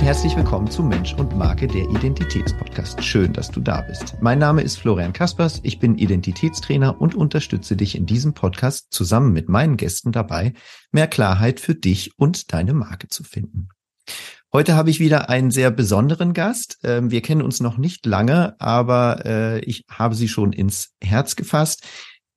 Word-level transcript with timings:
und 0.00 0.06
herzlich 0.06 0.34
willkommen 0.34 0.70
zu 0.70 0.82
Mensch 0.82 1.12
und 1.12 1.36
Marke, 1.36 1.66
der 1.66 1.82
Identitätspodcast. 1.90 3.04
Schön, 3.04 3.34
dass 3.34 3.50
du 3.50 3.60
da 3.60 3.82
bist. 3.82 4.16
Mein 4.22 4.38
Name 4.38 4.62
ist 4.62 4.78
Florian 4.78 5.12
Kaspers, 5.12 5.60
ich 5.62 5.78
bin 5.78 5.98
Identitätstrainer 5.98 6.98
und 6.98 7.14
unterstütze 7.14 7.76
dich 7.76 7.96
in 7.96 8.06
diesem 8.06 8.32
Podcast 8.32 8.86
zusammen 8.94 9.34
mit 9.34 9.50
meinen 9.50 9.76
Gästen 9.76 10.10
dabei, 10.10 10.54
mehr 10.90 11.06
Klarheit 11.06 11.60
für 11.60 11.74
dich 11.74 12.12
und 12.16 12.54
deine 12.54 12.72
Marke 12.72 13.08
zu 13.08 13.24
finden. 13.24 13.68
Heute 14.54 14.74
habe 14.74 14.88
ich 14.88 15.00
wieder 15.00 15.28
einen 15.28 15.50
sehr 15.50 15.70
besonderen 15.70 16.32
Gast. 16.32 16.78
Ähm, 16.82 17.10
wir 17.10 17.20
kennen 17.20 17.42
uns 17.42 17.60
noch 17.60 17.76
nicht 17.76 18.06
lange, 18.06 18.58
aber 18.58 19.26
äh, 19.26 19.60
ich 19.66 19.84
habe 19.90 20.14
sie 20.14 20.28
schon 20.28 20.54
ins 20.54 20.94
Herz 21.04 21.36
gefasst. 21.36 21.84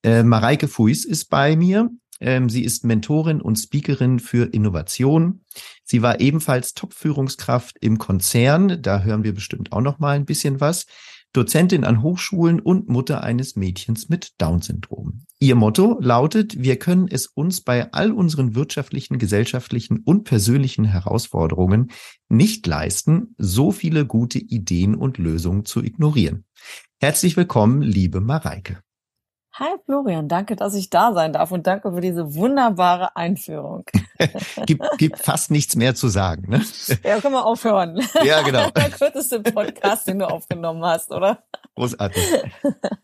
Äh, 0.04 0.24
Mareike 0.24 0.68
Fuis 0.68 1.06
ist 1.06 1.30
bei 1.30 1.56
mir. 1.56 1.90
Ähm, 2.24 2.50
sie 2.50 2.64
ist 2.64 2.86
Mentorin 2.86 3.42
und 3.42 3.58
Speakerin 3.58 4.20
für 4.20 4.54
Innovation. 4.54 5.42
Sie 5.84 6.02
war 6.02 6.22
ebenfalls 6.22 6.74
Top-Führungskraft 6.74 7.78
im 7.82 7.98
Konzern. 7.98 8.82
Da 8.82 9.02
hören 9.02 9.24
wir 9.24 9.34
bestimmt 9.34 9.74
auch 9.74 9.82
noch 9.82 10.00
mal 10.00 10.16
ein 10.16 10.26
bisschen 10.26 10.62
was. 10.62 10.86
Dozentin 11.34 11.84
an 11.84 12.04
Hochschulen 12.04 12.60
und 12.60 12.90
Mutter 12.90 13.24
eines 13.24 13.56
Mädchens 13.56 14.08
mit 14.08 14.34
Down-Syndrom. 14.38 15.26
Ihr 15.40 15.56
Motto 15.56 15.98
lautet, 16.00 16.62
wir 16.62 16.78
können 16.78 17.08
es 17.10 17.26
uns 17.26 17.62
bei 17.62 17.92
all 17.92 18.12
unseren 18.12 18.56
wirtschaftlichen, 18.56 19.18
gesellschaftlichen 19.18 20.00
und 20.06 20.24
persönlichen 20.24 20.86
Herausforderungen 20.86 21.92
nicht 22.30 22.66
leisten, 22.68 23.36
so 23.38 23.72
viele 23.72 24.06
gute 24.06 24.38
Ideen 24.38 24.96
und 24.96 25.18
Lösungen 25.18 25.66
zu 25.66 25.84
ignorieren. 25.84 26.46
Herzlich 27.02 27.36
willkommen, 27.36 27.82
liebe 27.82 28.22
Mareike. 28.22 28.82
Hi 29.56 29.76
Florian, 29.86 30.28
danke, 30.28 30.56
dass 30.56 30.74
ich 30.74 30.90
da 30.90 31.14
sein 31.14 31.32
darf 31.32 31.52
und 31.52 31.68
danke 31.68 31.94
für 31.94 32.02
diese 32.02 32.34
wunderbare 32.34 33.16
Einführung. 33.16 33.84
gibt, 34.66 34.84
gibt 34.98 35.20
fast 35.20 35.52
nichts 35.52 35.76
mehr 35.76 35.94
zu 35.94 36.08
sagen. 36.08 36.50
Ne? 36.50 36.64
Ja, 37.04 37.20
können 37.20 37.36
wir 37.36 37.46
aufhören. 37.46 38.02
Ja, 38.24 38.42
genau. 38.42 38.72
Der 38.72 38.90
kürzeste 38.90 39.42
Podcast, 39.42 40.08
den 40.08 40.18
du 40.18 40.28
aufgenommen 40.28 40.84
hast, 40.84 41.12
oder? 41.12 41.44
Großartig. 41.76 42.24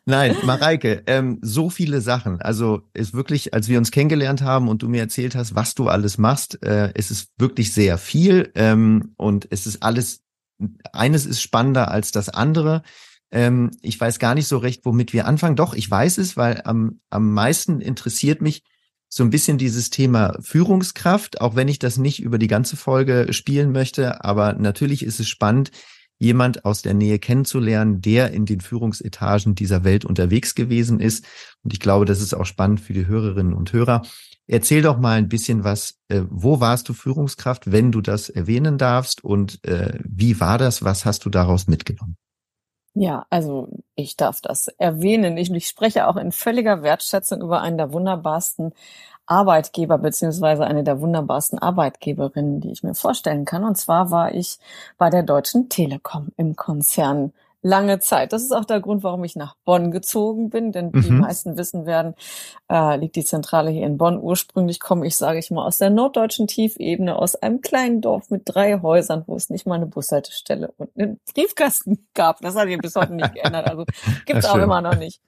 Nein, 0.05 0.35
Mareike, 0.41 1.03
ähm, 1.05 1.37
so 1.43 1.69
viele 1.69 2.01
Sachen. 2.01 2.41
Also 2.41 2.81
ist 2.95 3.13
wirklich, 3.13 3.53
als 3.53 3.67
wir 3.67 3.77
uns 3.77 3.91
kennengelernt 3.91 4.41
haben 4.41 4.69
und 4.69 4.81
du 4.81 4.89
mir 4.89 5.01
erzählt 5.01 5.35
hast, 5.35 5.53
was 5.53 5.75
du 5.75 5.87
alles 5.87 6.17
machst, 6.17 6.63
äh, 6.63 6.91
es 6.95 7.11
ist 7.11 7.29
wirklich 7.37 7.75
sehr 7.75 7.99
viel 7.99 8.51
ähm, 8.55 9.13
und 9.17 9.47
es 9.51 9.67
ist 9.67 9.83
alles, 9.83 10.23
eines 10.93 11.27
ist 11.27 11.43
spannender 11.43 11.91
als 11.91 12.11
das 12.11 12.29
andere. 12.29 12.81
Ähm, 13.31 13.71
ich 13.81 13.99
weiß 13.99 14.19
gar 14.19 14.35
nicht 14.35 14.47
so 14.47 14.57
recht, 14.57 14.85
womit 14.85 15.13
wir 15.13 15.27
anfangen. 15.27 15.55
Doch, 15.55 15.73
ich 15.73 15.89
weiß 15.89 16.17
es, 16.17 16.37
weil 16.37 16.61
am, 16.65 16.99
am 17.09 17.33
meisten 17.33 17.81
interessiert 17.81 18.41
mich 18.41 18.63
so 19.07 19.23
ein 19.23 19.31
bisschen 19.31 19.57
dieses 19.57 19.89
Thema 19.89 20.37
Führungskraft, 20.41 21.41
auch 21.41 21.55
wenn 21.55 21.67
ich 21.67 21.79
das 21.79 21.97
nicht 21.97 22.21
über 22.21 22.37
die 22.37 22.47
ganze 22.47 22.77
Folge 22.77 23.27
spielen 23.31 23.71
möchte. 23.71 24.23
Aber 24.23 24.53
natürlich 24.53 25.03
ist 25.03 25.19
es 25.19 25.27
spannend, 25.27 25.71
jemand 26.19 26.65
aus 26.65 26.81
der 26.81 26.93
Nähe 26.93 27.17
kennenzulernen, 27.17 28.01
der 28.01 28.31
in 28.31 28.45
den 28.45 28.61
Führungsetagen 28.61 29.55
dieser 29.55 29.83
Welt 29.83 30.05
unterwegs 30.05 30.53
gewesen 30.53 30.99
ist. 30.99 31.25
Und 31.63 31.73
ich 31.73 31.79
glaube, 31.79 32.05
das 32.05 32.21
ist 32.21 32.33
auch 32.35 32.45
spannend 32.45 32.81
für 32.81 32.93
die 32.93 33.07
Hörerinnen 33.07 33.53
und 33.53 33.73
Hörer. 33.73 34.03
Erzähl 34.45 34.81
doch 34.81 34.99
mal 34.99 35.17
ein 35.17 35.29
bisschen 35.29 35.63
was. 35.63 35.95
Äh, 36.09 36.23
wo 36.29 36.59
warst 36.59 36.89
du 36.89 36.93
Führungskraft, 36.93 37.71
wenn 37.71 37.91
du 37.91 38.01
das 38.01 38.29
erwähnen 38.29 38.77
darfst? 38.77 39.23
Und 39.23 39.63
äh, 39.63 39.97
wie 40.03 40.39
war 40.39 40.57
das? 40.57 40.83
Was 40.83 41.05
hast 41.05 41.25
du 41.25 41.29
daraus 41.29 41.67
mitgenommen? 41.67 42.17
Ja, 43.01 43.25
also 43.29 43.69
ich 43.95 44.17
darf 44.17 44.41
das 44.41 44.67
erwähnen. 44.67 45.37
Ich, 45.37 45.49
ich 45.49 45.67
spreche 45.69 46.05
auch 46.05 46.17
in 46.17 46.33
völliger 46.33 46.83
Wertschätzung 46.83 47.41
über 47.41 47.61
einen 47.61 47.77
der 47.77 47.93
wunderbarsten 47.93 48.73
Arbeitgeber 49.25 49.97
beziehungsweise 49.97 50.65
eine 50.65 50.83
der 50.83 50.99
wunderbarsten 50.99 51.59
Arbeitgeberinnen, 51.59 52.59
die 52.59 52.71
ich 52.71 52.83
mir 52.83 52.95
vorstellen 52.95 53.45
kann. 53.45 53.63
Und 53.63 53.77
zwar 53.77 54.11
war 54.11 54.33
ich 54.35 54.59
bei 54.97 55.09
der 55.09 55.23
Deutschen 55.23 55.69
Telekom 55.69 56.33
im 56.35 56.57
Konzern 56.57 57.31
lange 57.61 57.99
Zeit. 57.99 58.33
Das 58.33 58.43
ist 58.43 58.51
auch 58.51 58.65
der 58.65 58.79
Grund, 58.79 59.03
warum 59.03 59.23
ich 59.23 59.35
nach 59.35 59.55
Bonn 59.65 59.91
gezogen 59.91 60.49
bin, 60.49 60.71
denn 60.71 60.91
mhm. 60.93 61.01
die 61.01 61.11
meisten 61.11 61.57
wissen 61.57 61.85
werden, 61.85 62.15
äh, 62.71 62.97
liegt 62.97 63.15
die 63.15 63.25
Zentrale 63.25 63.69
hier 63.71 63.85
in 63.85 63.97
Bonn. 63.97 64.19
Ursprünglich 64.19 64.79
komme 64.79 65.05
ich, 65.05 65.17
sage 65.17 65.39
ich 65.39 65.51
mal, 65.51 65.65
aus 65.65 65.77
der 65.77 65.89
norddeutschen 65.89 66.47
Tiefebene, 66.47 67.17
aus 67.17 67.35
einem 67.35 67.61
kleinen 67.61 68.01
Dorf 68.01 68.29
mit 68.29 68.43
drei 68.45 68.79
Häusern, 68.81 69.23
wo 69.27 69.35
es 69.35 69.49
nicht 69.49 69.67
mal 69.67 69.75
eine 69.75 69.87
Bushaltestelle 69.87 70.73
und 70.77 70.89
einen 70.97 71.19
Briefkasten 71.33 72.07
gab. 72.13 72.39
Das 72.41 72.55
hat 72.55 72.67
sich 72.67 72.77
bis 72.77 72.95
heute 72.95 73.13
nicht 73.13 73.33
geändert. 73.33 73.67
Also 73.67 73.85
gibt's 74.25 74.45
auch 74.45 74.57
immer 74.57 74.81
noch 74.81 74.95
nicht. 74.95 75.21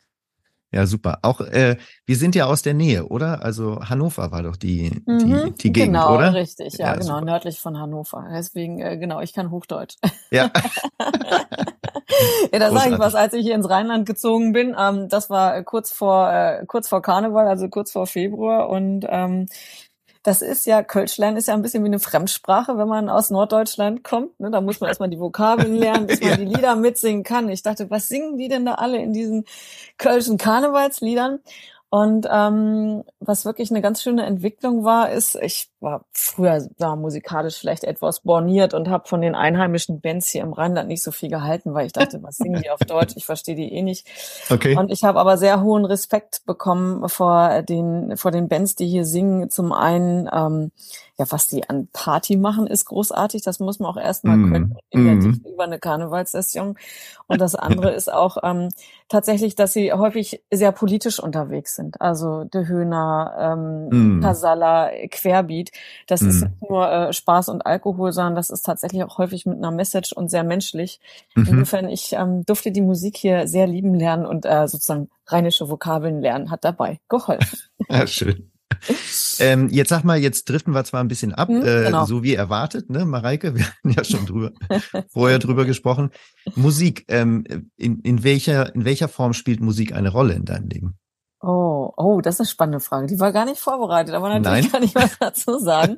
Ja, 0.73 0.85
super. 0.85 1.19
Auch 1.21 1.41
äh, 1.41 1.75
wir 2.05 2.15
sind 2.15 2.33
ja 2.33 2.45
aus 2.45 2.61
der 2.61 2.73
Nähe, 2.73 3.05
oder? 3.07 3.43
Also 3.43 3.81
Hannover 3.81 4.31
war 4.31 4.41
doch 4.41 4.55
die 4.55 4.89
die, 5.05 5.25
mhm, 5.25 5.55
die 5.55 5.73
Gegend, 5.73 5.93
genau, 5.95 6.15
oder? 6.15 6.27
Genau, 6.27 6.39
richtig. 6.39 6.77
Ja, 6.77 6.87
ja 6.87 6.93
genau, 6.93 7.15
super. 7.15 7.25
nördlich 7.25 7.59
von 7.59 7.77
Hannover. 7.77 8.25
Deswegen 8.31 8.79
äh, 8.79 8.97
genau, 8.97 9.19
ich 9.19 9.33
kann 9.33 9.51
Hochdeutsch. 9.51 9.95
Ja. 10.31 10.49
ja, 12.53 12.59
da 12.59 12.71
sage 12.71 12.93
ich 12.93 12.99
was, 12.99 13.15
als 13.15 13.33
ich 13.33 13.43
hier 13.43 13.55
ins 13.55 13.69
Rheinland 13.69 14.05
gezogen 14.05 14.53
bin. 14.53 14.73
Ähm, 14.79 15.09
das 15.09 15.29
war 15.29 15.61
kurz 15.63 15.91
vor 15.91 16.31
äh, 16.31 16.65
kurz 16.65 16.87
vor 16.87 17.01
Karneval, 17.01 17.49
also 17.49 17.67
kurz 17.67 17.91
vor 17.91 18.07
Februar 18.07 18.69
und 18.69 19.05
ähm, 19.09 19.47
das 20.23 20.41
ist 20.41 20.65
ja, 20.67 20.83
Kölsch 20.83 21.17
lernen 21.17 21.37
ist 21.37 21.47
ja 21.47 21.55
ein 21.55 21.63
bisschen 21.63 21.83
wie 21.83 21.87
eine 21.87 21.99
Fremdsprache, 21.99 22.77
wenn 22.77 22.87
man 22.87 23.09
aus 23.09 23.31
Norddeutschland 23.31 24.03
kommt. 24.03 24.39
Ne? 24.39 24.51
Da 24.51 24.61
muss 24.61 24.79
man 24.79 24.89
erstmal 24.89 25.09
die 25.09 25.19
Vokabeln 25.19 25.75
lernen, 25.75 26.07
bis 26.07 26.21
man 26.21 26.29
ja. 26.29 26.37
die 26.37 26.45
Lieder 26.45 26.75
mitsingen 26.75 27.23
kann. 27.23 27.49
Ich 27.49 27.63
dachte, 27.63 27.89
was 27.89 28.07
singen 28.07 28.37
die 28.37 28.47
denn 28.47 28.65
da 28.65 28.75
alle 28.75 29.01
in 29.01 29.13
diesen 29.13 29.45
Kölschen 29.97 30.37
Karnevalsliedern? 30.37 31.39
Und 31.93 32.25
ähm, 32.31 33.03
was 33.19 33.43
wirklich 33.43 33.69
eine 33.69 33.81
ganz 33.81 34.01
schöne 34.01 34.25
Entwicklung 34.25 34.85
war, 34.85 35.11
ist, 35.11 35.35
ich 35.35 35.69
war 35.81 36.05
früher 36.13 36.65
da 36.77 36.95
musikalisch 36.95 37.59
vielleicht 37.59 37.83
etwas 37.83 38.21
borniert 38.21 38.73
und 38.73 38.87
habe 38.87 39.09
von 39.09 39.19
den 39.19 39.35
einheimischen 39.35 39.99
Bands 39.99 40.29
hier 40.29 40.43
im 40.43 40.53
Rheinland 40.53 40.87
nicht 40.87 41.03
so 41.03 41.11
viel 41.11 41.27
gehalten, 41.27 41.73
weil 41.73 41.87
ich 41.87 41.91
dachte, 41.91 42.23
was 42.23 42.37
singen 42.37 42.61
die 42.61 42.69
auf 42.69 42.79
Deutsch? 42.79 43.15
Ich 43.17 43.25
verstehe 43.25 43.55
die 43.55 43.73
eh 43.73 43.81
nicht. 43.81 44.07
Okay. 44.49 44.77
Und 44.77 44.89
ich 44.89 45.03
habe 45.03 45.19
aber 45.19 45.37
sehr 45.37 45.61
hohen 45.61 45.83
Respekt 45.83 46.45
bekommen 46.45 47.09
vor 47.09 47.61
den 47.63 48.15
vor 48.15 48.31
den 48.31 48.47
Bands, 48.47 48.75
die 48.75 48.87
hier 48.87 49.03
singen. 49.03 49.49
Zum 49.49 49.73
einen 49.73 50.29
ähm, 50.31 50.71
ja, 51.21 51.25
was 51.29 51.45
die 51.45 51.69
an 51.69 51.87
Party 51.93 52.35
machen, 52.35 52.65
ist 52.65 52.85
großartig. 52.85 53.43
Das 53.43 53.59
muss 53.59 53.79
man 53.79 53.91
auch 53.91 53.97
erstmal 53.97 54.37
mm. 54.37 54.51
können, 54.51 54.77
mm. 54.91 55.47
über 55.47 55.65
eine 55.65 55.77
Karnevalssession. 55.77 56.77
Und 57.27 57.41
das 57.41 57.53
andere 57.53 57.91
ist 57.91 58.11
auch 58.11 58.37
ähm, 58.41 58.69
tatsächlich, 59.11 59.55
dass 59.55 59.73
sie 59.73 59.91
häufig 59.91 60.41
sehr 60.49 60.71
politisch 60.71 61.19
unterwegs 61.19 61.75
sind. 61.75 61.99
Also 61.99 62.45
De 62.45 62.65
Höhner, 62.67 63.35
ähm, 63.37 64.17
mm. 64.17 64.21
Casalla, 64.21 64.89
Querbeat. 65.09 65.71
Das 66.07 66.21
mm. 66.21 66.29
ist 66.29 66.41
nicht 66.41 66.69
nur 66.69 66.89
äh, 66.89 67.13
Spaß 67.13 67.49
und 67.49 67.65
Alkohol, 67.65 68.13
sondern 68.13 68.35
das 68.35 68.49
ist 68.49 68.63
tatsächlich 68.63 69.03
auch 69.03 69.17
häufig 69.17 69.45
mit 69.45 69.57
einer 69.57 69.71
Message 69.71 70.13
und 70.13 70.29
sehr 70.29 70.43
menschlich. 70.43 70.99
-hmm. 71.35 71.49
Insofern, 71.49 71.89
ich 71.89 72.13
ähm, 72.13 72.45
durfte 72.45 72.71
die 72.71 72.81
Musik 72.81 73.17
hier 73.17 73.47
sehr 73.47 73.67
lieben 73.67 73.93
lernen 73.93 74.25
und 74.25 74.45
äh, 74.45 74.67
sozusagen 74.67 75.09
rheinische 75.27 75.69
Vokabeln 75.69 76.21
lernen, 76.21 76.49
hat 76.49 76.63
dabei 76.63 76.99
geholfen. 77.09 77.59
Ja, 77.89 78.07
schön 78.07 78.51
ähm, 79.41 79.69
jetzt 79.69 79.89
sag 79.89 80.03
mal, 80.03 80.17
jetzt 80.17 80.49
driften 80.49 80.73
wir 80.73 80.83
zwar 80.83 81.03
ein 81.03 81.07
bisschen 81.07 81.33
ab, 81.33 81.49
hm, 81.49 81.61
äh, 81.61 81.85
genau. 81.85 82.05
so 82.05 82.23
wie 82.23 82.35
erwartet, 82.35 82.89
ne, 82.89 83.05
Mareike? 83.05 83.55
Wir 83.55 83.65
hatten 83.65 83.89
ja 83.89 84.03
schon 84.03 84.25
drüber, 84.25 84.51
vorher 85.09 85.39
drüber 85.39 85.65
gesprochen. 85.65 86.11
Musik, 86.55 87.05
ähm, 87.07 87.43
in, 87.77 87.99
in 88.01 88.23
welcher, 88.23 88.73
in 88.75 88.85
welcher 88.85 89.07
Form 89.07 89.33
spielt 89.33 89.59
Musik 89.61 89.93
eine 89.93 90.09
Rolle 90.09 90.33
in 90.33 90.45
deinem 90.45 90.69
Leben? 90.69 90.97
Oh, 91.43 91.91
oh, 91.97 92.21
das 92.21 92.35
ist 92.35 92.41
eine 92.41 92.47
spannende 92.47 92.79
Frage. 92.79 93.07
Die 93.07 93.19
war 93.19 93.31
gar 93.31 93.45
nicht 93.45 93.59
vorbereitet, 93.59 94.13
aber 94.13 94.29
natürlich 94.29 94.65
Nein. 94.65 94.71
kann 94.71 94.83
ich 94.83 94.93
was 94.93 95.17
dazu 95.19 95.57
sagen. 95.57 95.97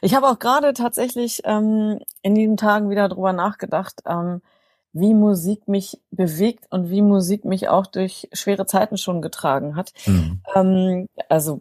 Ich 0.00 0.14
habe 0.14 0.26
auch 0.28 0.38
gerade 0.38 0.72
tatsächlich 0.72 1.42
ähm, 1.44 1.98
in 2.22 2.34
diesen 2.34 2.56
Tagen 2.56 2.88
wieder 2.88 3.08
drüber 3.10 3.34
nachgedacht, 3.34 4.00
ähm, 4.06 4.40
wie 4.94 5.12
Musik 5.12 5.68
mich 5.68 6.00
bewegt 6.10 6.64
und 6.70 6.88
wie 6.88 7.02
Musik 7.02 7.44
mich 7.44 7.68
auch 7.68 7.86
durch 7.86 8.28
schwere 8.32 8.64
Zeiten 8.64 8.96
schon 8.96 9.20
getragen 9.20 9.76
hat. 9.76 9.92
Mhm. 10.06 10.40
Ähm, 10.54 11.06
also 11.28 11.60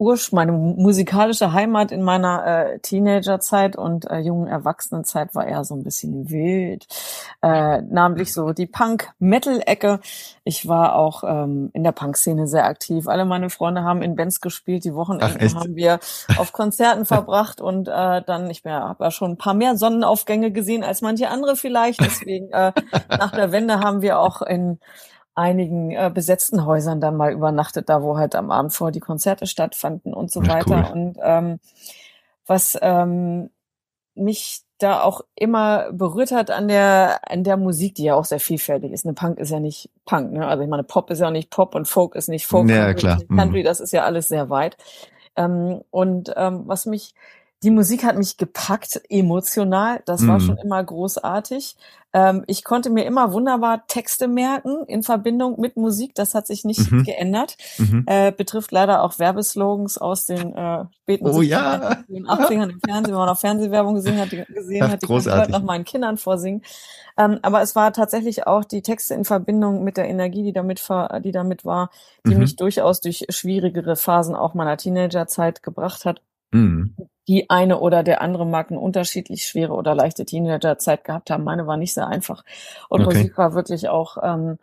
Ursch, 0.00 0.32
meine 0.32 0.52
musikalische 0.52 1.52
Heimat 1.52 1.92
in 1.92 2.02
meiner 2.02 2.46
äh, 2.46 2.78
Teenagerzeit 2.78 3.76
und 3.76 4.10
äh, 4.10 4.20
jungen 4.20 4.46
Erwachsenenzeit 4.46 5.34
war 5.34 5.46
eher 5.46 5.62
so 5.62 5.74
ein 5.74 5.84
bisschen 5.84 6.30
wild, 6.30 6.86
äh, 7.42 7.82
namentlich 7.82 8.32
so 8.32 8.52
die 8.52 8.66
Punk-Metal-Ecke. 8.66 10.00
Ich 10.44 10.66
war 10.66 10.94
auch 10.94 11.22
ähm, 11.22 11.68
in 11.74 11.84
der 11.84 11.92
Punk-Szene 11.92 12.46
sehr 12.46 12.64
aktiv. 12.64 13.08
Alle 13.08 13.26
meine 13.26 13.50
Freunde 13.50 13.84
haben 13.84 14.00
in 14.00 14.16
Bands 14.16 14.40
gespielt, 14.40 14.84
die 14.84 14.94
Wochenenden 14.94 15.54
haben 15.54 15.76
wir 15.76 16.00
auf 16.38 16.52
Konzerten 16.52 17.04
verbracht 17.04 17.60
und 17.60 17.88
äh, 17.88 18.22
dann, 18.22 18.48
ich 18.48 18.64
habe 18.64 19.04
ja 19.04 19.10
schon 19.10 19.32
ein 19.32 19.38
paar 19.38 19.54
mehr 19.54 19.76
Sonnenaufgänge 19.76 20.50
gesehen 20.50 20.82
als 20.82 21.02
manche 21.02 21.28
andere 21.28 21.56
vielleicht. 21.56 22.00
Deswegen 22.00 22.50
äh, 22.52 22.72
nach 23.10 23.32
der 23.32 23.52
Wende 23.52 23.80
haben 23.80 24.00
wir 24.00 24.18
auch 24.18 24.40
in 24.40 24.78
einigen 25.40 25.90
äh, 25.92 26.10
besetzten 26.12 26.66
Häusern 26.66 27.00
dann 27.00 27.16
mal 27.16 27.32
übernachtet, 27.32 27.88
da 27.88 28.02
wo 28.02 28.18
halt 28.18 28.34
am 28.34 28.50
Abend 28.50 28.74
vor 28.74 28.92
die 28.92 29.00
Konzerte 29.00 29.46
stattfanden 29.46 30.12
und 30.12 30.30
so 30.30 30.42
Ach, 30.44 30.48
weiter. 30.48 30.90
Cool. 30.90 30.92
Und 30.92 31.18
ähm, 31.22 31.60
was 32.46 32.78
ähm, 32.82 33.50
mich 34.14 34.60
da 34.78 35.02
auch 35.02 35.22
immer 35.34 35.92
berührt 35.92 36.32
hat 36.32 36.50
an 36.50 36.68
der 36.68 37.20
an 37.30 37.44
der 37.44 37.56
Musik, 37.56 37.94
die 37.94 38.04
ja 38.04 38.14
auch 38.14 38.24
sehr 38.24 38.40
vielfältig 38.40 38.92
ist. 38.92 39.04
Eine 39.04 39.14
Punk 39.14 39.38
ist 39.38 39.50
ja 39.50 39.60
nicht 39.60 39.90
Punk, 40.04 40.32
ne? 40.32 40.46
Also 40.46 40.62
ich 40.62 40.68
meine, 40.68 40.84
Pop 40.84 41.10
ist 41.10 41.20
ja 41.20 41.30
nicht 41.30 41.50
Pop 41.50 41.74
und 41.74 41.86
Folk 41.86 42.14
ist 42.14 42.28
nicht 42.28 42.46
Folk. 42.46 42.68
Ja, 42.68 42.92
klar. 42.94 43.18
Country, 43.28 43.60
mhm. 43.60 43.64
das 43.64 43.80
ist 43.80 43.92
ja 43.92 44.04
alles 44.04 44.28
sehr 44.28 44.50
weit. 44.50 44.76
Ähm, 45.36 45.82
und 45.90 46.32
ähm, 46.36 46.62
was 46.66 46.86
mich 46.86 47.14
Die 47.62 47.70
Musik 47.70 48.04
hat 48.04 48.16
mich 48.16 48.38
gepackt, 48.38 49.02
emotional. 49.10 50.02
Das 50.06 50.26
war 50.26 50.40
schon 50.40 50.54
Mhm. 50.54 50.60
immer 50.64 50.82
großartig. 50.82 51.76
Ähm, 52.14 52.42
ich 52.46 52.64
konnte 52.64 52.88
mir 52.88 53.04
immer 53.04 53.32
wunderbar 53.34 53.86
Texte 53.86 54.28
merken 54.28 54.82
in 54.86 55.02
Verbindung 55.02 55.60
mit 55.60 55.76
Musik. 55.76 56.14
Das 56.14 56.34
hat 56.34 56.46
sich 56.46 56.64
nicht 56.64 56.90
Mhm. 56.90 57.04
geändert. 57.04 57.56
Mhm. 57.78 58.04
Äh, 58.06 58.32
betrifft 58.32 58.72
leider 58.72 59.02
auch 59.02 59.18
Werbeslogans 59.18 59.98
aus 59.98 60.24
den 60.24 60.54
äh, 60.56 60.86
späten 61.02 61.26
Oh 61.26 61.32
70ern, 61.40 61.44
ja. 61.82 61.94
den 62.08 62.26
80ern 62.26 62.70
im 62.70 62.80
Fernsehen, 62.80 63.12
wenn 63.12 63.18
man 63.20 63.28
noch 63.28 63.38
Fernsehwerbung 63.38 63.94
gesehen 63.94 64.18
hat, 64.18 64.32
die, 64.32 64.42
gesehen 64.48 64.84
Ach, 64.84 64.88
hat, 64.92 65.02
die 65.02 65.06
kann 65.06 65.16
ich 65.18 65.26
heute 65.26 65.30
großartig. 65.30 65.52
noch 65.52 65.62
meinen 65.62 65.84
Kindern 65.84 66.16
vorsingen. 66.16 66.62
Ähm, 67.18 67.38
aber 67.42 67.60
es 67.60 67.76
war 67.76 67.92
tatsächlich 67.92 68.46
auch 68.46 68.64
die 68.64 68.80
Texte 68.80 69.12
in 69.14 69.24
Verbindung 69.26 69.84
mit 69.84 69.98
der 69.98 70.08
Energie, 70.08 70.42
die 70.44 70.54
damit, 70.54 70.80
ver 70.80 71.20
die 71.22 71.30
damit 71.32 71.66
war, 71.66 71.90
die 72.26 72.32
Mhm. 72.34 72.40
mich 72.40 72.56
durchaus 72.56 73.02
durch 73.02 73.26
schwierigere 73.28 73.96
Phasen 73.96 74.34
auch 74.34 74.54
meiner 74.54 74.78
Teenagerzeit 74.78 75.62
gebracht 75.62 76.06
hat. 76.06 76.22
Die 77.30 77.48
eine 77.48 77.78
oder 77.78 78.02
der 78.02 78.22
andere 78.22 78.44
mag 78.44 78.72
eine 78.72 78.80
unterschiedlich 78.80 79.44
schwere 79.44 79.74
oder 79.74 79.94
leichte 79.94 80.24
Teenagerzeit 80.24 81.04
gehabt 81.04 81.30
haben. 81.30 81.44
Meine 81.44 81.64
war 81.64 81.76
nicht 81.76 81.94
sehr 81.94 82.08
einfach. 82.08 82.44
Und 82.88 83.02
Okay. 83.02 83.18
Musik 83.18 83.38
war 83.38 83.54
wirklich 83.54 83.88
auch 83.88 84.16
ähm, 84.20 84.58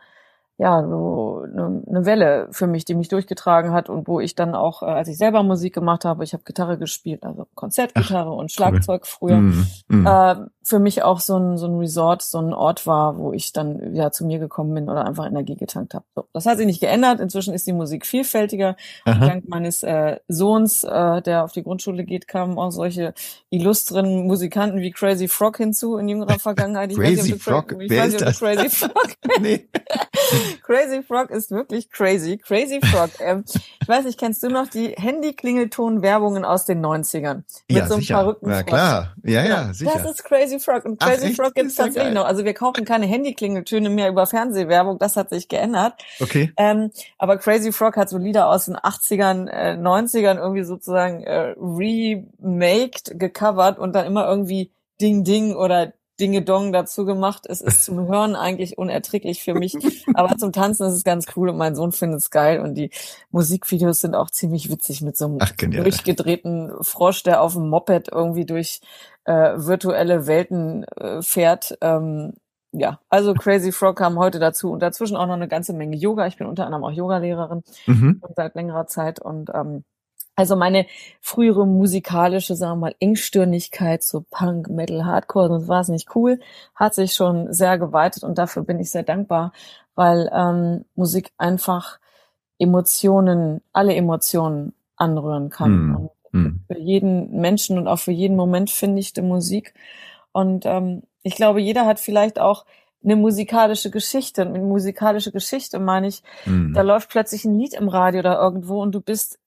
ja 0.58 0.86
so 0.86 1.46
eine, 1.46 1.82
eine 1.88 2.06
Welle 2.06 2.50
für 2.52 2.68
mich, 2.68 2.84
die 2.84 2.96
mich 2.96 3.08
durchgetragen 3.08 3.72
hat 3.72 3.88
und 3.88 4.06
wo 4.10 4.20
ich 4.20 4.36
dann 4.36 4.54
auch, 4.54 4.82
äh, 4.82 4.88
als 4.88 5.08
ich 5.08 5.18
selber 5.18 5.44
Musik 5.44 5.76
gemacht 5.76 6.04
habe, 6.04 6.26
ich 6.26 6.34
habe 6.34 6.44
Gitarre 6.44 6.78
gespielt, 6.78 7.24
also 7.24 7.48
Konzertgitarre 7.56 8.32
und 8.32 8.52
Schlagzeug 8.52 9.08
früher, 9.08 9.38
Mhm. 9.38 9.66
Mhm. 9.88 10.06
äh, 10.06 10.36
für 10.68 10.80
mich 10.80 11.02
auch 11.02 11.22
so 11.22 11.38
ein, 11.38 11.58
so 11.58 11.66
ein 11.66 11.78
Resort, 11.78 12.22
so 12.22 12.40
ein 12.40 12.54
Ort 12.54 12.86
war, 12.86 13.18
wo 13.18 13.32
ich 13.32 13.54
dann 13.54 13.94
wieder 13.94 14.12
zu 14.12 14.26
mir 14.26 14.38
gekommen 14.38 14.74
bin 14.74 14.90
oder 14.90 15.06
einfach 15.06 15.26
Energie 15.26 15.56
getankt 15.56 15.94
habe. 15.94 16.04
So, 16.14 16.28
das 16.34 16.46
hat 16.46 16.58
sich 16.58 16.66
nicht 16.66 16.82
geändert. 16.82 17.22
Inzwischen 17.22 17.54
ist 17.54 17.66
die 17.68 17.72
Musik 17.74 18.06
vielfältiger. 18.06 18.76
Dank 19.06 19.48
meines 19.48 19.82
äh, 19.84 20.18
Sohns, 20.28 20.84
äh, 20.84 21.22
der 21.22 21.46
auf 21.46 21.54
die 21.54 21.64
Grundschule 21.64 22.04
geht, 22.04 22.28
kamen 22.28 22.58
auch 22.58 22.72
solche 22.72 23.14
illustren 23.50 24.28
Musikanten 24.28 24.82
wie 24.82 24.92
Crazy 24.92 25.30
Frog 25.30 25.56
hinzu 25.56 25.96
in 25.96 26.10
jüngerer 26.10 26.38
Vergangenheit. 26.40 26.92
Ich 26.92 26.98
Crazy 26.98 27.32
weiß 27.32 27.42
Frog? 27.42 27.74
Ich 27.80 27.90
Wer 27.90 28.04
weiß 28.04 28.14
ist 28.16 28.22
du 28.22 28.46
Crazy 28.46 28.70
Frog 28.76 29.08
Nee. 29.40 29.70
Crazy 30.64 31.02
Frog 31.04 31.30
ist 31.30 31.52
wirklich 31.52 31.90
crazy. 31.90 32.38
Crazy 32.38 32.82
Frog. 32.82 33.12
Ähm, 33.20 33.46
ich 33.48 33.88
weiß 33.88 34.06
nicht, 34.06 34.20
kennst 34.20 34.44
du 34.44 34.50
noch 34.50 34.68
die 34.68 34.90
Handy-Klingelton-Werbungen 34.98 36.44
aus 36.44 36.66
den 36.66 36.86
90ern? 36.86 37.44
Mit 37.70 37.78
Ja, 37.78 37.88
so 37.88 37.94
einem 37.94 38.02
sicher. 38.02 38.16
verrückten 38.18 38.50
Ja, 38.50 38.64
klar. 38.64 39.16
Ja, 39.24 39.44
ja, 39.46 39.74
sicher. 39.74 39.92
Das 39.94 40.12
ist 40.12 40.24
Crazy 40.26 40.57
Frog. 40.60 40.86
Und 40.86 40.98
Ach, 41.02 41.08
Crazy 41.08 41.28
echt? 41.28 41.36
Frog 41.38 41.54
gibt's 41.54 41.76
tatsächlich 41.76 42.04
geil. 42.04 42.14
noch. 42.14 42.26
Also 42.26 42.46
wir 42.46 42.54
kaufen 42.54 42.86
keine 42.86 43.06
Handy-Klingeltöne 43.06 43.90
mehr 43.90 44.10
über 44.10 44.26
Fernsehwerbung. 44.28 45.00
Das 45.00 45.16
hat 45.16 45.30
sich 45.30 45.48
geändert. 45.48 45.94
Okay. 46.20 46.52
Ähm, 46.58 46.92
aber 47.18 47.38
Crazy 47.38 47.72
Frog 47.72 47.98
hat 47.98 48.10
so 48.10 48.18
Lieder 48.18 48.50
aus 48.50 48.66
den 48.66 48.76
80ern, 48.76 49.48
äh, 49.48 49.78
90ern 49.78 50.38
irgendwie 50.38 50.64
sozusagen 50.64 51.24
äh, 51.24 51.56
remaked, 51.58 53.20
gecovert 53.20 53.80
und 53.80 53.94
dann 53.94 54.06
immer 54.06 54.28
irgendwie 54.28 54.72
Ding 55.00 55.24
Ding 55.24 55.56
oder 55.56 55.94
Dinge 56.20 56.42
Dong 56.42 56.74
dazu 56.74 57.06
gemacht. 57.06 57.46
Es 57.48 57.62
ist 57.62 57.86
zum 57.86 58.08
Hören 58.08 58.36
eigentlich 58.36 58.78
unerträglich 58.78 59.44
für 59.44 59.54
mich, 59.54 59.76
aber 60.14 60.38
zum 60.38 60.52
Tanzen 60.52 60.88
ist 60.88 60.94
es 60.94 61.04
ganz 61.04 61.26
cool 61.36 61.50
und 61.50 61.58
mein 61.58 61.76
Sohn 61.76 61.92
findet 61.92 62.22
es 62.22 62.32
geil 62.32 62.60
und 62.60 62.76
die 62.76 62.90
Musikvideos 63.32 64.00
sind 64.00 64.16
auch 64.16 64.32
ziemlich 64.32 64.70
witzig 64.70 65.02
mit 65.02 65.16
so 65.16 65.26
einem 65.26 65.38
Ach, 65.40 65.52
durchgedrehten 65.52 66.72
Frosch, 66.82 67.24
der 67.24 67.42
auf 67.42 67.54
dem 67.54 67.70
Moped 67.70 68.10
irgendwie 68.12 68.46
durch 68.46 68.82
äh, 69.28 69.54
virtuelle 69.58 70.26
Welten 70.26 70.84
äh, 70.86 71.22
fährt. 71.22 71.78
Ähm, 71.82 72.34
ja, 72.72 73.00
also 73.10 73.34
Crazy 73.34 73.72
Frog 73.72 73.98
kam 73.98 74.18
heute 74.18 74.40
dazu 74.40 74.72
und 74.72 74.82
dazwischen 74.82 75.18
auch 75.18 75.26
noch 75.28 75.34
eine 75.34 75.48
ganze 75.48 75.74
Menge 75.74 75.96
Yoga. 75.96 76.28
Ich 76.28 76.38
bin 76.38 76.48
unter 76.48 76.66
anderem 76.66 76.84
auch 76.84 76.92
Yogalehrerin 76.92 77.64
Mhm. 77.86 78.22
seit 78.36 78.56
längerer 78.56 78.88
Zeit 78.88 79.20
und 79.20 79.50
ähm, 79.54 79.84
also 80.36 80.56
meine 80.56 80.86
frühere 81.20 81.66
musikalische, 81.66 82.56
sagen 82.56 82.74
wir 82.80 82.90
mal, 82.90 82.96
Engstirnigkeit, 83.00 84.04
so 84.04 84.24
Punk, 84.30 84.70
Metal, 84.70 85.04
Hardcore, 85.04 85.50
das 85.50 85.68
war 85.68 85.82
es 85.82 85.88
nicht 85.88 86.16
cool, 86.16 86.40
hat 86.76 86.94
sich 86.94 87.14
schon 87.14 87.52
sehr 87.52 87.80
geweitet 87.80 88.24
und 88.24 88.38
dafür 88.38 88.64
bin 88.64 88.80
ich 88.80 88.92
sehr 88.92 89.04
dankbar, 89.04 89.52
weil 89.96 90.30
ähm, 90.32 90.86
Musik 90.94 91.32
einfach 91.40 92.00
Emotionen, 92.60 93.62
alle 93.74 93.96
Emotionen 93.96 94.74
anrühren 94.96 95.50
kann. 95.50 95.72
Mhm. 95.72 95.96
Und 95.96 96.10
Mhm. 96.32 96.62
für 96.68 96.80
jeden 96.80 97.32
Menschen 97.40 97.78
und 97.78 97.88
auch 97.88 98.00
für 98.00 98.12
jeden 98.12 98.36
Moment 98.36 98.70
finde 98.70 99.00
ich 99.00 99.14
die 99.14 99.22
Musik. 99.22 99.74
Und 100.32 100.66
ähm, 100.66 101.04
ich 101.24 101.36
glaube, 101.36 101.62
jeder 101.62 101.86
hat 101.86 102.00
vielleicht 102.00 102.40
auch 102.40 102.66
eine 103.04 103.16
musikalische 103.16 103.92
Geschichte. 103.92 104.46
Und 104.46 104.52
mit 104.54 104.64
musikalische 104.64 105.32
Geschichte 105.32 105.80
meine 105.80 106.08
ich, 106.08 106.24
Mhm. 106.46 106.74
da 106.74 106.82
läuft 106.82 107.10
plötzlich 107.10 107.46
ein 107.46 107.58
Lied 107.58 107.74
im 107.74 107.88
Radio 107.90 108.20
oder 108.20 108.40
irgendwo 108.40 108.82
und 108.82 108.94
du 108.94 109.02
bist 109.02 109.40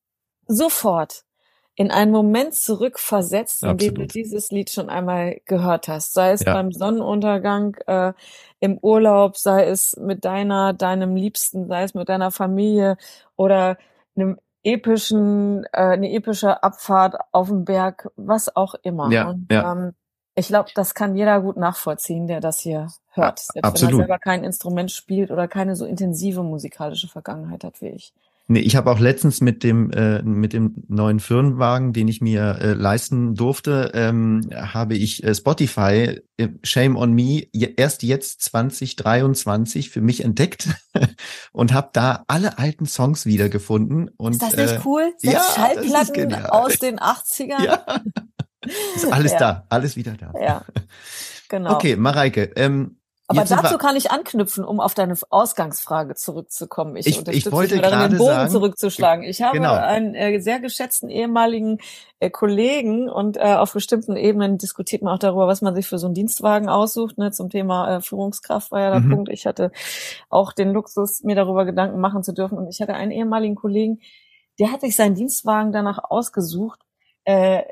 sofort 0.46 1.24
in 1.76 1.90
einen 1.90 2.10
Moment 2.10 2.54
zurückversetzt, 2.54 3.62
in 3.62 3.78
dem 3.78 3.94
du 3.94 4.06
dieses 4.06 4.50
Lied 4.50 4.68
schon 4.70 4.90
einmal 4.90 5.40
gehört 5.46 5.88
hast. 5.88 6.12
Sei 6.12 6.32
es 6.32 6.44
Ja. 6.44 6.52
beim 6.54 6.72
Sonnenuntergang, 6.72 7.76
äh, 7.86 8.12
im 8.58 8.76
Urlaub, 8.78 9.36
sei 9.38 9.64
es 9.64 9.96
mit 9.96 10.24
deiner, 10.24 10.74
deinem 10.74 11.16
Liebsten, 11.16 11.68
sei 11.68 11.84
es 11.84 11.94
mit 11.94 12.08
deiner 12.08 12.30
Familie 12.32 12.96
oder 13.36 13.78
einem 14.16 14.38
epischen, 14.62 15.64
äh, 15.72 15.80
eine 15.80 16.12
epische 16.12 16.62
Abfahrt 16.62 17.16
auf 17.32 17.48
dem 17.48 17.64
Berg, 17.64 18.10
was 18.16 18.54
auch 18.54 18.74
immer. 18.82 19.10
Ja, 19.10 19.30
und 19.30 19.46
ja. 19.50 19.72
Ähm, 19.72 19.92
ich 20.34 20.48
glaube, 20.48 20.70
das 20.74 20.94
kann 20.94 21.16
jeder 21.16 21.40
gut 21.40 21.56
nachvollziehen, 21.56 22.26
der 22.26 22.40
das 22.40 22.60
hier 22.60 22.88
hört. 23.12 23.40
Selbst 23.40 23.54
wenn 23.54 23.64
absolut. 23.64 23.94
er 23.94 23.98
selber 23.98 24.18
kein 24.18 24.44
Instrument 24.44 24.90
spielt 24.90 25.30
oder 25.30 25.48
keine 25.48 25.76
so 25.76 25.84
intensive 25.84 26.42
musikalische 26.42 27.08
Vergangenheit 27.08 27.64
hat 27.64 27.82
wie 27.82 27.88
ich. 27.88 28.14
Nee, 28.52 28.58
ich 28.60 28.74
habe 28.74 28.90
auch 28.90 28.98
letztens 28.98 29.40
mit 29.40 29.62
dem 29.62 29.92
äh, 29.92 30.22
mit 30.22 30.52
dem 30.52 30.82
neuen 30.88 31.20
Firmenwagen, 31.20 31.92
den 31.92 32.08
ich 32.08 32.20
mir 32.20 32.58
äh, 32.60 32.72
leisten 32.72 33.36
durfte, 33.36 33.92
ähm, 33.94 34.40
habe 34.52 34.96
ich 34.96 35.22
äh, 35.22 35.34
Spotify 35.36 36.20
äh, 36.36 36.48
Shame 36.64 36.96
on 36.96 37.12
Me 37.12 37.46
je- 37.52 37.74
erst 37.76 38.02
jetzt 38.02 38.42
2023 38.42 39.90
für 39.90 40.00
mich 40.00 40.24
entdeckt 40.24 40.68
und 41.52 41.72
habe 41.72 41.90
da 41.92 42.24
alle 42.26 42.58
alten 42.58 42.86
Songs 42.86 43.24
wiedergefunden 43.24 44.10
und 44.16 44.32
Ist 44.32 44.42
das 44.42 44.56
nicht 44.56 44.72
äh, 44.74 44.80
cool? 44.84 45.12
ja, 45.22 45.32
das 45.32 45.84
ist 45.84 45.92
Schallplatten 45.92 46.34
aus 46.46 46.78
den 46.80 46.98
80ern? 46.98 47.64
ja, 47.64 47.84
ist 48.96 49.12
alles 49.12 49.32
Ja. 49.32 49.38
da, 49.38 49.66
alles 49.68 49.94
wieder 49.96 50.14
da. 50.14 50.32
Ja, 50.40 50.64
genau. 51.48 51.76
Okay, 51.76 51.94
Mareike, 51.94 52.50
ähm, 52.56 52.96
Aber 53.30 53.40
jetzt 53.40 53.52
dazu 53.52 53.78
kann 53.78 53.96
ich 53.96 54.10
anknüpfen, 54.10 54.64
um 54.64 54.80
auf 54.80 54.94
deine 54.94 55.14
Ausgangsfrage 55.30 56.14
zurückzukommen. 56.16 56.96
Ich, 56.96 57.06
Ich- 57.06 57.12
ich 57.14 57.18
unterstütze 57.20 57.52
wollte 57.52 57.74
dich 57.74 57.82
darin, 57.82 58.10
den 58.10 58.18
Bogen 58.18 58.30
sagen- 58.32 58.50
zurückzuschlagen. 58.50 59.24
Ich 59.24 59.40
habe 59.42 59.56
Genau. 59.56 59.74
einen 59.74 60.14
äh, 60.14 60.40
sehr 60.40 60.60
geschätzten 60.60 61.08
ehemaligen 61.08 61.78
äh, 62.18 62.28
Kollegen 62.28 63.08
und 63.08 63.36
äh, 63.36 63.54
auf 63.54 63.72
bestimmten 63.72 64.16
Ebenen 64.16 64.58
diskutiert 64.58 65.02
man 65.02 65.14
auch 65.14 65.18
darüber, 65.18 65.46
was 65.46 65.62
man 65.62 65.74
sich 65.74 65.86
für 65.86 65.98
so 65.98 66.06
einen 66.06 66.14
Dienstwagen 66.14 66.68
aussucht. 66.68 67.18
Ne? 67.18 67.30
Zum 67.30 67.50
Thema 67.50 67.96
äh, 67.96 68.00
Führungskraft 68.00 68.72
war 68.72 68.80
ja 68.80 68.90
der 68.90 69.00
Mhm. 69.00 69.10
Punkt. 69.10 69.28
Ich 69.30 69.46
hatte 69.46 69.70
auch 70.28 70.52
den 70.52 70.72
Luxus, 70.72 71.22
mir 71.22 71.36
darüber 71.36 71.64
Gedanken 71.64 72.00
machen 72.00 72.22
zu 72.22 72.32
dürfen. 72.34 72.58
Und 72.58 72.68
ich 72.68 72.80
hatte 72.82 72.94
einen 72.94 73.10
ehemaligen 73.12 73.54
Kollegen, 73.54 74.00
der 74.58 74.72
hat 74.72 74.80
sich 74.82 74.96
seinen 74.96 75.14
Dienstwagen 75.14 75.72
danach 75.72 75.98
ausgesucht, 76.10 76.80
äh, 77.24 77.62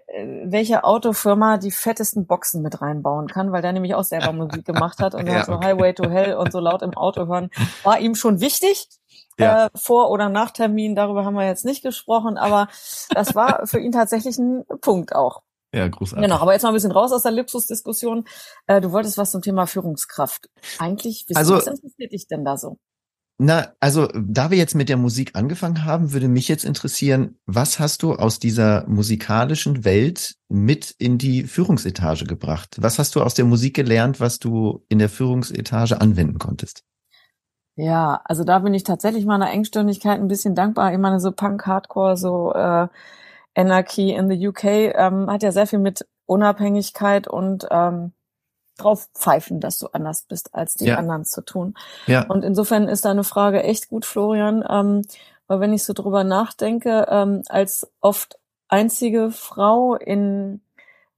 welche 0.44 0.84
Autofirma 0.84 1.56
die 1.58 1.70
fettesten 1.70 2.26
Boxen 2.26 2.62
mit 2.62 2.80
reinbauen 2.80 3.28
kann, 3.28 3.50
weil 3.52 3.62
der 3.62 3.72
nämlich 3.72 3.94
auch 3.94 4.04
selber 4.04 4.32
Musik 4.32 4.64
gemacht 4.64 4.98
hat 5.00 5.14
und 5.14 5.26
Ja, 5.26 5.44
so 5.44 5.52
okay. 5.52 5.68
Highway 5.68 5.92
to 5.94 6.08
Hell 6.10 6.34
und 6.34 6.52
so 6.52 6.60
laut 6.60 6.82
im 6.82 6.94
Auto 6.94 7.26
hören, 7.26 7.50
war 7.82 7.98
ihm 7.98 8.14
schon 8.14 8.40
wichtig. 8.40 8.88
Ja. 9.38 9.66
Äh, 9.66 9.70
vor 9.76 10.10
oder 10.10 10.28
nach 10.28 10.50
Termin, 10.50 10.96
darüber 10.96 11.24
haben 11.24 11.34
wir 11.34 11.46
jetzt 11.46 11.64
nicht 11.64 11.82
gesprochen, 11.82 12.36
aber 12.36 12.68
das 13.10 13.34
war 13.34 13.66
für 13.66 13.78
ihn 13.78 13.92
tatsächlich 13.92 14.36
ein 14.38 14.64
Punkt 14.80 15.14
auch. 15.14 15.42
ja 15.72 15.86
großartig. 15.86 16.24
Genau, 16.24 16.40
aber 16.40 16.52
jetzt 16.54 16.62
mal 16.64 16.70
ein 16.70 16.74
bisschen 16.74 16.90
raus 16.92 17.12
aus 17.12 17.22
der 17.22 17.32
Luxusdiskussion. 17.32 18.24
Äh, 18.66 18.80
du 18.80 18.90
wolltest 18.92 19.16
was 19.16 19.30
zum 19.30 19.40
Thema 19.42 19.66
Führungskraft. 19.66 20.48
Eigentlich 20.78 21.24
wissen, 21.28 21.38
Also- 21.38 21.54
was 21.56 21.66
interessiert 21.68 22.12
dich 22.12 22.26
denn 22.26 22.44
da 22.44 22.56
so? 22.56 22.78
Na, 23.40 23.68
also 23.78 24.08
da 24.12 24.50
wir 24.50 24.58
jetzt 24.58 24.74
mit 24.74 24.88
der 24.88 24.96
Musik 24.96 25.36
angefangen 25.36 25.84
haben, 25.84 26.12
würde 26.12 26.26
mich 26.26 26.48
jetzt 26.48 26.64
interessieren, 26.64 27.38
was 27.46 27.78
hast 27.78 28.02
du 28.02 28.14
aus 28.14 28.40
dieser 28.40 28.84
musikalischen 28.88 29.84
Welt 29.84 30.34
mit 30.48 30.92
in 30.98 31.18
die 31.18 31.44
Führungsetage 31.44 32.24
gebracht? 32.24 32.76
Was 32.80 32.98
hast 32.98 33.14
du 33.14 33.22
aus 33.22 33.34
der 33.34 33.44
Musik 33.44 33.76
gelernt, 33.76 34.18
was 34.18 34.40
du 34.40 34.84
in 34.88 34.98
der 34.98 35.08
Führungsetage 35.08 36.00
anwenden 36.00 36.38
konntest? 36.38 36.82
Ja, 37.76 38.20
also 38.24 38.42
da 38.42 38.58
bin 38.58 38.74
ich 38.74 38.82
tatsächlich 38.82 39.24
meiner 39.24 39.52
Engstirnigkeit 39.52 40.18
ein 40.18 40.26
bisschen 40.26 40.56
dankbar. 40.56 40.92
Ich 40.92 40.98
meine, 40.98 41.20
so 41.20 41.30
Punk, 41.30 41.64
Hardcore, 41.64 42.16
so 42.16 42.52
äh, 42.54 42.88
Anarchy 43.54 44.10
in 44.10 44.28
the 44.28 44.48
UK 44.48 44.64
ähm, 44.64 45.30
hat 45.30 45.44
ja 45.44 45.52
sehr 45.52 45.68
viel 45.68 45.78
mit 45.78 46.04
Unabhängigkeit 46.26 47.28
und 47.28 47.68
ähm, 47.70 48.12
drauf 48.78 49.08
pfeifen, 49.14 49.60
dass 49.60 49.78
du 49.78 49.88
anders 49.88 50.22
bist 50.22 50.54
als 50.54 50.74
die 50.74 50.86
Ja. 50.86 50.96
anderen 50.96 51.24
zu 51.24 51.42
tun. 51.42 51.74
Ja, 52.06 52.24
Und 52.26 52.44
insofern 52.44 52.88
ist 52.88 53.04
deine 53.04 53.24
Frage 53.24 53.62
echt 53.62 53.88
gut, 53.88 54.06
Florian, 54.06 54.64
ähm, 54.68 55.02
weil 55.46 55.60
wenn 55.60 55.72
ich 55.72 55.84
so 55.84 55.92
drüber 55.92 56.24
nachdenke, 56.24 57.06
ähm, 57.10 57.42
als 57.48 57.90
oft 58.00 58.38
einzige 58.68 59.30
Frau 59.30 59.94
in 59.94 60.60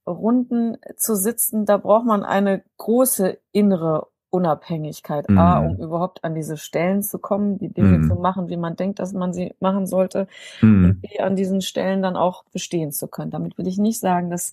Runden 0.06 0.78
zu 0.96 1.14
sitzen, 1.14 1.66
da 1.66 1.76
braucht 1.76 2.06
man 2.06 2.24
eine 2.24 2.62
große 2.78 3.38
innere 3.52 4.06
Unabhängigkeit. 4.30 5.28
Mhm. 5.28 5.38
A, 5.38 5.58
um 5.58 5.76
überhaupt 5.76 6.22
an 6.22 6.34
diese 6.34 6.56
Stellen 6.56 7.02
zu 7.02 7.18
kommen, 7.18 7.58
die 7.58 7.68
Dinge 7.68 7.98
mhm. 7.98 8.08
zu 8.08 8.14
machen, 8.14 8.48
wie 8.48 8.56
man 8.56 8.76
denkt, 8.76 9.00
dass 9.00 9.12
man 9.12 9.32
sie 9.32 9.54
machen 9.58 9.86
sollte. 9.86 10.28
Mhm. 10.60 10.84
Und 10.84 11.00
B, 11.02 11.18
an 11.18 11.36
diesen 11.36 11.60
Stellen 11.60 12.00
dann 12.00 12.16
auch 12.16 12.44
bestehen 12.52 12.92
zu 12.92 13.08
können. 13.08 13.32
Damit 13.32 13.58
will 13.58 13.66
ich 13.66 13.78
nicht 13.78 13.98
sagen, 13.98 14.30
dass 14.30 14.52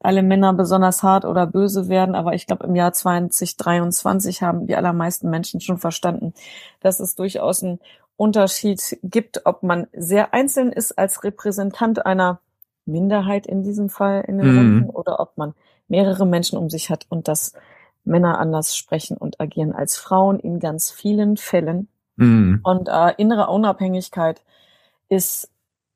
alle 0.00 0.22
Männer 0.22 0.52
besonders 0.52 1.02
hart 1.02 1.24
oder 1.24 1.46
böse 1.46 1.88
werden, 1.88 2.14
aber 2.14 2.34
ich 2.34 2.46
glaube, 2.46 2.66
im 2.66 2.76
Jahr 2.76 2.92
2023 2.92 4.42
haben 4.42 4.66
die 4.66 4.76
allermeisten 4.76 5.30
Menschen 5.30 5.60
schon 5.60 5.78
verstanden, 5.78 6.34
dass 6.80 7.00
es 7.00 7.14
durchaus 7.14 7.62
einen 7.62 7.80
Unterschied 8.16 8.98
gibt, 9.02 9.46
ob 9.46 9.62
man 9.62 9.86
sehr 9.92 10.34
einzeln 10.34 10.72
ist 10.72 10.92
als 10.92 11.24
Repräsentant 11.24 12.04
einer 12.04 12.40
Minderheit 12.86 13.46
in 13.46 13.62
diesem 13.62 13.88
Fall 13.88 14.24
in 14.28 14.38
den 14.38 14.52
mhm. 14.52 14.58
Runden 14.58 14.90
oder 14.90 15.20
ob 15.20 15.36
man 15.36 15.54
mehrere 15.88 16.26
Menschen 16.26 16.58
um 16.58 16.70
sich 16.70 16.90
hat 16.90 17.06
und 17.08 17.28
dass 17.28 17.54
Männer 18.04 18.38
anders 18.38 18.76
sprechen 18.76 19.16
und 19.16 19.40
agieren 19.40 19.72
als 19.72 19.96
Frauen 19.96 20.38
in 20.38 20.60
ganz 20.60 20.90
vielen 20.90 21.36
Fällen. 21.36 21.88
Mhm. 22.16 22.60
Und 22.62 22.88
äh, 22.88 23.14
innere 23.16 23.48
Unabhängigkeit 23.48 24.42
ist 25.08 25.50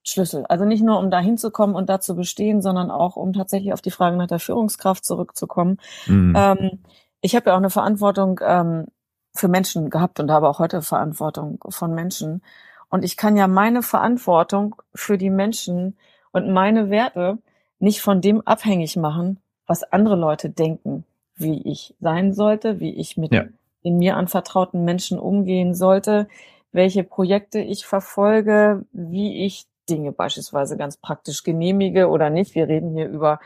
Schlüssel. 0.08 0.44
Also 0.46 0.64
nicht 0.64 0.82
nur, 0.82 0.98
um 0.98 1.10
da 1.10 1.20
hinzukommen 1.20 1.76
und 1.76 1.88
da 1.88 2.00
zu 2.00 2.16
bestehen, 2.16 2.62
sondern 2.62 2.90
auch, 2.90 3.16
um 3.16 3.32
tatsächlich 3.32 3.72
auf 3.72 3.82
die 3.82 3.90
Frage 3.90 4.16
nach 4.16 4.26
der 4.26 4.38
Führungskraft 4.38 5.04
zurückzukommen. 5.04 5.78
Mhm. 6.06 6.34
Ähm, 6.36 6.78
ich 7.20 7.34
habe 7.34 7.50
ja 7.50 7.54
auch 7.54 7.58
eine 7.58 7.70
Verantwortung 7.70 8.40
ähm, 8.44 8.86
für 9.34 9.48
Menschen 9.48 9.90
gehabt 9.90 10.20
und 10.20 10.30
habe 10.30 10.48
auch 10.48 10.58
heute 10.58 10.82
Verantwortung 10.82 11.58
von 11.68 11.94
Menschen. 11.94 12.42
Und 12.90 13.04
ich 13.04 13.16
kann 13.16 13.36
ja 13.36 13.46
meine 13.46 13.82
Verantwortung 13.82 14.76
für 14.94 15.18
die 15.18 15.30
Menschen 15.30 15.96
und 16.32 16.50
meine 16.50 16.90
Werte 16.90 17.38
nicht 17.78 18.00
von 18.00 18.20
dem 18.20 18.40
abhängig 18.46 18.96
machen, 18.96 19.40
was 19.66 19.84
andere 19.84 20.16
Leute 20.16 20.50
denken, 20.50 21.04
wie 21.36 21.62
ich 21.62 21.94
sein 22.00 22.32
sollte, 22.32 22.80
wie 22.80 22.94
ich 22.94 23.16
mit 23.16 23.32
ja. 23.32 23.44
in 23.82 23.98
mir 23.98 24.16
anvertrauten 24.16 24.84
Menschen 24.84 25.18
umgehen 25.18 25.74
sollte, 25.74 26.28
welche 26.72 27.04
Projekte 27.04 27.60
ich 27.60 27.86
verfolge, 27.86 28.84
wie 28.92 29.44
ich 29.44 29.66
Dinge 29.88 30.12
beispielsweise 30.12 30.76
ganz 30.76 30.97
praktisch 30.97 31.42
genehmige 31.42 32.09
oder 32.09 32.30
nicht. 32.30 32.54
Wir 32.54 32.68
reden 32.68 32.95
hier 32.95 33.09
über 33.09 33.40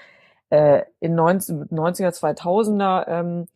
äh, 0.50 0.82
in 1.00 1.14
90, 1.14 1.70
90er, 1.70 2.10
2000er, 2.10 3.08
ähm, 3.08 3.48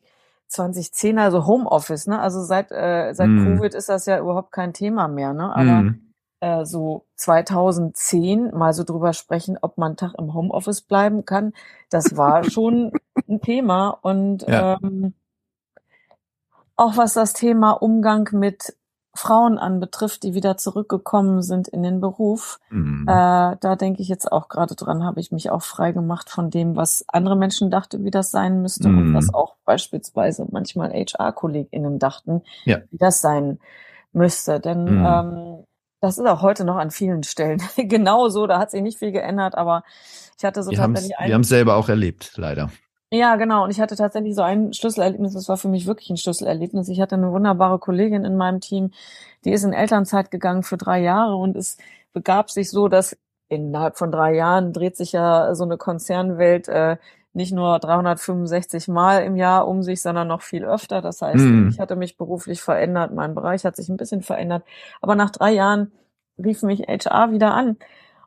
2010er, 0.51 1.21
also 1.21 1.47
Homeoffice, 1.47 2.07
ne? 2.07 2.21
Also 2.21 2.43
seit, 2.43 2.71
äh, 2.71 3.13
seit 3.13 3.29
mm. 3.29 3.45
Covid 3.45 3.75
ist 3.75 3.89
das 3.89 4.07
ja 4.07 4.19
überhaupt 4.19 4.53
kein 4.53 4.73
Thema 4.73 5.09
mehr, 5.09 5.33
ne? 5.33 5.55
Aber 5.55 5.83
mm. 5.83 6.01
äh, 6.41 6.65
so 6.65 7.05
2010 7.17 8.53
mal 8.55 8.73
so 8.73 8.85
drüber 8.85 9.13
sprechen, 9.13 9.59
ob 9.61 9.77
man 9.77 9.89
einen 9.89 9.97
Tag 9.97 10.15
im 10.19 10.33
Homeoffice 10.35 10.83
bleiben 10.83 11.25
kann, 11.25 11.53
das 11.91 12.17
war 12.17 12.45
schon 12.51 12.93
ein 13.29 13.41
Thema. 13.41 13.91
Und 13.91 14.47
ja. 14.47 14.79
ähm, 14.83 15.15
auch 16.77 16.97
was 16.97 17.15
das 17.15 17.33
Thema 17.33 17.73
Umgang 17.73 18.29
mit 18.33 18.77
Frauen 19.17 19.59
anbetrifft, 19.59 20.23
die 20.23 20.35
wieder 20.35 20.57
zurückgekommen 20.57 21.43
sind 21.43 21.69
in 21.69 21.83
den 21.83 22.01
Beruf, 22.01 22.61
mhm. 22.71 23.03
äh, 23.09 23.57
da 23.59 23.77
denke 23.77 24.03
ich 24.03 24.09
jetzt 24.09 24.31
auch 24.31 24.49
gerade 24.49 24.75
dran, 24.75 25.05
habe 25.05 25.21
ich 25.21 25.33
mich 25.33 25.51
auch 25.51 25.63
frei 25.63 25.93
gemacht 25.93 26.31
von 26.31 26.51
dem, 26.51 26.77
was 26.77 27.05
andere 27.09 27.37
Menschen 27.37 27.71
dachten, 27.71 28.05
wie 28.05 28.11
das 28.11 28.31
sein 28.31 28.63
müsste 28.63 28.89
mhm. 28.89 28.99
und 28.99 29.15
was 29.15 29.33
auch 29.33 29.57
beispielsweise 29.65 30.47
manchmal 30.51 30.93
HR-KollegInnen 30.93 31.99
dachten, 31.99 32.43
ja. 32.65 32.79
wie 32.91 32.99
das 32.99 33.21
sein 33.21 33.59
müsste. 34.13 34.61
Denn 34.61 34.85
mhm. 34.85 35.07
ähm, 35.07 35.65
das 36.01 36.19
ist 36.19 36.27
auch 36.27 36.43
heute 36.43 36.65
noch 36.65 36.77
an 36.77 36.91
vielen 36.91 37.23
Stellen 37.23 37.61
genauso, 37.77 38.47
da 38.47 38.59
hat 38.59 38.71
sich 38.71 38.83
nicht 38.83 38.99
viel 38.99 39.13
geändert, 39.13 39.57
aber 39.57 39.83
ich 40.39 40.45
hatte 40.45 40.63
so 40.63 40.71
wir 40.71 40.79
tatsächlich 40.79 41.17
Wir 41.19 41.35
haben 41.35 41.41
es 41.41 41.49
selber 41.49 41.77
auch 41.77 41.89
erlebt, 41.89 42.33
leider. 42.37 42.71
Ja, 43.13 43.37
genau. 43.37 43.65
Und 43.65 43.71
ich 43.71 43.81
hatte 43.81 43.95
tatsächlich 43.95 44.35
so 44.35 44.43
ein 44.43 44.73
Schlüsselerlebnis, 44.73 45.35
das 45.35 45.49
war 45.49 45.57
für 45.57 45.69
mich 45.69 45.87
wirklich 45.87 46.11
ein 46.11 46.17
Schlüsselerlebnis. 46.17 46.89
Ich 46.89 47.01
hatte 47.01 47.15
eine 47.15 47.31
wunderbare 47.31 47.79
Kollegin 47.79 48.25
in 48.25 48.37
meinem 48.37 48.61
Team, 48.61 48.91
die 49.45 49.53
ist 49.53 49.63
in 49.65 49.73
Elternzeit 49.73 50.31
gegangen 50.31 50.65
für 50.65 50.77
drei 50.77 51.01
Jahre 51.01 51.37
und 51.37 51.57
es 51.57 51.77
begab 52.13 52.51
sich 52.51 52.71
so, 52.71 52.89
dass 52.89 53.17
innerhalb 53.49 53.97
von 53.97 54.11
drei 54.11 54.35
Jahren 54.35 54.73
dreht 54.73 54.97
sich 54.97 55.13
ja 55.13 55.55
so 55.55 55.63
eine 55.65 55.77
Konzernwelt 55.77 56.67
äh, 56.69 56.97
nicht 57.33 57.53
nur 57.53 57.79
365 57.79 58.89
Mal 58.89 59.23
im 59.23 59.37
Jahr 59.37 59.69
um 59.69 59.83
sich, 59.83 60.01
sondern 60.03 60.27
noch 60.27 60.43
viel 60.43 60.65
öfter. 60.65 61.03
Das 61.03 61.21
heißt, 61.21 61.45
mm. 61.45 61.69
ich 61.69 61.79
hatte 61.79 61.95
mich 61.95 62.17
beruflich 62.17 62.63
verändert, 62.63 63.13
mein 63.13 63.35
Bereich 63.35 63.65
hat 63.65 63.77
sich 63.77 63.91
ein 63.91 63.99
bisschen 63.99 64.23
verändert. 64.23 64.65
Aber 65.03 65.15
nach 65.15 65.31
drei 65.31 65.53
Jahren 65.53 65.93
rief 66.43 66.63
mich 66.63 66.81
HR 66.89 67.33
wieder 67.33 67.53
an 67.53 67.77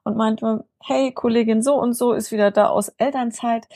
und 0.03 0.15
meinte, 0.15 0.63
hey, 0.83 1.11
Kollegin 1.11 1.63
so 1.63 1.73
und 1.75 1.93
so 1.93 2.13
ist 2.13 2.31
wieder 2.31 2.51
da 2.51 2.67
aus 2.67 2.89
Elternzeit. 2.97 3.67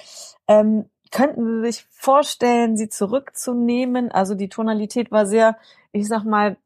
Ähm, 0.47 0.85
könnten 1.13 1.61
Sie 1.61 1.71
sich 1.71 1.85
vorstellen, 1.91 2.75
sie 2.75 2.89
zurückzunehmen? 2.89 4.11
Also 4.11 4.35
die 4.35 4.49
Tonalität 4.49 5.11
war 5.11 5.25
sehr, 5.25 5.57
ich 5.91 6.07
sag 6.07 6.25
mal, 6.25 6.57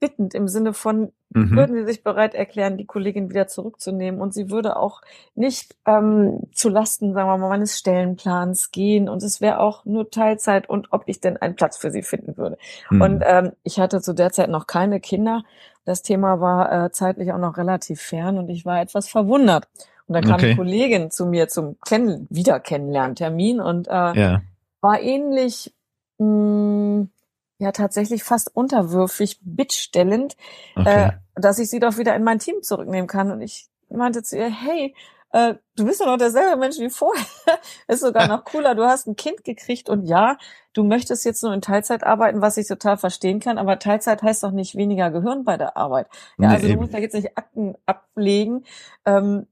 bittend 0.00 0.34
im 0.34 0.48
Sinne 0.48 0.72
von, 0.72 1.12
mhm. 1.30 1.54
würden 1.54 1.76
Sie 1.76 1.84
sich 1.84 2.02
bereit 2.02 2.34
erklären, 2.34 2.78
die 2.78 2.86
Kollegin 2.86 3.28
wieder 3.28 3.46
zurückzunehmen? 3.46 4.20
Und 4.20 4.32
sie 4.34 4.50
würde 4.50 4.76
auch 4.76 5.02
nicht 5.34 5.76
ähm, 5.86 6.40
zu 6.52 6.70
Lasten, 6.70 7.12
sagen 7.12 7.28
wir 7.28 7.36
mal, 7.36 7.50
meines 7.50 7.78
Stellenplans 7.78 8.72
gehen. 8.72 9.08
Und 9.10 9.22
es 9.22 9.40
wäre 9.40 9.60
auch 9.60 9.84
nur 9.84 10.10
Teilzeit 10.10 10.68
und 10.68 10.88
ob 10.90 11.04
ich 11.06 11.20
denn 11.20 11.36
einen 11.36 11.54
Platz 11.54 11.76
für 11.76 11.90
sie 11.90 12.02
finden 12.02 12.36
würde. 12.38 12.56
Mhm. 12.90 13.02
Und 13.02 13.22
ähm, 13.26 13.52
ich 13.62 13.78
hatte 13.78 14.00
zu 14.00 14.14
der 14.14 14.32
Zeit 14.32 14.48
noch 14.48 14.66
keine 14.66 15.00
Kinder. 15.00 15.44
Das 15.84 16.02
Thema 16.02 16.40
war 16.40 16.86
äh, 16.86 16.90
zeitlich 16.92 17.32
auch 17.32 17.38
noch 17.38 17.58
relativ 17.58 18.00
fern 18.00 18.38
und 18.38 18.48
ich 18.48 18.64
war 18.64 18.80
etwas 18.80 19.08
verwundert. 19.08 19.68
Und 20.06 20.14
dann 20.14 20.24
kam 20.24 20.34
okay. 20.34 20.46
eine 20.46 20.56
Kollegin 20.56 21.10
zu 21.10 21.26
mir 21.26 21.48
zum 21.48 21.78
Kennen 21.80 22.26
Wiederkennenlerntermin 22.30 23.60
und 23.60 23.88
äh, 23.88 23.90
ja. 23.90 24.42
war 24.80 25.00
ähnlich, 25.00 25.74
mh, 26.18 26.26
mm, 26.26 27.10
ja 27.58 27.72
tatsächlich 27.72 28.24
fast 28.24 28.54
unterwürfig, 28.54 29.38
bittstellend, 29.40 30.36
okay. 30.74 31.10
äh, 31.10 31.12
dass 31.40 31.58
ich 31.58 31.70
sie 31.70 31.78
doch 31.78 31.96
wieder 31.96 32.14
in 32.16 32.24
mein 32.24 32.40
Team 32.40 32.62
zurücknehmen 32.62 33.06
kann. 33.06 33.30
Und 33.30 33.40
ich 33.40 33.68
meinte 33.88 34.22
zu 34.22 34.36
ihr, 34.36 34.50
hey, 34.50 34.94
äh, 35.30 35.54
du 35.76 35.84
bist 35.84 36.00
doch 36.00 36.06
noch 36.06 36.18
derselbe 36.18 36.58
Mensch 36.58 36.78
wie 36.78 36.90
vorher. 36.90 37.24
ist 37.88 38.00
sogar 38.00 38.28
noch 38.28 38.44
cooler. 38.44 38.74
Du 38.74 38.84
hast 38.84 39.06
ein 39.06 39.16
Kind 39.16 39.44
gekriegt 39.44 39.88
und 39.88 40.06
ja, 40.06 40.36
du 40.72 40.84
möchtest 40.84 41.24
jetzt 41.24 41.42
nur 41.42 41.52
in 41.52 41.60
Teilzeit 41.60 42.04
arbeiten, 42.04 42.40
was 42.40 42.56
ich 42.56 42.66
total 42.66 42.96
verstehen 42.96 43.40
kann, 43.40 43.58
aber 43.58 43.78
Teilzeit 43.78 44.22
heißt 44.22 44.42
doch 44.42 44.52
nicht 44.52 44.74
weniger 44.74 45.10
Gehirn 45.10 45.44
bei 45.44 45.56
der 45.56 45.76
Arbeit. 45.76 46.06
Ja, 46.38 46.48
nee, 46.48 46.54
also 46.54 46.68
du 46.68 46.74
musst 46.74 46.94
da 46.94 46.98
jetzt 46.98 47.14
nicht 47.14 47.36
Akten 47.36 47.74
ablegen, 47.86 48.64
ähm, 49.04 49.46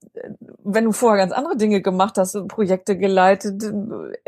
wenn 0.63 0.85
du 0.85 0.93
vorher 0.93 1.19
ganz 1.19 1.33
andere 1.33 1.57
Dinge 1.57 1.83
gemacht 1.83 2.17
hast, 2.17 2.37
Projekte 2.49 2.97
geleitet, 2.97 3.63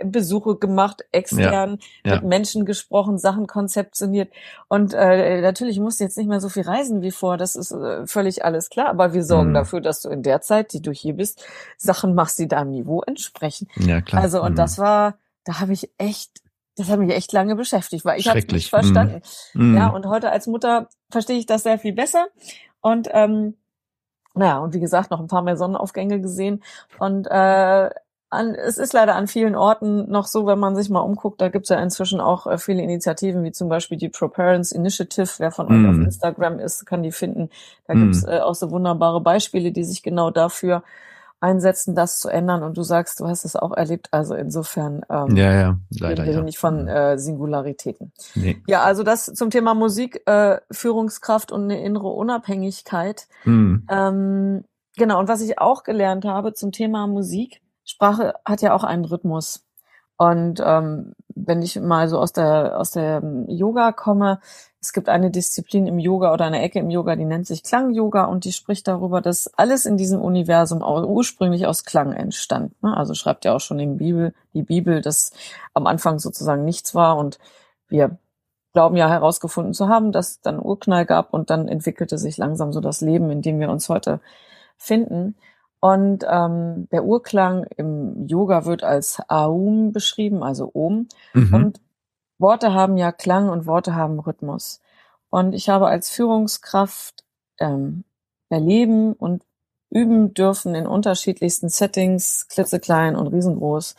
Besuche 0.05 0.57
gemacht, 0.57 1.05
extern, 1.13 1.79
ja, 2.05 2.11
ja. 2.11 2.15
mit 2.17 2.25
Menschen 2.25 2.67
gesprochen, 2.67 3.19
Sachen 3.19 3.47
konzeptioniert 3.47 4.31
und 4.69 4.93
äh, 4.95 5.41
natürlich 5.41 5.81
musst 5.81 6.01
du 6.01 6.05
jetzt 6.05 6.19
nicht 6.19 6.29
mehr 6.29 6.41
so 6.41 6.49
viel 6.49 6.65
reisen 6.65 7.03
wie 7.03 7.11
vor, 7.11 7.37
das 7.37 7.57
ist 7.57 7.73
äh, 7.73 8.07
völlig 8.07 8.45
alles 8.45 8.69
klar, 8.69 8.89
aber 8.89 9.15
wir 9.15 9.25
sorgen 9.25 9.51
mhm. 9.51 9.55
dafür, 9.55 9.81
dass 9.81 10.03
du 10.03 10.11
in 10.11 10.23
der 10.23 10.41
Zeit, 10.41 10.73
die 10.73 10.83
du 10.83 10.93
hier 10.93 11.15
bist, 11.15 11.45
Sachen 11.83 12.15
machst, 12.15 12.39
die 12.39 12.49
deinem 12.49 12.71
Niveau 12.71 13.03
entsprechen. 13.03 13.69
Ja, 13.77 14.01
klar. 14.01 14.23
Also 14.23 14.43
und 14.43 14.53
mhm. 14.53 14.57
das 14.57 14.79
war, 14.79 15.17
da 15.45 15.61
habe 15.61 15.73
ich 15.73 15.91
echt 15.99 16.43
das 16.77 16.89
hat 16.89 16.99
mich 16.99 17.15
echt 17.15 17.33
lange 17.33 17.55
beschäftigt, 17.55 18.05
weil 18.05 18.19
ich 18.19 18.29
habe 18.29 18.41
nicht 18.41 18.71
verstanden. 18.71 19.21
Mm. 19.53 19.77
Ja, 19.77 19.89
und 19.89 20.07
heute 20.07 20.31
als 20.31 20.47
Mutter 20.47 20.89
verstehe 21.11 21.39
ich 21.39 21.47
das 21.47 21.65
sehr 21.65 21.79
viel 21.79 21.93
besser. 21.93 22.29
Und 22.81 23.09
ähm, 23.13 23.57
naja, 24.35 24.59
und 24.59 24.73
wie 24.73 24.81
gesagt, 24.81 25.11
noch 25.11 25.21
ein 25.21 25.27
paar 25.27 25.43
mehr 25.43 25.59
Sonnenaufgänge 25.59 26.21
gesehen. 26.21 26.63
Und 26.99 27.27
äh, 27.27 27.91
an, 28.31 28.55
es 28.55 28.79
ist 28.79 28.95
leider 28.95 29.15
an 29.15 29.27
vielen 29.27 29.55
Orten 29.55 30.11
noch 30.11 30.27
so, 30.27 30.47
wenn 30.47 30.59
man 30.59 30.75
sich 30.75 30.89
mal 30.89 31.01
umguckt, 31.01 31.43
da 31.43 31.51
gibt's 31.51 31.69
ja 31.69 31.79
inzwischen 31.79 32.21
auch 32.21 32.47
äh, 32.47 32.57
viele 32.57 32.83
Initiativen, 32.83 33.45
wie 33.45 33.53
zum 33.53 33.69
Beispiel 33.69 33.99
die 33.99 34.09
ProParents 34.09 34.73
Initiative. 34.73 35.29
Wer 35.37 35.53
von 35.53 35.67
mm. 35.67 35.85
euch 35.85 35.91
auf 35.91 36.05
Instagram 36.07 36.59
ist, 36.59 36.87
kann 36.87 37.03
die 37.03 37.13
finden. 37.13 37.51
Da 37.87 37.95
mm. 37.95 38.01
gibt's 38.01 38.25
äh, 38.25 38.41
auch 38.41 38.55
so 38.55 38.71
wunderbare 38.71 39.21
Beispiele, 39.21 39.73
die 39.73 39.85
sich 39.85 40.03
genau 40.03 40.31
dafür 40.31 40.83
einsetzen, 41.43 41.95
das 41.95 42.19
zu 42.19 42.29
ändern. 42.29 42.63
Und 42.63 42.77
du 42.77 42.83
sagst, 42.83 43.21
du 43.21 43.27
hast 43.27 43.45
es 43.45 43.57
auch 43.57 43.73
erlebt. 43.73 44.09
Also 44.13 44.35
insofern 44.35 45.03
ähm, 45.11 45.37
ja, 45.37 45.53
ja, 45.53 45.79
leider, 45.91 46.23
reden 46.23 46.33
wir 46.33 46.39
ja. 46.41 46.45
nicht 46.45 46.59
von 46.59 46.89
äh, 46.89 47.19
Singularitäten. 47.19 48.13
Nee. 48.35 48.63
Ja, 48.67 48.83
also 48.83 49.03
das 49.03 49.27
zum 49.27 49.51
Thema 49.51 49.75
Musik, 49.75 50.23
äh, 50.27 50.59
Führungskraft 50.71 51.53
und 51.53 51.65
eine 51.65 51.83
innere 51.83 52.09
Unabhängigkeit. 52.09 53.27
Mhm. 53.45 53.87
Ähm, 53.91 54.65
genau, 54.97 55.19
und 55.19 55.29
was 55.29 55.41
ich 55.41 55.59
auch 55.59 55.83
gelernt 55.83 56.25
habe 56.25 56.55
zum 56.55 56.71
Thema 56.73 57.07
Musik, 57.07 57.61
Sprache 57.85 58.35
hat 58.45 58.63
ja 58.63 58.75
auch 58.75 58.85
einen 58.85 59.05
Rhythmus. 59.05 59.67
Und 60.17 60.63
ähm, 60.65 61.15
wenn 61.47 61.63
ich 61.63 61.81
mal 61.81 62.09
so 62.09 62.19
aus 62.19 62.33
der 62.33 62.79
aus 62.79 62.91
der 62.91 63.23
Yoga 63.49 63.93
komme, 63.93 64.41
es 64.81 64.93
gibt 64.93 65.09
eine 65.09 65.31
Disziplin 65.31 65.87
im 65.87 65.99
Yoga 65.99 66.33
oder 66.33 66.45
eine 66.45 66.61
Ecke 66.61 66.81
im 66.81 66.91
Yoga, 66.91 67.15
die 67.15 67.25
nennt 67.25 67.47
sich 67.47 67.63
Klang-Yoga 67.63 68.25
und 68.25 68.45
die 68.45 68.53
spricht 68.53 68.89
darüber, 68.89 69.21
dass 69.21 69.47
alles 69.57 69.87
in 69.87 69.97
diesem 69.97 70.21
Universum 70.21 70.83
ursprünglich 70.83 71.67
aus 71.67 71.85
Klang 71.85 72.13
entstand. 72.13 72.83
Ne? 72.83 72.97
Also 72.97 73.15
schreibt 73.15 73.45
ja 73.45 73.55
auch 73.55 73.61
schon 73.61 73.79
in 73.79 73.99
Bibel, 73.99 74.35
die 74.55 74.63
Bibel, 74.63 75.01
dass 75.01 75.33
am 75.73 75.87
Anfang 75.87 76.19
sozusagen 76.19 76.65
nichts 76.65 76.97
war 76.97 77.17
und 77.17 77.39
wir 77.89 78.19
glauben 78.73 78.97
ja 78.97 79.09
herausgefunden 79.09 79.73
zu 79.73 79.89
haben, 79.89 80.11
dass 80.11 80.31
es 80.31 80.41
dann 80.41 80.59
Urknall 80.59 81.07
gab 81.07 81.33
und 81.33 81.51
dann 81.51 81.69
entwickelte 81.69 82.19
sich 82.19 82.37
langsam 82.37 82.73
so 82.73 82.81
das 82.81 83.01
Leben, 83.01 83.31
in 83.31 83.43
dem 83.43 83.61
wir 83.61 83.71
uns 83.71 83.89
heute 83.89 84.21
finden. 84.77 85.37
Und 85.85 86.25
ähm, 86.31 86.87
der 86.93 87.05
Urklang 87.05 87.65
im 87.77 88.29
Yoga 88.29 88.67
wird 88.67 88.85
als 88.85 89.19
Aum 89.27 89.91
beschrieben, 89.91 90.45
also 90.45 90.71
Om. 90.73 91.09
Mhm. 91.35 91.55
Und 91.55 91.81
Worte 92.39 92.73
haben 92.73 92.97
ja 92.97 93.11
Klang 93.11 93.49
und 93.49 93.67
Worte 93.67 93.97
haben 93.97 94.21
Rhythmus. 94.21 94.81
Und 95.29 95.55
ich 95.55 95.69
habe 95.69 95.89
als 95.89 96.09
Führungskraft 96.09 97.25
ähm, 97.59 98.05
erleben 98.49 99.15
und 99.15 99.43
üben 99.91 100.35
dürfen 100.35 100.77
in 100.77 100.87
unterschiedlichsten 100.87 101.69
Settings, 101.69 102.47
klitzeklein 102.47 103.17
und 103.17 103.27
riesengroß, 103.27 103.97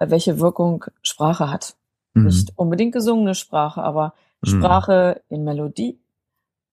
äh, 0.00 0.10
welche 0.10 0.40
Wirkung 0.40 0.86
Sprache 1.00 1.48
hat. 1.48 1.76
Mhm. 2.14 2.24
Nicht 2.24 2.58
unbedingt 2.58 2.92
gesungene 2.92 3.36
Sprache, 3.36 3.84
aber 3.84 4.14
mhm. 4.40 4.48
Sprache 4.48 5.22
in 5.28 5.44
Melodie 5.44 5.96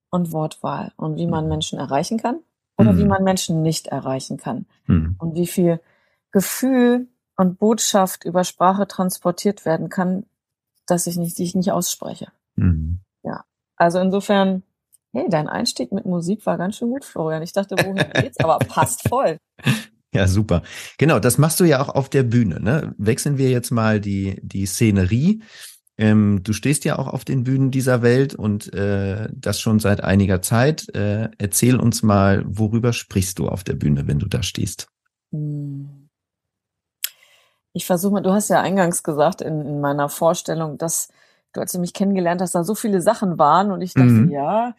und 0.09 0.31
Wortwahl 0.31 0.93
und 0.97 1.17
wie 1.17 1.27
man 1.27 1.43
mhm. 1.43 1.49
Menschen 1.49 1.77
erreichen 1.77 2.17
kann 2.17 2.39
oder 2.77 2.93
mhm. 2.93 2.97
wie 2.99 3.05
man 3.05 3.23
Menschen 3.23 3.61
nicht 3.61 3.87
erreichen 3.87 4.37
kann 4.37 4.65
mhm. 4.85 5.15
und 5.19 5.35
wie 5.35 5.47
viel 5.47 5.79
Gefühl 6.31 7.07
und 7.35 7.59
Botschaft 7.59 8.25
über 8.25 8.43
Sprache 8.43 8.87
transportiert 8.87 9.65
werden 9.65 9.89
kann, 9.89 10.25
dass 10.85 11.07
ich 11.07 11.17
nicht, 11.17 11.37
die 11.37 11.43
ich 11.43 11.55
nicht 11.55 11.71
ausspreche. 11.71 12.27
Mhm. 12.55 12.99
Ja. 13.23 13.45
Also 13.75 13.99
insofern, 13.99 14.63
hey, 15.13 15.27
dein 15.29 15.47
Einstieg 15.47 15.91
mit 15.91 16.05
Musik 16.05 16.45
war 16.45 16.57
ganz 16.57 16.77
schön 16.77 16.89
gut, 16.89 17.05
Florian. 17.05 17.43
Ich 17.43 17.53
dachte, 17.53 17.75
wohin 17.77 17.95
geht's? 18.13 18.39
Aber 18.39 18.57
passt 18.59 19.07
voll. 19.07 19.37
Ja, 20.13 20.27
super. 20.27 20.63
Genau, 20.97 21.19
das 21.19 21.37
machst 21.37 21.59
du 21.59 21.65
ja 21.65 21.81
auch 21.81 21.89
auf 21.89 22.09
der 22.09 22.23
Bühne. 22.23 22.59
Ne? 22.59 22.95
Wechseln 22.97 23.37
wir 23.37 23.49
jetzt 23.49 23.71
mal 23.71 23.99
die, 23.99 24.39
die 24.41 24.65
Szenerie. 24.65 25.43
Ähm, 25.97 26.41
du 26.43 26.53
stehst 26.53 26.85
ja 26.85 26.99
auch 26.99 27.07
auf 27.07 27.25
den 27.25 27.43
Bühnen 27.43 27.71
dieser 27.71 28.01
Welt 28.01 28.35
und 28.35 28.71
äh, 28.73 29.27
das 29.33 29.59
schon 29.59 29.79
seit 29.79 30.03
einiger 30.03 30.41
Zeit. 30.41 30.93
Äh, 30.95 31.29
erzähl 31.37 31.79
uns 31.79 32.03
mal, 32.03 32.43
worüber 32.47 32.93
sprichst 32.93 33.39
du 33.39 33.47
auf 33.47 33.63
der 33.63 33.73
Bühne, 33.73 34.07
wenn 34.07 34.19
du 34.19 34.27
da 34.27 34.43
stehst? 34.43 34.87
Hm. 35.31 36.09
Ich 37.73 37.85
versuche 37.85 38.13
mal, 38.13 38.21
du 38.21 38.31
hast 38.31 38.49
ja 38.49 38.61
eingangs 38.61 39.03
gesagt 39.03 39.41
in, 39.41 39.61
in, 39.61 39.81
meiner 39.81 40.09
Vorstellung, 40.09 40.77
dass 40.77 41.09
du, 41.53 41.61
als 41.61 41.71
du 41.71 41.79
mich 41.79 41.93
kennengelernt 41.93 42.41
hast, 42.41 42.55
da 42.55 42.63
so 42.63 42.75
viele 42.75 43.01
Sachen 43.01 43.37
waren 43.37 43.71
und 43.71 43.81
ich 43.81 43.93
dachte, 43.93 44.07
mhm. 44.07 44.31
ja, 44.31 44.75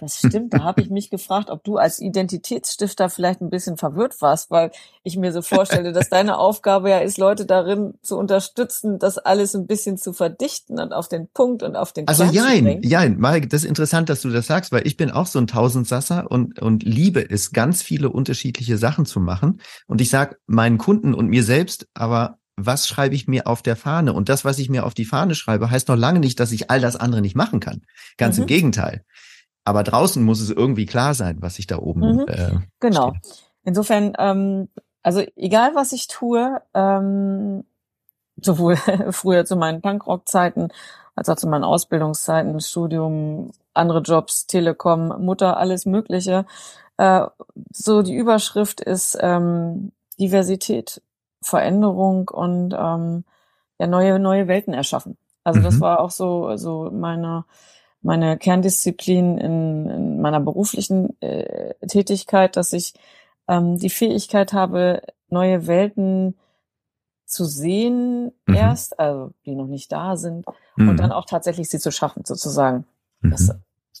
das 0.00 0.18
stimmt. 0.18 0.54
Da 0.54 0.62
habe 0.62 0.80
ich 0.80 0.90
mich 0.90 1.10
gefragt, 1.10 1.50
ob 1.50 1.64
du 1.64 1.76
als 1.76 2.00
Identitätsstifter 2.00 3.08
vielleicht 3.08 3.40
ein 3.40 3.50
bisschen 3.50 3.76
verwirrt 3.76 4.20
warst, 4.20 4.50
weil 4.50 4.70
ich 5.02 5.16
mir 5.16 5.32
so 5.32 5.42
vorstelle, 5.42 5.92
dass 5.92 6.08
deine 6.08 6.38
Aufgabe 6.38 6.90
ja 6.90 6.98
ist, 6.98 7.18
Leute 7.18 7.46
darin 7.46 7.94
zu 8.02 8.16
unterstützen, 8.18 8.98
das 8.98 9.18
alles 9.18 9.54
ein 9.54 9.66
bisschen 9.66 9.96
zu 9.98 10.12
verdichten 10.12 10.78
und 10.78 10.92
auf 10.92 11.08
den 11.08 11.28
Punkt 11.28 11.62
und 11.62 11.76
auf 11.76 11.92
den 11.92 12.06
Also 12.08 12.24
jein, 12.24 12.82
jein, 12.82 13.18
Mike, 13.18 13.48
das 13.48 13.62
ist 13.62 13.68
interessant, 13.68 14.08
dass 14.08 14.20
du 14.20 14.30
das 14.30 14.46
sagst, 14.46 14.72
weil 14.72 14.86
ich 14.86 14.96
bin 14.96 15.10
auch 15.10 15.26
so 15.26 15.38
ein 15.38 15.46
Tausendsasser 15.46 16.30
und, 16.30 16.60
und 16.60 16.82
liebe 16.82 17.28
es, 17.28 17.52
ganz 17.52 17.82
viele 17.82 18.10
unterschiedliche 18.10 18.78
Sachen 18.78 19.06
zu 19.06 19.20
machen. 19.20 19.60
Und 19.86 20.00
ich 20.00 20.10
sag 20.10 20.38
meinen 20.46 20.78
Kunden 20.78 21.14
und 21.14 21.28
mir 21.28 21.42
selbst, 21.42 21.88
aber 21.94 22.38
was 22.56 22.88
schreibe 22.88 23.14
ich 23.14 23.28
mir 23.28 23.46
auf 23.46 23.62
der 23.62 23.76
Fahne? 23.76 24.12
Und 24.12 24.28
das, 24.28 24.44
was 24.44 24.58
ich 24.58 24.68
mir 24.68 24.84
auf 24.84 24.94
die 24.94 25.04
Fahne 25.04 25.34
schreibe, 25.34 25.70
heißt 25.70 25.88
noch 25.88 25.96
lange 25.96 26.18
nicht, 26.18 26.40
dass 26.40 26.52
ich 26.52 26.70
all 26.70 26.80
das 26.80 26.96
andere 26.96 27.20
nicht 27.20 27.36
machen 27.36 27.60
kann. 27.60 27.82
Ganz 28.16 28.36
mhm. 28.36 28.42
im 28.42 28.46
Gegenteil. 28.48 29.04
Aber 29.68 29.82
draußen 29.82 30.24
muss 30.24 30.40
es 30.40 30.48
irgendwie 30.48 30.86
klar 30.86 31.12
sein, 31.12 31.36
was 31.40 31.56
sich 31.56 31.66
da 31.66 31.78
oben. 31.78 32.00
Mhm. 32.00 32.24
Äh, 32.26 32.52
genau. 32.80 33.10
Steht. 33.10 33.42
Insofern, 33.64 34.14
ähm, 34.18 34.68
also 35.02 35.22
egal 35.36 35.74
was 35.74 35.92
ich 35.92 36.06
tue, 36.06 36.62
ähm, 36.72 37.64
sowohl 38.40 38.76
früher 39.10 39.44
zu 39.44 39.56
meinen 39.56 39.82
Punkrock-Zeiten 39.82 40.68
als 41.14 41.28
auch 41.28 41.36
zu 41.36 41.48
meinen 41.48 41.64
Ausbildungszeiten, 41.64 42.58
Studium, 42.60 43.50
andere 43.74 44.00
Jobs, 44.00 44.46
Telekom, 44.46 45.08
Mutter, 45.22 45.58
alles 45.58 45.84
Mögliche. 45.84 46.46
Äh, 46.96 47.26
so 47.70 48.00
die 48.00 48.14
Überschrift 48.14 48.80
ist 48.80 49.18
ähm, 49.20 49.92
Diversität, 50.18 51.02
Veränderung 51.42 52.30
und 52.30 52.72
ähm, 52.72 53.24
ja 53.78 53.86
neue 53.86 54.18
neue 54.18 54.48
Welten 54.48 54.72
erschaffen. 54.72 55.18
Also 55.44 55.60
mhm. 55.60 55.64
das 55.64 55.80
war 55.80 56.00
auch 56.00 56.10
so 56.10 56.56
so 56.56 56.90
meine 56.90 57.44
meine 58.00 58.38
Kerndisziplin 58.38 59.38
in, 59.38 59.90
in 59.90 60.20
meiner 60.20 60.40
beruflichen 60.40 61.20
äh, 61.20 61.74
Tätigkeit, 61.86 62.56
dass 62.56 62.72
ich 62.72 62.94
ähm, 63.48 63.78
die 63.78 63.90
Fähigkeit 63.90 64.52
habe, 64.52 65.02
neue 65.28 65.66
Welten 65.66 66.36
zu 67.24 67.44
sehen 67.44 68.32
mhm. 68.46 68.54
erst, 68.54 68.98
also 68.98 69.32
die 69.44 69.54
noch 69.54 69.66
nicht 69.66 69.92
da 69.92 70.16
sind, 70.16 70.46
mhm. 70.76 70.90
und 70.90 70.96
dann 70.98 71.12
auch 71.12 71.26
tatsächlich 71.26 71.68
sie 71.68 71.78
zu 71.78 71.90
schaffen, 71.90 72.24
sozusagen. 72.24 72.84
Mhm. 73.20 73.30
Das 73.30 73.50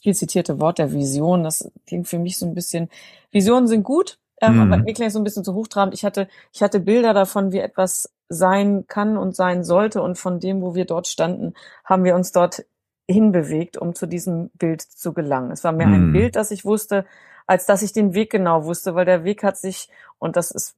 viel 0.00 0.14
zitierte 0.14 0.60
Wort 0.60 0.78
der 0.78 0.92
Vision, 0.92 1.42
das 1.42 1.70
klingt 1.86 2.08
für 2.08 2.18
mich 2.18 2.38
so 2.38 2.46
ein 2.46 2.54
bisschen, 2.54 2.88
Visionen 3.30 3.66
sind 3.66 3.82
gut, 3.82 4.18
ähm, 4.40 4.60
aber 4.60 4.76
mhm. 4.78 4.84
mir 4.84 4.94
klingt 4.94 5.12
so 5.12 5.18
ein 5.18 5.24
bisschen 5.24 5.44
zu 5.44 5.54
hochtrabend. 5.54 5.94
Ich 5.94 6.04
hatte, 6.04 6.28
ich 6.52 6.62
hatte 6.62 6.80
Bilder 6.80 7.12
davon, 7.12 7.52
wie 7.52 7.58
etwas 7.58 8.12
sein 8.28 8.84
kann 8.86 9.16
und 9.16 9.34
sein 9.34 9.64
sollte, 9.64 10.02
und 10.02 10.16
von 10.16 10.38
dem, 10.38 10.62
wo 10.62 10.74
wir 10.74 10.84
dort 10.84 11.08
standen, 11.08 11.54
haben 11.84 12.04
wir 12.04 12.14
uns 12.14 12.32
dort 12.32 12.64
hinbewegt, 13.08 13.78
um 13.78 13.94
zu 13.94 14.06
diesem 14.06 14.50
Bild 14.54 14.82
zu 14.82 15.12
gelangen. 15.12 15.50
Es 15.50 15.64
war 15.64 15.72
mehr 15.72 15.86
ein 15.86 15.94
hm. 15.94 16.12
Bild, 16.12 16.36
das 16.36 16.50
ich 16.50 16.64
wusste, 16.64 17.06
als 17.46 17.64
dass 17.64 17.82
ich 17.82 17.92
den 17.92 18.14
Weg 18.14 18.30
genau 18.30 18.64
wusste, 18.64 18.94
weil 18.94 19.06
der 19.06 19.24
Weg 19.24 19.42
hat 19.42 19.56
sich, 19.56 19.88
und 20.18 20.36
das 20.36 20.50
ist 20.50 20.76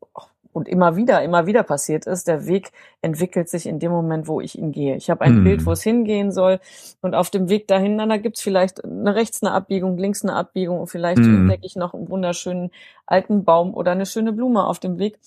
und 0.52 0.68
immer 0.68 0.96
wieder, 0.96 1.22
immer 1.22 1.46
wieder 1.46 1.62
passiert 1.62 2.06
ist, 2.06 2.26
der 2.26 2.46
Weg 2.46 2.72
entwickelt 3.02 3.48
sich 3.48 3.66
in 3.66 3.78
dem 3.78 3.92
Moment, 3.92 4.26
wo 4.26 4.40
ich 4.40 4.58
ihn 4.58 4.72
gehe. 4.72 4.96
Ich 4.96 5.08
habe 5.10 5.20
ein 5.22 5.40
mm. 5.40 5.44
Bild, 5.44 5.66
wo 5.66 5.72
es 5.72 5.82
hingehen 5.82 6.32
soll 6.32 6.58
und 7.02 7.14
auf 7.14 7.30
dem 7.30 7.48
Weg 7.48 7.68
dahin, 7.68 7.98
dann 7.98 8.08
da 8.08 8.16
gibt's 8.16 8.42
vielleicht 8.42 8.84
eine 8.84 9.14
rechts 9.14 9.42
eine 9.42 9.52
Abbiegung, 9.52 9.96
links 9.96 10.24
eine 10.24 10.34
Abbiegung 10.34 10.80
und 10.80 10.88
vielleicht 10.88 11.20
mm. 11.20 11.42
entdecke 11.42 11.66
ich 11.66 11.76
noch 11.76 11.94
einen 11.94 12.08
wunderschönen 12.08 12.70
alten 13.06 13.44
Baum 13.44 13.74
oder 13.74 13.92
eine 13.92 14.06
schöne 14.06 14.32
Blume 14.32 14.66
auf 14.66 14.80
dem 14.80 14.98
Weg. 14.98 15.18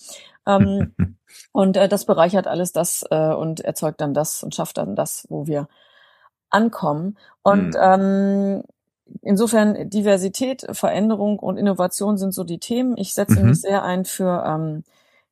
Ähm, 0.46 0.94
und 1.52 1.76
äh, 1.76 1.88
das 1.88 2.04
bereichert 2.04 2.46
alles 2.46 2.72
das 2.72 3.04
äh, 3.10 3.32
und 3.32 3.60
erzeugt 3.60 4.00
dann 4.02 4.12
das 4.12 4.42
und 4.42 4.54
schafft 4.54 4.76
dann 4.76 4.94
das, 4.94 5.26
wo 5.30 5.46
wir 5.46 5.68
ankommen. 6.54 7.16
Und 7.42 7.74
mhm. 7.74 7.80
ähm, 7.80 8.62
insofern 9.22 9.90
Diversität, 9.90 10.66
Veränderung 10.70 11.38
und 11.38 11.56
Innovation 11.56 12.16
sind 12.16 12.32
so 12.32 12.44
die 12.44 12.58
Themen. 12.58 12.96
Ich 12.96 13.14
setze 13.14 13.40
mhm. 13.40 13.50
mich 13.50 13.60
sehr 13.60 13.82
ein 13.82 14.04
für 14.04 14.44
ähm, 14.46 14.84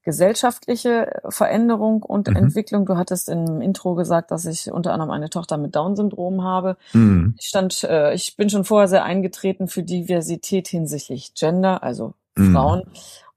gesellschaftliche 0.04 1.20
Veränderung 1.28 2.02
und 2.02 2.28
mhm. 2.28 2.37
Entwicklung. 2.37 2.87
Du 2.87 2.96
hattest 2.96 3.28
im 3.28 3.61
Intro 3.61 3.94
gesagt, 3.94 4.30
dass 4.30 4.46
ich 4.46 4.70
unter 4.70 4.92
anderem 4.92 5.12
eine 5.12 5.30
Tochter 5.30 5.56
mit 5.56 5.76
Down-Syndrom 5.76 6.42
habe. 6.42 6.76
Mhm. 6.92 7.37
Ich 7.38 7.46
stand, 7.46 7.85
äh, 7.85 8.12
ich 8.14 8.37
bin 8.37 8.50
schon 8.50 8.64
vorher 8.64 8.88
sehr 8.88 9.04
eingetreten 9.04 9.68
für 9.68 9.82
Diversität 9.82 10.68
hinsichtlich 10.68 11.35
Gender, 11.35 11.82
also 11.82 12.14
mhm. 12.37 12.52
Frauen. 12.52 12.82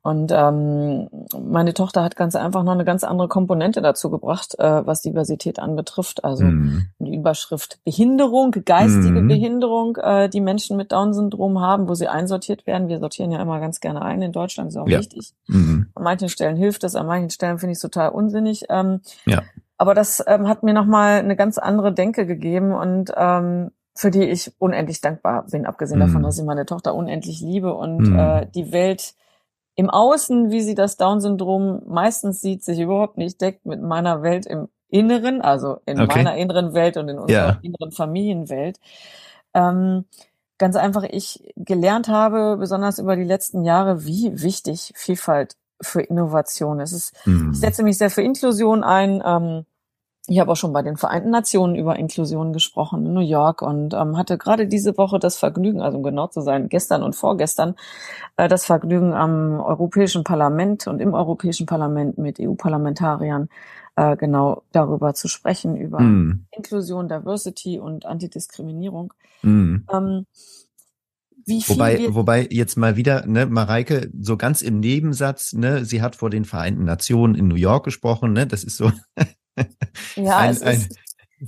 Und 0.05 0.31
ähm, 0.31 1.09
meine 1.35 1.73
Tochter 1.73 2.03
hat 2.03 2.15
ganz 2.15 2.35
einfach 2.35 2.61
noch 2.61 2.73
eine 2.73 2.85
ganz 2.85 3.03
andere 3.03 3.27
Komponente 3.27 3.81
dazu 3.81 4.11
gebracht, 4.11 4.53
äh, 4.59 4.85
was 4.85 5.01
Diversität 5.01 5.57
anbetrifft. 5.57 6.23
Also 6.23 6.43
mhm. 6.43 6.89
die 6.99 7.15
Überschrift 7.15 7.79
Behinderung, 7.83 8.51
geistige 8.51 9.23
mhm. 9.23 9.27
Behinderung, 9.27 9.95
äh, 9.95 10.29
die 10.29 10.41
Menschen 10.41 10.77
mit 10.77 10.91
Down-Syndrom 10.91 11.59
haben, 11.59 11.89
wo 11.89 11.95
sie 11.95 12.07
einsortiert 12.07 12.67
werden. 12.67 12.87
Wir 12.87 12.99
sortieren 12.99 13.31
ja 13.31 13.41
immer 13.41 13.59
ganz 13.59 13.79
gerne 13.79 14.03
ein 14.03 14.21
in 14.21 14.31
Deutschland, 14.31 14.69
ist 14.69 14.77
auch 14.77 14.87
ja. 14.87 14.99
wichtig. 14.99 15.33
Mhm. 15.47 15.87
An 15.95 16.03
manchen 16.03 16.29
Stellen 16.29 16.55
hilft 16.55 16.83
das, 16.83 16.95
an 16.95 17.07
manchen 17.07 17.31
Stellen 17.31 17.57
finde 17.57 17.71
ich 17.71 17.77
es 17.77 17.81
total 17.81 18.09
unsinnig. 18.09 18.65
Ähm, 18.69 19.01
ja. 19.25 19.41
Aber 19.79 19.95
das 19.95 20.23
ähm, 20.27 20.47
hat 20.47 20.61
mir 20.61 20.75
nochmal 20.75 21.17
eine 21.17 21.35
ganz 21.35 21.57
andere 21.57 21.91
Denke 21.91 22.27
gegeben 22.27 22.73
und 22.73 23.11
ähm, 23.17 23.71
für 23.95 24.11
die 24.11 24.25
ich 24.25 24.51
unendlich 24.59 25.01
dankbar 25.01 25.47
bin, 25.49 25.65
abgesehen 25.65 25.99
davon, 25.99 26.21
mhm. 26.21 26.25
dass 26.25 26.37
ich 26.37 26.45
meine 26.45 26.67
Tochter 26.67 26.93
unendlich 26.93 27.41
liebe 27.41 27.73
und 27.73 28.11
mhm. 28.11 28.19
äh, 28.19 28.45
die 28.53 28.71
Welt 28.71 29.15
im 29.75 29.89
Außen, 29.89 30.51
wie 30.51 30.61
sie 30.61 30.75
das 30.75 30.97
Down-Syndrom 30.97 31.81
meistens 31.87 32.41
sieht, 32.41 32.63
sich 32.63 32.79
überhaupt 32.79 33.17
nicht 33.17 33.41
deckt 33.41 33.65
mit 33.65 33.81
meiner 33.81 34.21
Welt 34.21 34.45
im 34.45 34.69
Inneren, 34.89 35.41
also 35.41 35.79
in 35.85 35.99
okay. 35.99 36.17
meiner 36.17 36.37
inneren 36.37 36.73
Welt 36.73 36.95
und 36.95 37.09
in 37.09 37.19
unserer 37.19 37.47
ja. 37.47 37.59
inneren 37.61 37.91
Familienwelt. 37.91 38.79
Ähm, 39.53 40.05
ganz 40.57 40.75
einfach, 40.77 41.03
ich 41.03 41.51
gelernt 41.57 42.07
habe, 42.07 42.55
besonders 42.57 42.99
über 42.99 43.15
die 43.15 43.23
letzten 43.23 43.63
Jahre, 43.63 44.05
wie 44.05 44.41
wichtig 44.41 44.93
Vielfalt 44.95 45.55
für 45.81 46.01
Innovation 46.01 46.79
ist. 46.79 46.93
Es, 46.93 47.11
mhm. 47.25 47.51
Ich 47.51 47.59
setze 47.59 47.83
mich 47.83 47.97
sehr 47.97 48.09
für 48.09 48.21
Inklusion 48.21 48.83
ein. 48.83 49.21
Ähm, 49.25 49.65
ich 50.27 50.39
habe 50.39 50.51
auch 50.51 50.55
schon 50.55 50.73
bei 50.73 50.81
den 50.81 50.97
Vereinten 50.97 51.29
Nationen 51.29 51.75
über 51.75 51.97
Inklusion 51.97 52.51
gesprochen 52.51 53.05
in 53.05 53.13
New 53.13 53.21
York 53.21 53.61
und 53.61 53.93
ähm, 53.93 54.17
hatte 54.17 54.37
gerade 54.37 54.67
diese 54.67 54.97
Woche 54.97 55.19
das 55.19 55.37
Vergnügen, 55.37 55.81
also 55.81 55.97
um 55.97 56.03
genau 56.03 56.27
zu 56.27 56.41
sein, 56.41 56.67
gestern 56.67 57.03
und 57.03 57.15
vorgestern, 57.15 57.75
äh, 58.37 58.47
das 58.47 58.65
Vergnügen 58.65 59.13
am 59.13 59.59
Europäischen 59.59 60.23
Parlament 60.23 60.87
und 60.87 60.99
im 60.99 61.13
Europäischen 61.13 61.67
Parlament 61.67 62.17
mit 62.17 62.39
EU-Parlamentariern 62.39 63.49
äh, 63.95 64.17
genau 64.17 64.63
darüber 64.71 65.13
zu 65.13 65.27
sprechen, 65.27 65.77
über 65.77 65.99
mm. 65.99 66.47
Inklusion, 66.51 67.07
Diversity 67.07 67.79
und 67.79 68.07
Antidiskriminierung. 68.07 69.13
Mm. 69.43 69.77
Ähm, 69.93 70.25
wobei, 71.67 72.13
wobei 72.15 72.47
jetzt 72.49 72.77
mal 72.77 72.95
wieder, 72.97 73.27
ne, 73.27 73.45
Mareike, 73.45 74.09
so 74.19 74.37
ganz 74.37 74.63
im 74.63 74.79
Nebensatz, 74.79 75.53
ne, 75.53 75.85
sie 75.85 76.01
hat 76.01 76.15
vor 76.15 76.31
den 76.31 76.45
Vereinten 76.45 76.83
Nationen 76.83 77.35
in 77.35 77.47
New 77.47 77.55
York 77.55 77.85
gesprochen, 77.85 78.33
ne, 78.33 78.47
das 78.47 78.63
ist 78.63 78.77
so 78.77 78.91
ja, 80.15 80.37
ein, 80.37 80.61
ein, 80.61 80.89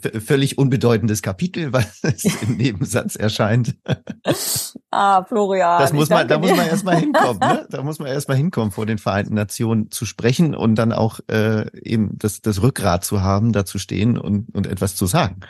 völlig 0.02 0.58
unbedeutendes 0.58 1.22
Kapitel, 1.22 1.74
weil 1.74 1.86
es 2.02 2.24
im 2.42 2.58
Nebensatz 2.58 3.16
erscheint. 3.16 3.76
Ah, 4.90 5.26
Florian. 5.26 5.82
Das 5.82 5.92
muss 5.92 6.10
man, 6.10 6.28
da 6.28 6.40
muss 6.40 6.56
man 6.56 6.66
erstmal 6.66 6.96
hinkommen, 6.96 7.40
ne? 7.40 7.68
Da 7.70 7.84
muss 7.84 8.00
man 8.00 8.08
erstmal 8.08 8.38
hinkommen, 8.38 8.72
vor 8.72 8.86
den 8.86 8.98
Vereinten 8.98 9.34
Nationen 9.36 9.92
zu 9.92 10.06
sprechen 10.06 10.56
und 10.56 10.76
dann 10.76 10.94
auch 10.94 11.20
äh, 11.30 11.66
eben 11.82 12.18
das, 12.18 12.42
das 12.42 12.62
Rückgrat 12.62 13.04
zu 13.04 13.22
haben, 13.22 13.52
da 13.52 13.66
zu 13.66 13.80
stehen 13.80 14.18
und, 14.18 14.56
und 14.56 14.66
etwas 14.66 14.96
zu 14.96 15.06
sagen. 15.06 15.42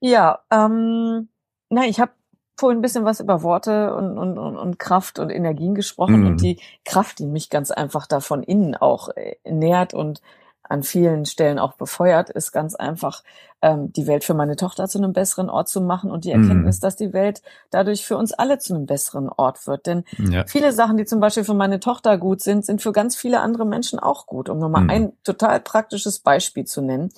Ja, 0.00 0.40
ähm, 0.50 1.28
na, 1.68 1.84
ich 1.84 2.00
habe 2.00 2.12
vorhin 2.58 2.78
ein 2.78 2.82
bisschen 2.82 3.04
was 3.04 3.20
über 3.20 3.42
Worte 3.42 3.94
und, 3.94 4.18
und, 4.18 4.38
und, 4.38 4.56
und 4.56 4.78
Kraft 4.78 5.18
und 5.18 5.30
Energien 5.30 5.74
gesprochen 5.74 6.22
mm. 6.22 6.26
und 6.26 6.42
die 6.42 6.58
Kraft, 6.84 7.18
die 7.18 7.26
mich 7.26 7.50
ganz 7.50 7.70
einfach 7.70 8.06
da 8.06 8.20
von 8.20 8.42
innen 8.42 8.74
auch 8.74 9.10
äh, 9.14 9.36
nährt 9.44 9.94
und 9.94 10.22
an 10.68 10.82
vielen 10.82 11.24
Stellen 11.24 11.58
auch 11.58 11.74
befeuert, 11.74 12.30
ist 12.30 12.52
ganz 12.52 12.74
einfach, 12.74 13.22
ähm, 13.62 13.92
die 13.92 14.06
Welt 14.06 14.24
für 14.24 14.34
meine 14.34 14.56
Tochter 14.56 14.86
zu 14.88 14.98
einem 14.98 15.12
besseren 15.12 15.48
Ort 15.48 15.68
zu 15.68 15.80
machen 15.80 16.10
und 16.10 16.24
die 16.24 16.34
mhm. 16.34 16.42
Erkenntnis, 16.42 16.78
mm. 16.78 16.82
dass 16.82 16.96
die 16.96 17.12
Welt 17.12 17.42
dadurch 17.70 18.04
für 18.04 18.16
uns 18.16 18.32
alle 18.32 18.58
zu 18.58 18.74
einem 18.74 18.86
besseren 18.86 19.28
Ort 19.28 19.66
wird. 19.66 19.86
Denn 19.86 20.04
ja. 20.18 20.44
viele 20.46 20.72
Sachen, 20.72 20.96
die 20.96 21.06
zum 21.06 21.20
Beispiel 21.20 21.44
für 21.44 21.54
meine 21.54 21.80
Tochter 21.80 22.18
gut 22.18 22.42
sind, 22.42 22.66
sind 22.66 22.82
für 22.82 22.92
ganz 22.92 23.16
viele 23.16 23.40
andere 23.40 23.64
Menschen 23.64 23.98
auch 23.98 24.26
gut. 24.26 24.48
Um 24.48 24.58
nur 24.58 24.68
mal 24.68 24.82
mm. 24.82 24.90
ein 24.90 25.12
total 25.24 25.60
praktisches 25.60 26.18
Beispiel 26.18 26.64
zu 26.64 26.82
nennen. 26.82 27.10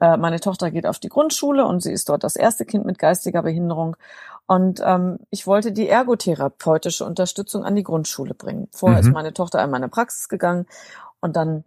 Äh, 0.00 0.16
meine 0.16 0.40
Tochter 0.40 0.70
geht 0.70 0.86
auf 0.86 0.98
die 0.98 1.08
Grundschule 1.08 1.66
und 1.66 1.82
sie 1.82 1.92
ist 1.92 2.08
dort 2.08 2.22
das 2.22 2.36
erste 2.36 2.64
Kind 2.64 2.86
mit 2.86 2.98
geistiger 2.98 3.42
Behinderung. 3.42 3.96
Und 4.46 4.80
ähm, 4.84 5.18
ich 5.30 5.46
wollte 5.46 5.72
die 5.72 5.88
ergotherapeutische 5.88 7.04
Unterstützung 7.04 7.64
an 7.64 7.76
die 7.76 7.84
Grundschule 7.84 8.34
bringen. 8.34 8.68
Vorher 8.72 9.00
mhm. 9.00 9.08
ist 9.08 9.12
meine 9.12 9.32
Tochter 9.32 9.60
einmal 9.60 9.78
in 9.78 9.84
eine 9.84 9.90
Praxis 9.90 10.28
gegangen 10.28 10.66
und 11.20 11.36
dann 11.36 11.64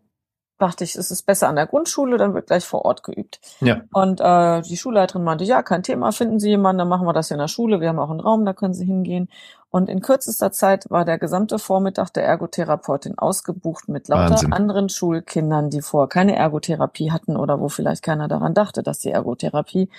dachte 0.64 0.86
ich, 0.86 0.96
es 0.96 1.12
ist 1.12 1.26
besser 1.26 1.50
an 1.50 1.56
der 1.56 1.68
Grundschule, 1.68 2.18
dann 2.18 2.34
wird 2.34 2.48
gleich 2.48 2.64
vor 2.64 2.86
Ort 2.86 3.04
geübt. 3.04 3.42
Ja. 3.60 3.82
Und 3.92 4.22
äh, 4.22 4.62
die 4.62 4.78
Schulleiterin 4.78 5.24
meinte, 5.24 5.44
ja, 5.44 5.62
kein 5.62 5.84
Thema, 5.84 6.12
finden 6.12 6.40
Sie 6.40 6.50
jemanden, 6.50 6.80
dann 6.80 6.88
machen 6.88 7.06
wir 7.06 7.14
das 7.14 7.32
in 7.32 7.38
der 7.38 7.50
Schule. 7.50 7.82
Wir 7.82 7.90
haben 7.90 8.00
auch 8.00 8.10
einen 8.10 8.22
Raum, 8.22 8.46
da 8.46 8.54
können 8.54 8.74
Sie 8.74 8.86
hingehen. 8.86 9.28
Und 9.70 9.90
in 9.90 10.02
kürzester 10.02 10.52
Zeit 10.52 10.90
war 10.90 11.04
der 11.04 11.18
gesamte 11.18 11.60
Vormittag 11.60 12.12
der 12.12 12.24
Ergotherapeutin 12.26 13.18
ausgebucht 13.18 13.90
mit 13.90 14.08
lauter 14.08 14.32
Wahnsinn. 14.32 14.54
anderen 14.54 14.88
Schulkindern, 14.88 15.70
die 15.70 15.82
vorher 15.82 16.08
keine 16.08 16.36
Ergotherapie 16.36 17.12
hatten 17.12 17.36
oder 17.36 17.60
wo 17.60 17.68
vielleicht 17.68 18.04
keiner 18.04 18.28
daran 18.28 18.54
dachte, 18.54 18.84
dass 18.84 19.00
die 19.00 19.12
Ergotherapie 19.12 19.90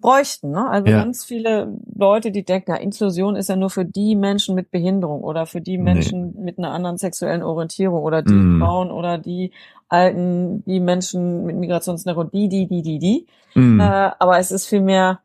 bräuchten. 0.00 0.52
Ne? 0.52 0.68
Also 0.68 0.88
ja. 0.88 0.98
ganz 0.98 1.24
viele 1.24 1.76
Leute, 1.94 2.30
die 2.30 2.44
denken, 2.44 2.70
ja, 2.70 2.76
Inklusion 2.76 3.36
ist 3.36 3.48
ja 3.48 3.56
nur 3.56 3.70
für 3.70 3.84
die 3.84 4.14
Menschen 4.14 4.54
mit 4.54 4.70
Behinderung 4.70 5.22
oder 5.22 5.46
für 5.46 5.60
die 5.60 5.78
Menschen 5.78 6.34
nee. 6.36 6.44
mit 6.44 6.58
einer 6.58 6.70
anderen 6.70 6.98
sexuellen 6.98 7.42
Orientierung 7.42 8.02
oder 8.02 8.22
die 8.22 8.32
mm. 8.32 8.60
Frauen 8.60 8.90
oder 8.90 9.18
die 9.18 9.52
Alten, 9.88 10.64
die 10.64 10.80
Menschen 10.80 11.44
mit 11.44 11.56
Migrationshintergrund, 11.56 12.32
die, 12.34 12.48
die, 12.48 12.66
die, 12.66 12.82
die, 12.82 12.98
die. 12.98 13.26
Mm. 13.54 13.80
Äh, 13.80 14.10
aber 14.18 14.38
es 14.38 14.50
ist 14.50 14.66
vielmehr 14.66 15.20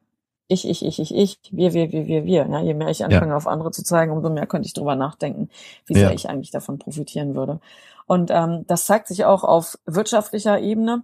ich, 0.48 0.68
ich, 0.68 0.86
ich, 0.86 1.00
ich, 1.00 1.16
ich, 1.16 1.40
wir, 1.52 1.74
wir, 1.74 1.92
wir, 1.92 2.08
wir, 2.08 2.26
wir. 2.26 2.48
Ja, 2.48 2.62
je 2.62 2.74
mehr 2.74 2.90
ich 2.90 3.04
anfange, 3.04 3.32
ja. 3.32 3.38
auf 3.38 3.48
andere 3.48 3.72
zu 3.72 3.84
zeigen, 3.84 4.12
umso 4.12 4.30
mehr 4.30 4.46
könnte 4.46 4.68
ich 4.68 4.74
drüber 4.74 4.96
nachdenken, 4.96 5.50
wie 5.86 5.96
sehr 5.96 6.10
ja. 6.10 6.12
ich 6.12 6.30
eigentlich 6.30 6.52
davon 6.52 6.80
profitieren 6.80 7.36
würde. 7.36 7.60
Und 8.06 8.30
ähm, 8.32 8.66
das 8.68 8.86
zeigt 8.86 9.08
sich 9.08 9.26
auch 9.26 9.44
auf 9.44 9.78
wirtschaftlicher 9.86 10.60
Ebene. 10.60 11.04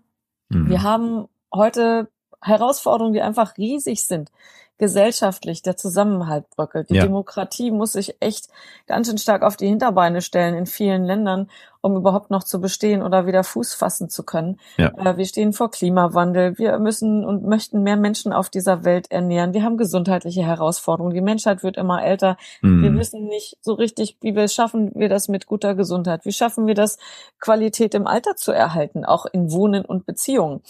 Mhm. 0.50 0.70
Wir 0.70 0.84
haben 0.84 1.28
heute 1.54 2.10
Herausforderungen, 2.42 3.14
die 3.14 3.22
einfach 3.22 3.58
riesig 3.58 4.06
sind. 4.06 4.32
Gesellschaftlich, 4.80 5.62
der 5.62 5.78
Zusammenhalt 5.78 6.50
bröckelt. 6.50 6.90
Die 6.90 6.96
ja. 6.96 7.04
Demokratie 7.04 7.70
muss 7.70 7.92
sich 7.92 8.16
echt 8.22 8.48
ganz 8.88 9.08
schön 9.08 9.18
stark 9.18 9.44
auf 9.44 9.58
die 9.58 9.68
Hinterbeine 9.68 10.22
stellen 10.22 10.56
in 10.56 10.66
vielen 10.66 11.04
Ländern, 11.04 11.50
um 11.82 11.96
überhaupt 11.96 12.32
noch 12.32 12.44
zu 12.44 12.60
bestehen 12.60 13.04
oder 13.04 13.26
wieder 13.26 13.44
Fuß 13.44 13.74
fassen 13.74 14.10
zu 14.10 14.24
können. 14.24 14.58
Ja. 14.78 14.88
Äh, 14.98 15.18
wir 15.18 15.26
stehen 15.26 15.54
vor 15.54 15.70
Klimawandel. 15.70 16.58
Wir 16.58 16.80
müssen 16.80 17.26
und 17.26 17.44
möchten 17.44 17.84
mehr 17.84 17.98
Menschen 17.98 18.34
auf 18.34 18.50
dieser 18.50 18.86
Welt 18.86 19.12
ernähren. 19.12 19.54
Wir 19.54 19.64
haben 19.64 19.78
gesundheitliche 19.78 20.44
Herausforderungen. 20.44 21.14
Die 21.14 21.22
Menschheit 21.22 21.62
wird 21.62 21.78
immer 21.78 22.04
älter. 22.04 22.38
Mhm. 22.62 22.82
Wir 22.82 22.96
wissen 22.96 23.26
nicht 23.26 23.58
so 23.62 23.74
richtig, 23.74 24.18
wie 24.22 24.36
wir 24.36 24.48
schaffen 24.48 24.92
wir 24.96 25.10
das 25.10 25.28
mit 25.28 25.46
guter 25.46 25.76
Gesundheit. 25.76 26.26
Wie 26.26 26.32
schaffen 26.32 26.68
wir 26.68 26.76
das, 26.76 26.98
Qualität 27.40 27.94
im 27.96 28.08
Alter 28.08 28.36
zu 28.36 28.52
erhalten, 28.52 29.06
auch 29.06 29.26
in 29.26 29.52
Wohnen 29.52 29.84
und 29.84 30.06
Beziehungen. 30.06 30.62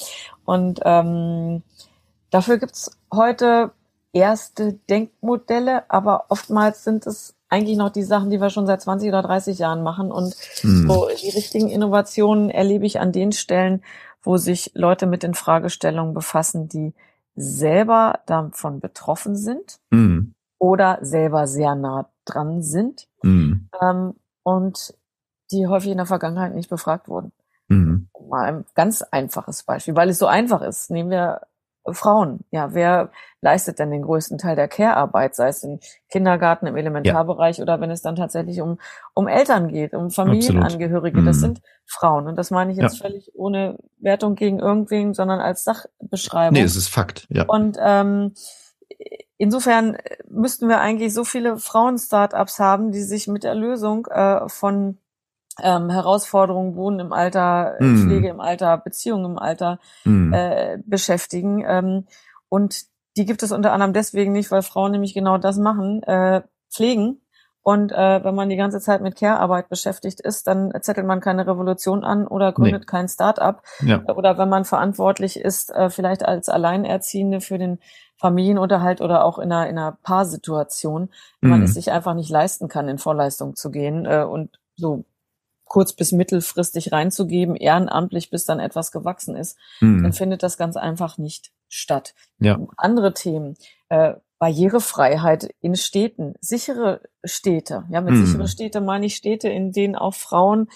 Und 0.45 0.79
ähm, 0.83 1.63
dafür 2.31 2.57
gibt's 2.57 2.91
heute 3.13 3.71
erste 4.13 4.73
Denkmodelle, 4.89 5.89
aber 5.89 6.25
oftmals 6.29 6.83
sind 6.83 7.05
es 7.05 7.35
eigentlich 7.49 7.77
noch 7.77 7.89
die 7.89 8.03
Sachen, 8.03 8.29
die 8.29 8.39
wir 8.39 8.49
schon 8.49 8.67
seit 8.67 8.81
20 8.81 9.09
oder 9.09 9.23
30 9.23 9.59
Jahren 9.59 9.83
machen. 9.83 10.11
Und 10.11 10.35
hm. 10.61 10.87
so 10.87 11.09
die 11.21 11.29
richtigen 11.29 11.69
Innovationen 11.69 12.49
erlebe 12.49 12.85
ich 12.85 12.99
an 12.99 13.11
den 13.11 13.31
Stellen, 13.31 13.83
wo 14.21 14.37
sich 14.37 14.71
Leute 14.75 15.07
mit 15.07 15.23
den 15.23 15.33
Fragestellungen 15.33 16.13
befassen, 16.13 16.67
die 16.67 16.93
selber 17.35 18.19
davon 18.25 18.79
betroffen 18.79 19.35
sind 19.35 19.79
hm. 19.91 20.33
oder 20.57 20.99
selber 21.01 21.47
sehr 21.47 21.75
nah 21.75 22.09
dran 22.25 22.61
sind 22.61 23.07
hm. 23.21 23.69
ähm, 23.81 24.13
und 24.43 24.93
die 25.51 25.67
häufig 25.67 25.91
in 25.91 25.97
der 25.97 26.05
Vergangenheit 26.05 26.53
nicht 26.53 26.69
befragt 26.69 27.07
wurden. 27.07 27.31
Mhm. 27.69 28.09
Mal 28.29 28.45
ein 28.45 28.65
ganz 28.75 29.01
einfaches 29.01 29.63
Beispiel, 29.63 29.95
weil 29.95 30.09
es 30.09 30.19
so 30.19 30.27
einfach 30.27 30.61
ist. 30.61 30.91
Nehmen 30.91 31.09
wir 31.09 31.41
Frauen. 31.93 32.39
Ja, 32.51 32.73
wer 32.73 33.11
leistet 33.41 33.79
denn 33.79 33.91
den 33.91 34.01
größten 34.01 34.37
Teil 34.37 34.55
der 34.55 34.67
Care-Arbeit, 34.67 35.35
sei 35.35 35.47
es 35.49 35.63
im 35.63 35.79
Kindergarten, 36.09 36.67
im 36.67 36.75
Elementarbereich 36.75 37.57
ja. 37.57 37.63
oder 37.63 37.79
wenn 37.79 37.91
es 37.91 38.01
dann 38.01 38.15
tatsächlich 38.15 38.61
um, 38.61 38.79
um 39.13 39.27
Eltern 39.27 39.69
geht, 39.69 39.93
um 39.93 40.11
Familienangehörige. 40.11 41.23
Das 41.23 41.37
mhm. 41.37 41.41
sind 41.41 41.61
Frauen. 41.85 42.27
Und 42.27 42.35
das 42.35 42.51
meine 42.51 42.71
ich 42.71 42.77
jetzt 42.77 42.99
ja. 42.99 43.07
völlig 43.07 43.31
ohne 43.35 43.77
Wertung 43.97 44.35
gegen 44.35 44.59
irgendwen, 44.59 45.13
sondern 45.13 45.39
als 45.39 45.63
Sachbeschreibung. 45.63 46.53
Nee, 46.53 46.63
es 46.63 46.75
ist 46.75 46.89
Fakt, 46.89 47.27
ja. 47.29 47.45
Und 47.45 47.77
ähm, 47.81 48.33
insofern 49.37 49.97
müssten 50.27 50.67
wir 50.67 50.79
eigentlich 50.79 51.13
so 51.13 51.23
viele 51.23 51.57
Frauen-Startups 51.57 52.59
haben, 52.59 52.91
die 52.91 53.01
sich 53.01 53.27
mit 53.27 53.43
der 53.43 53.55
Lösung 53.55 54.05
äh, 54.07 54.47
von 54.47 54.97
ähm, 55.63 55.89
Herausforderungen, 55.89 56.75
Wohnen 56.75 56.99
im 56.99 57.13
Alter, 57.13 57.75
mm. 57.79 57.97
Pflege 57.97 58.29
im 58.29 58.39
Alter, 58.39 58.77
Beziehungen 58.77 59.25
im 59.25 59.39
Alter 59.39 59.79
mm. 60.05 60.33
äh, 60.33 60.77
beschäftigen. 60.85 61.63
Ähm, 61.67 62.05
und 62.49 62.83
die 63.17 63.25
gibt 63.25 63.43
es 63.43 63.51
unter 63.51 63.73
anderem 63.73 63.93
deswegen 63.93 64.31
nicht, 64.31 64.51
weil 64.51 64.61
Frauen 64.61 64.91
nämlich 64.91 65.13
genau 65.13 65.37
das 65.37 65.57
machen, 65.57 66.03
äh, 66.03 66.41
pflegen. 66.71 67.21
Und 67.61 67.91
äh, 67.91 68.23
wenn 68.23 68.35
man 68.35 68.49
die 68.49 68.55
ganze 68.55 68.79
Zeit 68.79 69.01
mit 69.01 69.15
Care-Arbeit 69.17 69.69
beschäftigt 69.69 70.21
ist, 70.21 70.47
dann 70.47 70.71
zettelt 70.81 71.05
man 71.05 71.19
keine 71.19 71.45
Revolution 71.45 72.03
an 72.03 72.25
oder 72.25 72.53
gründet 72.53 72.81
nee. 72.81 72.85
kein 72.85 73.07
Start-up. 73.07 73.63
Ja. 73.81 74.01
Oder 74.15 74.37
wenn 74.37 74.49
man 74.49 74.65
verantwortlich 74.65 75.39
ist, 75.39 75.69
äh, 75.71 75.89
vielleicht 75.89 76.25
als 76.25 76.49
Alleinerziehende 76.49 77.41
für 77.41 77.57
den 77.57 77.79
Familienunterhalt 78.17 79.01
oder 79.01 79.23
auch 79.23 79.39
in 79.39 79.51
einer, 79.51 79.69
in 79.69 79.77
einer 79.77 79.97
Paarsituation, 80.03 81.09
mhm. 81.41 81.49
man 81.49 81.63
es 81.63 81.73
sich 81.73 81.91
einfach 81.91 82.15
nicht 82.15 82.29
leisten 82.29 82.69
kann, 82.69 82.87
in 82.87 82.97
Vorleistung 82.97 83.55
zu 83.55 83.71
gehen 83.71 84.05
äh, 84.05 84.23
und 84.23 84.57
so 84.75 85.03
kurz- 85.69 85.93
bis 85.93 86.11
mittelfristig 86.11 86.91
reinzugeben, 86.91 87.55
ehrenamtlich, 87.55 88.29
bis 88.29 88.43
dann 88.43 88.59
etwas 88.59 88.91
gewachsen 88.91 89.37
ist, 89.37 89.57
mhm. 89.79 90.03
dann 90.03 90.13
findet 90.13 90.43
das 90.43 90.57
ganz 90.57 90.75
einfach 90.75 91.17
nicht 91.17 91.51
statt. 91.69 92.15
Ja. 92.39 92.59
Andere 92.75 93.13
Themen, 93.13 93.55
äh, 93.87 94.15
Barrierefreiheit 94.39 95.53
in 95.61 95.75
Städten, 95.75 96.33
sichere 96.41 97.01
Städte. 97.23 97.85
Ja, 97.89 98.01
mit 98.01 98.15
mhm. 98.15 98.25
sichere 98.25 98.47
Städte 98.47 98.81
meine 98.81 99.05
ich 99.05 99.15
Städte, 99.15 99.47
in 99.47 99.71
denen 99.71 99.95
auch 99.95 100.15
Frauen 100.15 100.67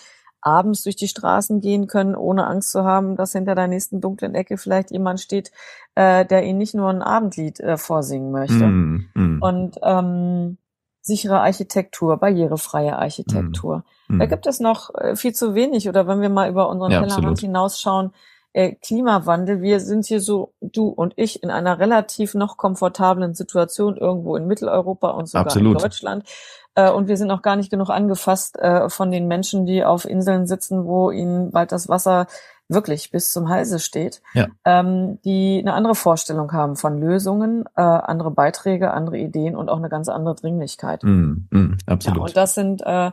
abends 0.41 0.83
durch 0.83 0.97
die 0.97 1.07
Straßen 1.07 1.61
gehen 1.61 1.87
können, 1.87 2.15
ohne 2.15 2.45
Angst 2.45 2.71
zu 2.71 2.83
haben, 2.83 3.15
dass 3.15 3.31
hinter 3.31 3.55
der 3.55 3.67
nächsten 3.67 4.01
dunklen 4.01 4.35
Ecke 4.35 4.57
vielleicht 4.57 4.91
jemand 4.91 5.21
steht, 5.21 5.51
äh, 5.95 6.25
der 6.25 6.43
ihnen 6.43 6.57
nicht 6.57 6.75
nur 6.75 6.89
ein 6.89 7.01
Abendlied 7.01 7.61
äh, 7.61 7.77
vorsingen 7.77 8.31
möchte. 8.31 8.65
Mm, 8.67 9.09
mm. 9.13 9.41
Und 9.41 9.79
ähm, 9.81 10.57
sichere 11.03 11.41
Architektur, 11.41 12.17
barrierefreie 12.17 12.97
Architektur. 12.97 13.83
Mm. 14.07 14.19
Da 14.19 14.25
gibt 14.25 14.47
es 14.47 14.59
noch 14.59 14.95
äh, 14.95 15.15
viel 15.15 15.33
zu 15.33 15.53
wenig. 15.53 15.89
Oder 15.89 16.07
wenn 16.07 16.21
wir 16.21 16.29
mal 16.29 16.49
über 16.49 16.69
unseren 16.69 16.91
ja, 16.91 17.01
Tellerrand 17.01 17.39
hinausschauen, 17.39 18.13
äh, 18.53 18.75
Klimawandel, 18.75 19.61
wir 19.61 19.79
sind 19.79 20.05
hier 20.05 20.21
so, 20.21 20.53
du 20.61 20.87
und 20.87 21.13
ich, 21.17 21.43
in 21.43 21.51
einer 21.51 21.77
relativ 21.79 22.35
noch 22.35 22.55
komfortablen 22.55 23.33
Situation 23.33 23.97
irgendwo 23.97 24.37
in 24.37 24.47
Mitteleuropa 24.47 25.09
und 25.09 25.27
sogar 25.27 25.47
absolut. 25.47 25.75
in 25.75 25.81
Deutschland. 25.81 26.29
Äh, 26.75 26.89
und 26.89 27.09
wir 27.09 27.17
sind 27.17 27.31
auch 27.31 27.41
gar 27.41 27.57
nicht 27.57 27.69
genug 27.69 27.89
angefasst 27.89 28.57
äh, 28.59 28.89
von 28.89 29.11
den 29.11 29.27
Menschen, 29.27 29.65
die 29.65 29.83
auf 29.83 30.05
Inseln 30.05 30.47
sitzen, 30.47 30.85
wo 30.85 31.11
ihnen 31.11 31.51
bald 31.51 31.73
das 31.73 31.89
Wasser 31.89 32.27
wirklich 32.73 33.11
bis 33.11 33.31
zum 33.31 33.49
Halse 33.49 33.79
steht, 33.79 34.21
ja. 34.33 34.47
ähm, 34.65 35.19
die 35.23 35.59
eine 35.59 35.73
andere 35.73 35.95
Vorstellung 35.95 36.51
haben 36.51 36.75
von 36.75 36.99
Lösungen, 36.99 37.65
äh, 37.75 37.81
andere 37.81 38.31
Beiträge, 38.31 38.91
andere 38.91 39.17
Ideen 39.17 39.55
und 39.55 39.69
auch 39.69 39.77
eine 39.77 39.89
ganz 39.89 40.09
andere 40.09 40.35
Dringlichkeit. 40.35 41.03
Mm, 41.03 41.47
mm, 41.49 41.77
absolut. 41.85 42.17
Ja, 42.17 42.23
und 42.23 42.37
das 42.37 42.53
sind 42.53 42.81
äh, 42.81 43.11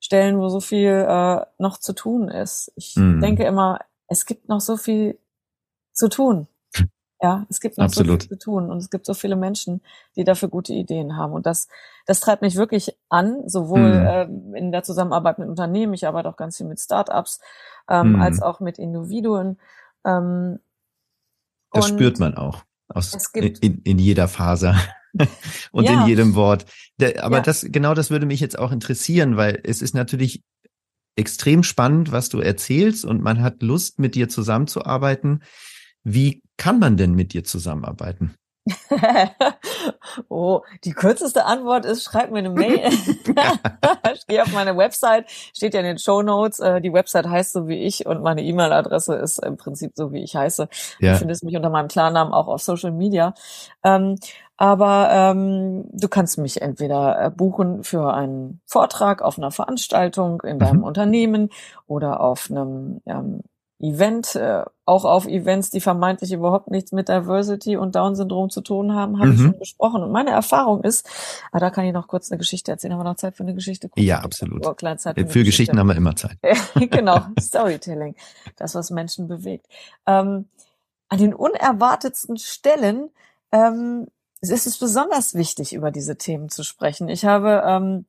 Stellen, 0.00 0.38
wo 0.38 0.48
so 0.48 0.60
viel 0.60 1.06
äh, 1.08 1.40
noch 1.58 1.78
zu 1.78 1.92
tun 1.92 2.28
ist. 2.28 2.72
Ich 2.76 2.94
mm. 2.96 3.20
denke 3.20 3.44
immer, 3.44 3.80
es 4.06 4.26
gibt 4.26 4.48
noch 4.48 4.60
so 4.60 4.76
viel 4.76 5.18
zu 5.92 6.08
tun. 6.08 6.46
Ja, 7.20 7.46
es 7.48 7.60
gibt 7.60 7.78
noch 7.78 7.86
Absolut. 7.86 8.22
so 8.22 8.28
viel 8.28 8.38
zu 8.38 8.44
tun 8.44 8.70
und 8.70 8.78
es 8.78 8.90
gibt 8.90 9.04
so 9.04 9.12
viele 9.12 9.34
Menschen, 9.34 9.80
die 10.16 10.22
dafür 10.22 10.48
gute 10.48 10.72
Ideen 10.72 11.16
haben. 11.16 11.32
Und 11.32 11.46
das, 11.46 11.66
das 12.06 12.20
treibt 12.20 12.42
mich 12.42 12.54
wirklich 12.54 12.96
an, 13.08 13.48
sowohl 13.48 14.26
hm. 14.28 14.54
äh, 14.54 14.58
in 14.58 14.70
der 14.70 14.84
Zusammenarbeit 14.84 15.40
mit 15.40 15.48
Unternehmen, 15.48 15.94
ich 15.94 16.06
arbeite 16.06 16.28
auch 16.28 16.36
ganz 16.36 16.56
viel 16.56 16.66
mit 16.66 16.78
Startups, 16.78 17.40
ähm, 17.88 18.14
hm. 18.14 18.22
als 18.22 18.40
auch 18.40 18.60
mit 18.60 18.78
Individuen. 18.78 19.58
Ähm, 20.04 20.60
Das 21.72 21.88
spürt 21.88 22.20
man 22.20 22.34
auch 22.36 22.62
aus, 22.88 23.14
in, 23.34 23.82
in 23.82 23.98
jeder 23.98 24.28
Faser 24.28 24.76
und 25.72 25.84
ja. 25.84 26.02
in 26.02 26.08
jedem 26.08 26.34
Wort. 26.36 26.66
aber 27.20 27.38
ja. 27.38 27.42
das, 27.42 27.66
genau 27.68 27.94
das 27.94 28.10
würde 28.10 28.26
mich 28.26 28.40
jetzt 28.40 28.58
auch 28.58 28.70
interessieren, 28.70 29.36
weil 29.36 29.60
es 29.64 29.82
ist 29.82 29.94
natürlich 29.94 30.44
extrem 31.16 31.64
spannend, 31.64 32.12
was 32.12 32.28
du 32.28 32.38
erzählst 32.38 33.04
und 33.04 33.20
man 33.22 33.42
hat 33.42 33.62
Lust, 33.62 33.98
mit 33.98 34.14
dir 34.14 34.28
zusammenzuarbeiten. 34.28 35.42
Wie 36.10 36.42
kann 36.56 36.78
man 36.78 36.96
denn 36.96 37.14
mit 37.14 37.34
dir 37.34 37.44
zusammenarbeiten? 37.44 38.34
oh, 40.28 40.60
die 40.84 40.92
kürzeste 40.92 41.44
Antwort 41.44 41.84
ist, 41.84 42.04
schreib 42.04 42.30
mir 42.30 42.38
eine 42.38 42.50
Mail. 42.50 42.80
ich 44.14 44.26
gehe 44.26 44.42
auf 44.42 44.52
meine 44.52 44.76
Website, 44.76 45.26
steht 45.30 45.74
ja 45.74 45.80
in 45.80 45.86
den 45.86 45.98
Show 45.98 46.22
Notes. 46.22 46.60
Äh, 46.60 46.80
die 46.80 46.92
Website 46.92 47.28
heißt 47.28 47.52
so 47.52 47.68
wie 47.68 47.78
ich 47.78 48.06
und 48.06 48.22
meine 48.22 48.42
E-Mail-Adresse 48.42 49.14
ist 49.16 49.38
im 49.38 49.56
Prinzip 49.56 49.92
so 49.94 50.12
wie 50.12 50.22
ich 50.22 50.34
heiße. 50.34 50.68
Ja. 51.00 51.12
Du 51.12 51.18
findest 51.18 51.44
mich 51.44 51.56
unter 51.56 51.70
meinem 51.70 51.88
Klarnamen 51.88 52.32
auch 52.32 52.48
auf 52.48 52.62
Social 52.62 52.92
Media. 52.92 53.34
Ähm, 53.84 54.16
aber 54.56 55.08
ähm, 55.12 55.84
du 55.92 56.08
kannst 56.08 56.38
mich 56.38 56.60
entweder 56.62 57.26
äh, 57.26 57.30
buchen 57.30 57.84
für 57.84 58.12
einen 58.12 58.60
Vortrag 58.66 59.22
auf 59.22 59.38
einer 59.38 59.50
Veranstaltung 59.50 60.42
in 60.42 60.58
deinem 60.58 60.78
mhm. 60.78 60.84
Unternehmen 60.84 61.50
oder 61.86 62.20
auf 62.20 62.50
einem 62.50 63.00
ähm, 63.06 63.42
Event, 63.80 64.34
äh, 64.34 64.64
auch 64.84 65.04
auf 65.04 65.26
Events, 65.26 65.70
die 65.70 65.80
vermeintlich 65.80 66.32
überhaupt 66.32 66.70
nichts 66.70 66.90
mit 66.92 67.08
Diversity 67.08 67.76
und 67.76 67.94
Down-Syndrom 67.94 68.50
zu 68.50 68.60
tun 68.60 68.94
haben, 68.94 69.18
habe 69.18 69.28
mhm. 69.28 69.34
ich 69.34 69.40
schon 69.40 69.58
besprochen. 69.58 70.02
Und 70.02 70.10
meine 70.10 70.30
Erfahrung 70.30 70.82
ist, 70.82 71.08
ah, 71.52 71.60
da 71.60 71.70
kann 71.70 71.84
ich 71.84 71.92
noch 71.92 72.08
kurz 72.08 72.30
eine 72.30 72.38
Geschichte 72.38 72.72
erzählen. 72.72 72.92
Haben 72.94 73.00
wir 73.00 73.04
noch 73.04 73.16
Zeit 73.16 73.36
für 73.36 73.44
eine 73.44 73.54
Geschichte? 73.54 73.88
Kurz 73.88 74.04
ja, 74.04 74.18
absolut. 74.18 74.66
Oh, 74.66 74.74
für, 74.74 74.96
für 74.96 75.14
Geschichte. 75.14 75.44
Geschichten 75.44 75.78
haben 75.78 75.88
wir 75.88 75.96
immer 75.96 76.16
Zeit. 76.16 76.38
genau, 76.74 77.20
Storytelling, 77.40 78.16
das, 78.56 78.74
was 78.74 78.90
Menschen 78.90 79.28
bewegt. 79.28 79.66
Ähm, 80.06 80.46
an 81.08 81.18
den 81.18 81.32
unerwartetsten 81.32 82.36
Stellen 82.36 83.10
ähm, 83.52 84.08
es 84.40 84.66
ist 84.66 84.78
besonders 84.78 85.34
wichtig, 85.34 85.72
über 85.72 85.90
diese 85.90 86.16
Themen 86.16 86.48
zu 86.48 86.62
sprechen. 86.62 87.08
Ich 87.08 87.24
habe 87.24 87.62
ähm, 87.66 88.06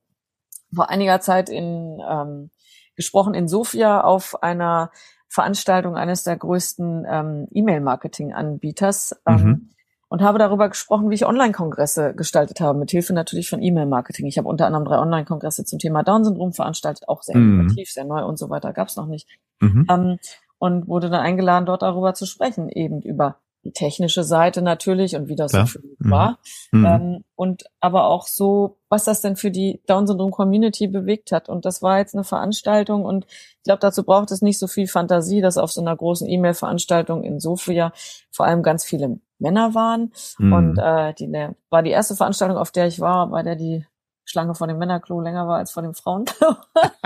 vor 0.74 0.90
einiger 0.90 1.20
Zeit 1.22 1.50
in, 1.50 2.00
ähm, 2.08 2.52
gesprochen 2.96 3.34
in 3.34 3.48
Sofia 3.48 4.02
auf 4.02 4.44
einer 4.44 4.92
Veranstaltung 5.30 5.96
eines 5.96 6.24
der 6.24 6.36
größten 6.36 7.06
ähm, 7.08 7.48
E-Mail-Marketing-Anbieters 7.52 9.22
ähm, 9.28 9.36
mhm. 9.36 9.70
und 10.10 10.22
habe 10.22 10.40
darüber 10.40 10.68
gesprochen, 10.70 11.10
wie 11.10 11.16
ich 11.16 11.26
Online-Kongresse 11.26 12.16
gestaltet 12.16 12.60
habe, 12.60 12.80
mit 12.80 12.90
Hilfe 12.90 13.14
natürlich 13.14 13.50
von 13.50 13.62
E-Mail-Marketing. 13.62 14.26
Ich 14.26 14.40
habe 14.40 14.48
unter 14.48 14.66
anderem 14.66 14.86
drei 14.86 14.98
Online-Kongresse 14.98 15.66
zum 15.66 15.78
Thema 15.78 16.02
Down-Syndrom 16.04 16.54
veranstaltet, 16.54 17.08
auch 17.08 17.22
sehr 17.22 17.38
mhm. 17.38 17.62
innovativ, 17.62 17.92
sehr 17.92 18.06
neu 18.06 18.26
und 18.26 18.38
so 18.38 18.50
weiter, 18.50 18.74
gab 18.74 18.88
es 18.88 18.96
noch 18.96 19.06
nicht. 19.06 19.30
Mhm. 19.62 19.86
Ähm, 19.90 20.20
und 20.58 20.88
wurde 20.88 21.10
dann 21.10 21.22
eingeladen, 21.22 21.66
dort 21.66 21.84
darüber 21.84 22.14
zu 22.16 22.26
sprechen, 22.26 22.68
eben 22.68 23.02
über 23.02 23.38
die 23.64 23.72
technische 23.72 24.24
Seite 24.24 24.62
natürlich 24.62 25.16
und 25.16 25.28
wie 25.28 25.36
das 25.36 25.52
ja. 25.52 25.62
so 25.62 25.66
für 25.68 25.82
mich 25.82 26.00
mhm. 26.00 26.12
war. 26.12 26.40
Mhm. 26.72 26.86
Ähm, 26.86 27.24
und 27.36 27.64
aber 27.80 28.06
auch 28.06 28.28
so, 28.28 28.78
was 28.90 29.04
das 29.04 29.22
denn 29.22 29.36
für 29.36 29.52
die 29.52 29.82
Down-Syndrom-Community 29.88 30.88
bewegt 30.88 31.32
hat. 31.32 31.50
Und 31.50 31.66
das 31.66 31.82
war 31.82 32.00
jetzt 32.00 32.16
eine 32.16 32.24
Veranstaltung 32.24 33.06
und 33.06 33.26
ich 33.26 33.64
glaube, 33.64 33.80
dazu 33.80 34.04
braucht 34.04 34.32
es 34.32 34.42
nicht 34.42 34.60
so 34.60 34.68
viel 34.68 34.88
Fantasie, 34.88 35.42
dass 35.42 35.58
auf 35.58 35.72
so 35.72 35.82
einer 35.82 35.96
großen 35.96 36.28
E-Mail-Veranstaltung 36.28 37.24
in 37.24 37.40
Sofia 37.40 37.92
vor 38.32 38.46
allem 38.46 38.64
ganz 38.64 38.86
viele 38.86 39.20
Männer 39.40 39.76
waren. 39.76 40.12
Mhm. 40.38 40.54
Und 40.54 40.78
äh, 40.78 41.14
die 41.14 41.28
ne, 41.28 41.56
war 41.70 41.84
die 41.84 41.92
erste 41.92 42.16
Veranstaltung, 42.16 42.58
auf 42.58 42.72
der 42.72 42.88
ich 42.88 43.00
war, 43.00 43.28
bei 43.28 43.44
der 43.44 43.56
die 43.56 43.86
Schlange 44.30 44.54
vor 44.54 44.68
dem 44.68 44.78
Männerklo 44.78 45.20
länger 45.22 45.48
war 45.48 45.58
als 45.58 45.72
vor 45.72 45.82
dem 45.82 45.96
Frauenklo. 45.96 46.56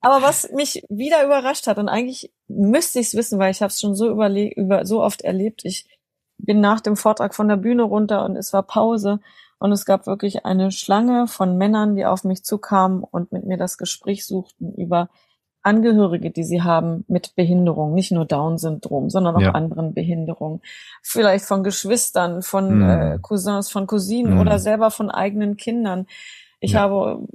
Aber 0.00 0.22
was 0.22 0.50
mich 0.52 0.84
wieder 0.88 1.24
überrascht 1.24 1.66
hat, 1.66 1.78
und 1.78 1.88
eigentlich 1.88 2.32
müsste 2.48 3.00
ich 3.00 3.08
es 3.08 3.14
wissen, 3.14 3.38
weil 3.38 3.50
ich 3.50 3.62
habe 3.62 3.70
es 3.70 3.80
schon 3.80 3.94
so 3.94 4.08
überlegt, 4.10 4.56
über, 4.56 4.86
so 4.86 5.02
oft 5.02 5.22
erlebt. 5.22 5.64
Ich 5.64 5.86
bin 6.38 6.60
nach 6.60 6.80
dem 6.80 6.96
Vortrag 6.96 7.34
von 7.34 7.48
der 7.48 7.56
Bühne 7.56 7.82
runter 7.82 8.24
und 8.24 8.36
es 8.36 8.52
war 8.52 8.62
Pause 8.62 9.20
und 9.58 9.72
es 9.72 9.84
gab 9.86 10.06
wirklich 10.06 10.44
eine 10.44 10.70
Schlange 10.70 11.26
von 11.26 11.56
Männern, 11.56 11.96
die 11.96 12.04
auf 12.04 12.24
mich 12.24 12.44
zukamen 12.44 13.02
und 13.02 13.32
mit 13.32 13.44
mir 13.44 13.56
das 13.56 13.78
Gespräch 13.78 14.26
suchten 14.26 14.74
über 14.74 15.08
Angehörige, 15.62 16.30
die 16.30 16.44
sie 16.44 16.62
haben 16.62 17.04
mit 17.08 17.34
Behinderung, 17.34 17.92
nicht 17.92 18.12
nur 18.12 18.24
Down-Syndrom, 18.24 19.10
sondern 19.10 19.34
auch 19.34 19.40
ja. 19.40 19.50
anderen 19.50 19.94
Behinderungen. 19.94 20.60
Vielleicht 21.02 21.44
von 21.44 21.64
Geschwistern, 21.64 22.42
von 22.42 22.78
mhm. 22.78 22.88
äh, 22.88 23.18
Cousins, 23.20 23.68
von 23.68 23.88
Cousinen 23.88 24.34
mhm. 24.34 24.40
oder 24.40 24.60
selber 24.60 24.92
von 24.92 25.10
eigenen 25.10 25.56
Kindern. 25.56 26.06
Ich 26.60 26.72
ja. 26.72 26.82
habe 26.82 27.26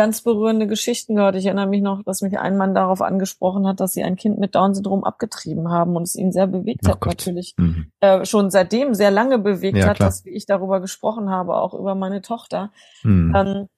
ganz 0.00 0.22
berührende 0.22 0.66
Geschichten 0.66 1.14
gehört. 1.14 1.36
Ich 1.36 1.44
erinnere 1.44 1.66
mich 1.66 1.82
noch, 1.82 2.02
dass 2.02 2.22
mich 2.22 2.38
ein 2.38 2.56
Mann 2.56 2.74
darauf 2.74 3.02
angesprochen 3.02 3.66
hat, 3.66 3.80
dass 3.80 3.92
sie 3.92 4.02
ein 4.02 4.16
Kind 4.16 4.38
mit 4.38 4.54
Down-Syndrom 4.54 5.04
abgetrieben 5.04 5.68
haben 5.68 5.94
und 5.94 6.04
es 6.04 6.14
ihn 6.14 6.32
sehr 6.32 6.46
bewegt 6.46 6.86
oh 6.86 6.92
hat, 6.92 7.00
Gott. 7.00 7.18
natürlich. 7.18 7.54
Mhm. 7.58 7.92
Äh, 8.00 8.24
schon 8.24 8.48
seitdem 8.48 8.94
sehr 8.94 9.10
lange 9.10 9.38
bewegt 9.38 9.76
ja, 9.76 9.88
hat, 9.88 9.96
klar. 9.96 10.08
dass 10.08 10.24
ich 10.24 10.46
darüber 10.46 10.80
gesprochen 10.80 11.28
habe, 11.28 11.54
auch 11.54 11.74
über 11.74 11.94
meine 11.94 12.22
Tochter. 12.22 12.70
Mhm. 13.02 13.34
Ähm, 13.36 13.68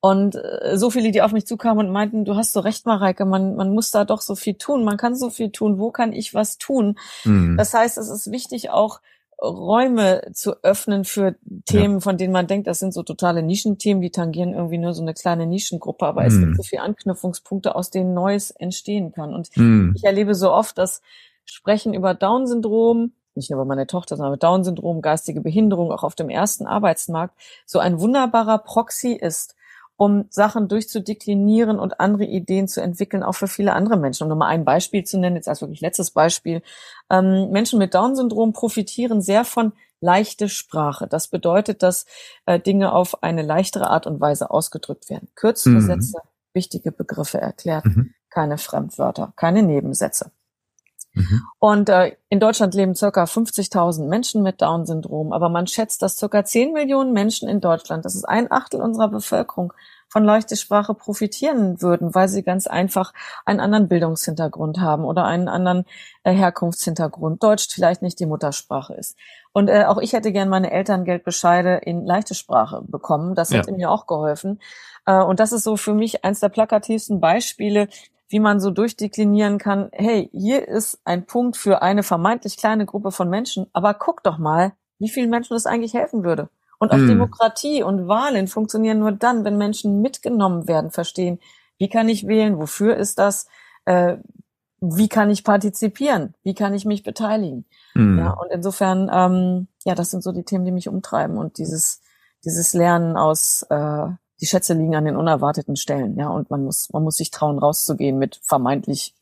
und 0.00 0.34
äh, 0.36 0.78
so 0.78 0.88
viele, 0.88 1.10
die 1.10 1.20
auf 1.20 1.32
mich 1.32 1.46
zukamen 1.46 1.88
und 1.88 1.92
meinten, 1.92 2.24
du 2.24 2.36
hast 2.36 2.52
so 2.52 2.60
recht, 2.60 2.86
Mareike, 2.86 3.26
man, 3.26 3.54
man 3.54 3.74
muss 3.74 3.90
da 3.90 4.06
doch 4.06 4.22
so 4.22 4.36
viel 4.36 4.54
tun, 4.54 4.82
man 4.82 4.96
kann 4.96 5.14
so 5.14 5.28
viel 5.28 5.50
tun, 5.50 5.78
wo 5.78 5.90
kann 5.90 6.14
ich 6.14 6.32
was 6.32 6.56
tun? 6.56 6.96
Mhm. 7.24 7.58
Das 7.58 7.74
heißt, 7.74 7.98
es 7.98 8.08
ist 8.08 8.32
wichtig 8.32 8.70
auch, 8.70 9.00
Räume 9.42 10.30
zu 10.32 10.62
öffnen 10.62 11.04
für 11.04 11.36
Themen, 11.64 11.94
ja. 11.94 12.00
von 12.00 12.18
denen 12.18 12.32
man 12.32 12.46
denkt, 12.46 12.66
das 12.66 12.78
sind 12.78 12.92
so 12.92 13.02
totale 13.02 13.42
Nischenthemen, 13.42 14.02
die 14.02 14.10
tangieren 14.10 14.52
irgendwie 14.52 14.78
nur 14.78 14.92
so 14.92 15.02
eine 15.02 15.14
kleine 15.14 15.46
Nischengruppe, 15.46 16.06
aber 16.06 16.22
mm. 16.22 16.26
es 16.26 16.38
gibt 16.38 16.50
mhm. 16.50 16.56
so 16.56 16.62
viele 16.62 16.82
Anknüpfungspunkte, 16.82 17.74
aus 17.74 17.90
denen 17.90 18.12
Neues 18.12 18.50
entstehen 18.50 19.12
kann. 19.12 19.32
Und 19.32 19.48
mm. 19.56 19.94
ich 19.96 20.04
erlebe 20.04 20.34
so 20.34 20.52
oft, 20.52 20.76
dass 20.76 21.00
Sprechen 21.46 21.94
über 21.94 22.14
Down-Syndrom, 22.14 23.12
nicht 23.34 23.50
nur 23.50 23.60
über 23.60 23.68
meine 23.68 23.86
Tochter, 23.86 24.16
sondern 24.16 24.34
über 24.34 24.38
Down-Syndrom, 24.38 25.00
geistige 25.00 25.40
Behinderung, 25.40 25.90
auch 25.90 26.02
auf 26.02 26.14
dem 26.14 26.28
ersten 26.28 26.66
Arbeitsmarkt, 26.66 27.34
so 27.64 27.78
ein 27.78 27.98
wunderbarer 27.98 28.58
Proxy 28.58 29.12
ist 29.12 29.54
um 30.00 30.24
Sachen 30.30 30.66
durchzudeklinieren 30.66 31.78
und 31.78 32.00
andere 32.00 32.24
Ideen 32.24 32.68
zu 32.68 32.80
entwickeln, 32.80 33.22
auch 33.22 33.34
für 33.34 33.48
viele 33.48 33.74
andere 33.74 33.98
Menschen. 33.98 34.22
Um 34.22 34.28
nur 34.28 34.38
mal 34.38 34.46
ein 34.46 34.64
Beispiel 34.64 35.04
zu 35.04 35.18
nennen, 35.18 35.36
jetzt 35.36 35.46
als 35.46 35.60
wirklich 35.60 35.82
letztes 35.82 36.12
Beispiel. 36.12 36.62
Ähm, 37.10 37.50
Menschen 37.50 37.78
mit 37.78 37.92
Down-Syndrom 37.92 38.54
profitieren 38.54 39.20
sehr 39.20 39.44
von 39.44 39.74
leichte 40.00 40.48
Sprache. 40.48 41.06
Das 41.06 41.28
bedeutet, 41.28 41.82
dass 41.82 42.06
äh, 42.46 42.58
Dinge 42.58 42.94
auf 42.94 43.22
eine 43.22 43.42
leichtere 43.42 43.90
Art 43.90 44.06
und 44.06 44.22
Weise 44.22 44.50
ausgedrückt 44.50 45.10
werden. 45.10 45.28
Kürzere 45.34 45.74
mhm. 45.74 45.82
Sätze, 45.82 46.18
wichtige 46.54 46.92
Begriffe 46.92 47.38
erklärt, 47.38 47.84
mhm. 47.84 48.14
keine 48.30 48.56
Fremdwörter, 48.56 49.34
keine 49.36 49.62
Nebensätze. 49.62 50.32
Mhm. 51.12 51.42
Und 51.58 51.88
äh, 51.88 52.16
in 52.28 52.40
Deutschland 52.40 52.74
leben 52.74 52.94
circa 52.94 53.24
50.000 53.24 54.06
Menschen 54.06 54.42
mit 54.42 54.62
Down-Syndrom, 54.62 55.32
aber 55.32 55.48
man 55.48 55.66
schätzt, 55.66 56.02
dass 56.02 56.16
circa 56.16 56.44
10 56.44 56.72
Millionen 56.72 57.12
Menschen 57.12 57.48
in 57.48 57.60
Deutschland, 57.60 58.04
das 58.04 58.14
ist 58.14 58.24
ein 58.24 58.50
Achtel 58.50 58.80
unserer 58.80 59.08
Bevölkerung, 59.08 59.72
von 60.10 60.24
leichter 60.24 60.56
Sprache 60.56 60.92
profitieren 60.92 61.80
würden, 61.80 62.14
weil 62.14 62.28
sie 62.28 62.42
ganz 62.42 62.66
einfach 62.66 63.14
einen 63.46 63.60
anderen 63.60 63.86
Bildungshintergrund 63.86 64.80
haben 64.80 65.04
oder 65.04 65.24
einen 65.24 65.48
anderen 65.48 65.84
äh, 66.24 66.32
Herkunftshintergrund, 66.32 67.42
Deutsch 67.42 67.68
vielleicht 67.70 68.02
nicht 68.02 68.18
die 68.18 68.26
Muttersprache 68.26 68.94
ist. 68.94 69.16
Und 69.52 69.68
äh, 69.68 69.84
auch 69.84 69.98
ich 69.98 70.12
hätte 70.12 70.32
gern 70.32 70.48
meine 70.48 70.72
Elterngeldbescheide 70.72 71.76
in 71.84 72.04
leichte 72.04 72.34
Sprache 72.34 72.82
bekommen. 72.82 73.36
Das 73.36 73.50
ja. 73.50 73.58
hätte 73.58 73.72
mir 73.72 73.90
auch 73.90 74.06
geholfen. 74.06 74.60
Äh, 75.06 75.22
und 75.22 75.38
das 75.38 75.52
ist 75.52 75.62
so 75.62 75.76
für 75.76 75.94
mich 75.94 76.24
eins 76.24 76.40
der 76.40 76.48
plakativsten 76.48 77.20
Beispiele, 77.20 77.88
wie 78.30 78.40
man 78.40 78.60
so 78.60 78.70
durchdeklinieren 78.70 79.58
kann, 79.58 79.90
hey, 79.92 80.30
hier 80.32 80.66
ist 80.66 81.00
ein 81.04 81.26
Punkt 81.26 81.56
für 81.56 81.82
eine 81.82 82.04
vermeintlich 82.04 82.56
kleine 82.56 82.86
Gruppe 82.86 83.10
von 83.10 83.28
Menschen, 83.28 83.66
aber 83.72 83.92
guck 83.92 84.22
doch 84.22 84.38
mal, 84.38 84.72
wie 85.00 85.08
vielen 85.08 85.30
Menschen 85.30 85.54
das 85.54 85.66
eigentlich 85.66 85.94
helfen 85.94 86.22
würde. 86.22 86.48
Und 86.78 86.92
auch 86.92 86.96
hm. 86.96 87.08
Demokratie 87.08 87.82
und 87.82 88.06
Wahlen 88.06 88.46
funktionieren 88.46 89.00
nur 89.00 89.12
dann, 89.12 89.44
wenn 89.44 89.58
Menschen 89.58 90.00
mitgenommen 90.00 90.68
werden, 90.68 90.92
verstehen, 90.92 91.40
wie 91.76 91.88
kann 91.88 92.08
ich 92.08 92.26
wählen, 92.26 92.56
wofür 92.56 92.96
ist 92.96 93.18
das, 93.18 93.48
äh, 93.84 94.16
wie 94.80 95.08
kann 95.08 95.28
ich 95.28 95.42
partizipieren, 95.42 96.34
wie 96.42 96.54
kann 96.54 96.72
ich 96.72 96.84
mich 96.84 97.02
beteiligen. 97.02 97.66
Hm. 97.94 98.18
Ja, 98.18 98.30
und 98.30 98.50
insofern, 98.52 99.10
ähm, 99.12 99.66
ja, 99.84 99.96
das 99.96 100.10
sind 100.10 100.22
so 100.22 100.30
die 100.30 100.44
Themen, 100.44 100.64
die 100.64 100.72
mich 100.72 100.88
umtreiben 100.88 101.36
und 101.36 101.58
dieses, 101.58 102.00
dieses 102.44 102.74
Lernen 102.74 103.16
aus 103.16 103.66
äh, 103.70 104.06
die 104.40 104.46
Schätze 104.46 104.74
liegen 104.74 104.96
an 104.96 105.04
den 105.04 105.16
unerwarteten 105.16 105.76
Stellen, 105.76 106.16
ja, 106.18 106.28
und 106.28 106.50
man 106.50 106.64
muss, 106.64 106.90
man 106.90 107.02
muss 107.02 107.16
sich 107.16 107.30
trauen, 107.30 107.58
rauszugehen 107.58 108.18
mit 108.18 108.40
vermeintlich, 108.42 109.14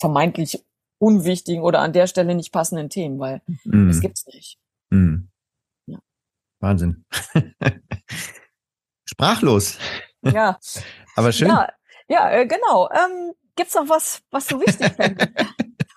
vermeintlich 0.00 0.64
unwichtigen 0.98 1.62
oder 1.62 1.80
an 1.80 1.92
der 1.92 2.06
Stelle 2.06 2.34
nicht 2.34 2.52
passenden 2.52 2.88
Themen, 2.88 3.18
weil 3.18 3.42
mm. 3.64 3.88
das 3.88 4.00
gibt's 4.00 4.24
nicht. 4.26 4.58
Mm. 4.90 5.24
Ja. 5.86 5.98
Wahnsinn. 6.60 7.04
Sprachlos. 9.04 9.78
Ja. 10.22 10.58
Aber 11.16 11.32
schön. 11.32 11.48
Ja, 11.48 11.68
ja 12.08 12.30
äh, 12.30 12.46
genau. 12.46 12.88
Ähm, 12.90 13.34
gibt's 13.56 13.74
noch 13.74 13.88
was, 13.88 14.22
was 14.30 14.46
du 14.46 14.60
wichtig 14.60 14.92
findest? 14.96 15.28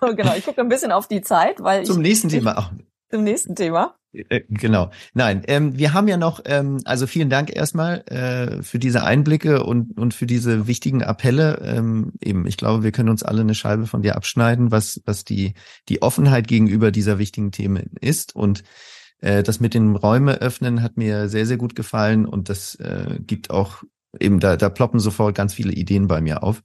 genau, 0.00 0.34
ich 0.34 0.44
gucke 0.44 0.60
ein 0.60 0.68
bisschen 0.68 0.92
auf 0.92 1.06
die 1.06 1.22
Zeit, 1.22 1.62
weil 1.62 1.84
zum 1.84 1.98
ich, 1.98 2.08
nächsten 2.08 2.28
Thema. 2.28 2.72
Ich, 2.76 3.10
zum 3.10 3.22
nächsten 3.22 3.54
Thema. 3.54 3.96
Äh, 4.28 4.42
genau. 4.48 4.90
Nein, 5.14 5.42
ähm, 5.46 5.76
wir 5.78 5.92
haben 5.92 6.08
ja 6.08 6.16
noch, 6.16 6.40
ähm, 6.44 6.80
also 6.84 7.06
vielen 7.06 7.30
Dank 7.30 7.54
erstmal 7.54 8.00
äh, 8.06 8.62
für 8.62 8.78
diese 8.78 9.04
Einblicke 9.04 9.62
und, 9.62 9.96
und 9.98 10.14
für 10.14 10.26
diese 10.26 10.66
wichtigen 10.66 11.02
Appelle. 11.02 11.60
Ähm, 11.62 12.12
eben, 12.20 12.46
ich 12.46 12.56
glaube, 12.56 12.82
wir 12.82 12.92
können 12.92 13.10
uns 13.10 13.22
alle 13.22 13.42
eine 13.42 13.54
Scheibe 13.54 13.86
von 13.86 14.02
dir 14.02 14.16
abschneiden, 14.16 14.70
was, 14.70 15.00
was 15.04 15.24
die, 15.24 15.54
die 15.88 16.02
Offenheit 16.02 16.48
gegenüber 16.48 16.90
dieser 16.90 17.18
wichtigen 17.18 17.52
Themen 17.52 17.90
ist. 18.00 18.34
Und 18.34 18.62
äh, 19.20 19.42
das 19.42 19.60
mit 19.60 19.74
den 19.74 19.96
Räume 19.96 20.40
öffnen 20.40 20.82
hat 20.82 20.96
mir 20.96 21.28
sehr, 21.28 21.46
sehr 21.46 21.56
gut 21.56 21.74
gefallen 21.74 22.26
und 22.26 22.48
das 22.48 22.74
äh, 22.76 23.18
gibt 23.20 23.50
auch 23.50 23.82
eben, 24.18 24.40
da, 24.40 24.56
da 24.56 24.68
ploppen 24.70 25.00
sofort 25.00 25.34
ganz 25.34 25.54
viele 25.54 25.72
Ideen 25.72 26.06
bei 26.08 26.20
mir 26.20 26.42
auf. 26.42 26.62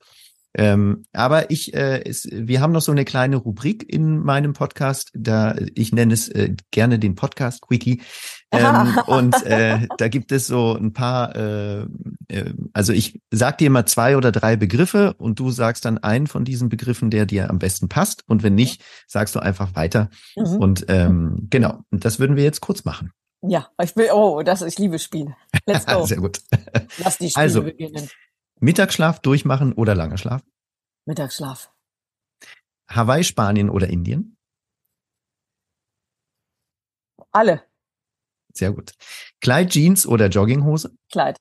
Ähm, 0.54 1.04
aber 1.14 1.50
ich, 1.50 1.74
äh, 1.74 2.04
es, 2.04 2.28
wir 2.30 2.60
haben 2.60 2.74
noch 2.74 2.82
so 2.82 2.92
eine 2.92 3.06
kleine 3.06 3.38
Rubrik 3.38 3.92
in 3.92 4.20
meinem 4.20 4.54
Podcast, 4.54 5.12
da 5.14 5.56
ich 5.76 5.94
nenne 5.94 6.14
es 6.14 6.28
äh, 6.28 6.56
gerne 6.72 7.00
den 7.00 7.16
Podcast 7.16 7.62
Quickie. 7.62 8.02
Ähm, 8.54 9.00
und 9.08 9.46
äh, 9.46 9.88
da 9.98 10.10
gibt 10.10 10.34
es 10.34 10.46
so 10.46 10.76
ein 10.76 10.92
paar, 10.92 11.34
äh, 11.38 11.84
äh, 12.28 12.54
also 12.74 12.92
ich 12.92 13.22
sag 13.32 13.60
dir 13.60 13.70
mal 13.70 13.86
zwei 13.86 14.18
oder 14.18 14.34
drei 14.34 14.58
Begriffe 14.58 15.14
und 15.14 15.40
du 15.40 15.52
sagst 15.52 15.86
dann 15.86 16.00
einen 16.00 16.28
von 16.28 16.44
diesen 16.44 16.68
Begriffen, 16.68 17.10
der 17.12 17.26
dir 17.26 17.50
am 17.50 17.60
besten 17.60 17.88
passt. 17.88 18.26
Und 18.28 18.44
wenn 18.44 18.56
nicht, 18.56 18.84
sagst 19.08 19.36
du 19.36 19.40
einfach 19.40 19.74
weiter. 19.76 20.10
Mhm. 20.36 20.58
Und 20.58 20.86
ähm, 20.90 21.48
genau, 21.50 21.80
und 21.92 22.04
das 22.04 22.20
würden 22.20 22.36
wir 22.36 22.44
jetzt 22.44 22.60
kurz 22.60 22.84
machen. 22.84 23.14
Ja, 23.42 23.70
ich 23.82 23.96
will, 23.96 24.10
oh, 24.14 24.44
das, 24.44 24.62
ich 24.64 24.78
liebe 24.78 25.00
Spiele. 25.00 25.34
Let's 25.66 25.86
go. 25.88 26.06
Sehr 26.06 26.18
gut. 26.18 26.42
Lass 26.98 27.20
die 27.20 27.30
Spiele 27.30 27.44
also, 27.44 27.64
beginnen. 27.64 28.10
Mittagsschlaf 28.62 29.20
durchmachen 29.20 29.74
oder 29.74 29.96
langer 29.96 30.18
Schlaf? 30.20 30.44
Mittagsschlaf. 31.06 31.74
Hawaii, 32.88 33.24
Spanien 33.24 33.72
oder 33.72 33.88
Indien? 33.90 34.38
Alle. 37.32 37.66
Sehr 38.54 38.72
gut. 38.72 38.92
Kleid, 39.40 39.72
Jeans 39.72 40.06
oder 40.06 40.28
Jogginghose? 40.28 40.96
Kleid. 41.12 41.38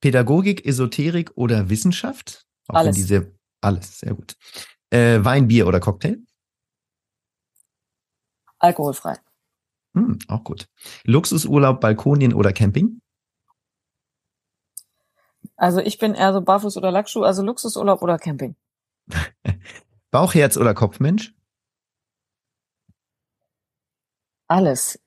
Pädagogik, 0.00 0.66
Esoterik 0.66 1.30
oder 1.36 1.70
Wissenschaft? 1.70 2.44
Auch 2.68 2.74
alles. 2.74 2.96
Diese, 2.96 3.38
alles, 3.62 4.00
sehr 4.00 4.14
gut. 4.14 4.36
Äh, 4.90 5.24
Wein, 5.24 5.48
Bier 5.48 5.66
oder 5.66 5.80
Cocktail? 5.80 6.18
Alkoholfrei. 8.58 9.18
Hm, 9.94 10.18
auch 10.28 10.44
gut. 10.44 10.68
Luxusurlaub, 11.04 11.80
Balkonien 11.80 12.34
oder 12.34 12.52
Camping? 12.52 13.00
Also 15.56 15.80
ich 15.80 15.98
bin 15.98 16.14
eher 16.14 16.32
so 16.32 16.40
Barfuß 16.40 16.76
oder 16.76 16.90
Lackschuh, 16.90 17.22
also 17.22 17.42
Luxusurlaub 17.42 18.02
oder 18.02 18.18
Camping. 18.18 18.56
Bauchherz 20.10 20.56
oder 20.56 20.74
Kopfmensch? 20.74 21.34
Alles. 24.48 25.00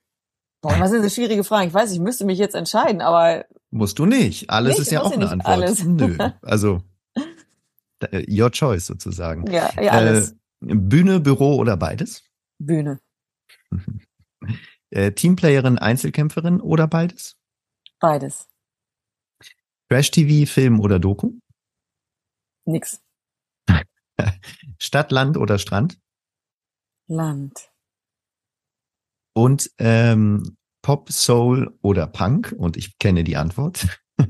Boah, 0.61 0.79
was 0.79 0.91
sind 0.91 1.03
so 1.03 1.09
schwierige 1.09 1.43
Fragen? 1.43 1.67
Ich 1.67 1.73
weiß, 1.73 1.91
ich 1.91 1.99
müsste 1.99 2.25
mich 2.25 2.39
jetzt 2.39 2.55
entscheiden, 2.55 3.01
aber. 3.01 3.45
Musst 3.69 3.99
du 3.99 4.05
nicht. 4.05 4.49
Alles 4.49 4.73
nicht, 4.77 4.81
ist 4.81 4.91
ja 4.91 5.01
auch 5.01 5.11
eine 5.11 5.29
Antwort. 5.29 5.53
Alles. 5.53 5.83
Nö. 5.83 6.17
Also, 6.41 6.81
your 8.29 8.51
choice 8.51 8.87
sozusagen. 8.87 9.49
Ja, 9.51 9.69
ja, 9.81 9.91
alles. 9.91 10.31
Äh, 10.31 10.35
Bühne, 10.75 11.19
Büro 11.19 11.55
oder 11.55 11.77
beides? 11.77 12.23
Bühne. 12.59 12.99
Äh, 14.89 15.11
Teamplayerin, 15.11 15.77
Einzelkämpferin 15.77 16.61
oder 16.61 16.87
beides? 16.87 17.35
Beides. 17.99 18.47
Trash-TV, 19.89 20.49
Film 20.51 20.79
oder 20.79 20.99
Doku? 20.99 21.33
Nix. 22.65 23.01
Stadt, 24.79 25.11
Land 25.11 25.37
oder 25.37 25.57
Strand? 25.59 25.97
Land. 27.07 27.71
Und 29.33 29.71
ähm, 29.77 30.57
Pop, 30.81 31.11
Soul 31.11 31.77
oder 31.81 32.07
Punk? 32.07 32.53
Und 32.57 32.75
ich 32.75 32.97
kenne 32.97 33.23
die 33.23 33.37
Antwort. 33.37 33.87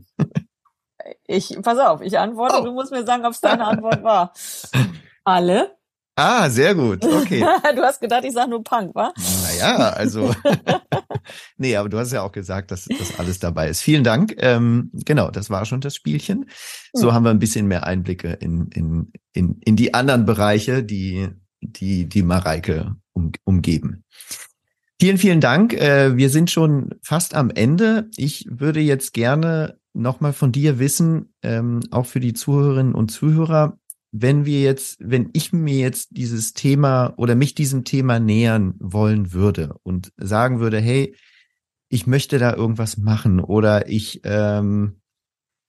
ich, 1.27 1.57
pass 1.61 1.79
auf, 1.79 2.01
ich 2.01 2.19
antworte, 2.19 2.57
oh. 2.59 2.65
du 2.65 2.71
musst 2.71 2.91
mir 2.91 3.05
sagen, 3.05 3.25
ob 3.25 3.31
es 3.31 3.41
deine 3.41 3.65
Antwort 3.65 4.03
war. 4.03 4.33
Alle. 5.23 5.77
Ah, 6.15 6.49
sehr 6.49 6.75
gut. 6.75 7.05
Okay. 7.05 7.39
du 7.75 7.81
hast 7.83 7.99
gedacht, 7.99 8.25
ich 8.25 8.33
sage 8.33 8.49
nur 8.49 8.63
Punk, 8.63 8.93
wa? 8.95 9.13
Naja, 9.47 9.89
also. 9.95 10.33
nee, 11.57 11.75
aber 11.75 11.89
du 11.89 11.97
hast 11.97 12.11
ja 12.11 12.21
auch 12.21 12.31
gesagt, 12.31 12.71
dass 12.71 12.85
das 12.85 13.19
alles 13.19 13.39
dabei 13.39 13.69
ist. 13.69 13.81
Vielen 13.81 14.03
Dank. 14.03 14.35
Ähm, 14.37 14.91
genau, 15.05 15.31
das 15.31 15.49
war 15.49 15.65
schon 15.65 15.81
das 15.81 15.95
Spielchen. 15.95 16.49
So 16.93 17.13
haben 17.13 17.23
wir 17.23 17.31
ein 17.31 17.39
bisschen 17.39 17.67
mehr 17.67 17.85
Einblicke 17.85 18.33
in, 18.33 18.67
in, 18.73 19.11
in, 19.33 19.59
in 19.63 19.75
die 19.75 19.93
anderen 19.93 20.25
Bereiche, 20.25 20.83
die, 20.83 21.29
die, 21.61 22.07
die 22.07 22.23
Mareike 22.23 22.95
um, 23.13 23.31
umgeben. 23.43 24.03
Vielen, 24.99 25.17
vielen 25.17 25.41
Dank. 25.41 25.73
Äh, 25.73 26.17
wir 26.17 26.29
sind 26.29 26.49
schon 26.49 26.95
fast 27.03 27.35
am 27.35 27.51
Ende. 27.51 28.09
Ich 28.15 28.47
würde 28.49 28.79
jetzt 28.79 29.13
gerne 29.13 29.77
nochmal 29.93 30.33
von 30.33 30.51
dir 30.51 30.79
wissen, 30.79 31.33
ähm, 31.43 31.81
auch 31.91 32.05
für 32.05 32.19
die 32.19 32.33
Zuhörerinnen 32.33 32.95
und 32.95 33.09
Zuhörer, 33.09 33.77
wenn 34.11 34.45
wir 34.45 34.61
jetzt, 34.61 34.97
wenn 34.99 35.29
ich 35.33 35.53
mir 35.53 35.77
jetzt 35.77 36.09
dieses 36.11 36.53
Thema 36.53 37.13
oder 37.17 37.35
mich 37.35 37.55
diesem 37.55 37.83
Thema 37.83 38.19
nähern 38.19 38.75
wollen 38.79 39.33
würde 39.33 39.75
und 39.83 40.13
sagen 40.17 40.59
würde, 40.59 40.79
hey, 40.79 41.15
ich 41.89 42.07
möchte 42.07 42.39
da 42.39 42.53
irgendwas 42.53 42.97
machen 42.97 43.39
oder 43.39 43.89
ich, 43.89 44.21
ähm, 44.23 45.01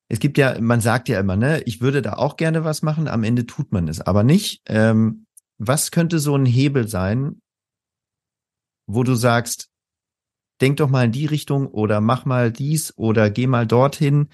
es 0.08 0.20
gibt 0.20 0.38
ja, 0.38 0.60
man 0.60 0.80
sagt 0.80 1.08
ja 1.08 1.20
immer, 1.20 1.36
ne, 1.36 1.62
ich 1.62 1.80
würde 1.80 2.02
da 2.02 2.14
auch 2.14 2.36
gerne 2.36 2.64
was 2.64 2.82
machen, 2.82 3.08
am 3.08 3.24
Ende 3.24 3.46
tut 3.46 3.72
man 3.72 3.88
es 3.88 4.00
aber 4.00 4.22
nicht. 4.22 4.62
Ähm, 4.66 5.26
was 5.58 5.90
könnte 5.90 6.18
so 6.18 6.34
ein 6.36 6.46
Hebel 6.46 6.88
sein, 6.88 7.40
wo 8.86 9.02
du 9.02 9.14
sagst, 9.14 9.68
denk 10.60 10.78
doch 10.78 10.88
mal 10.88 11.04
in 11.04 11.12
die 11.12 11.26
Richtung 11.26 11.66
oder 11.66 12.00
mach 12.00 12.24
mal 12.24 12.50
dies 12.50 12.96
oder 12.96 13.30
geh 13.30 13.46
mal 13.46 13.66
dorthin 13.66 14.28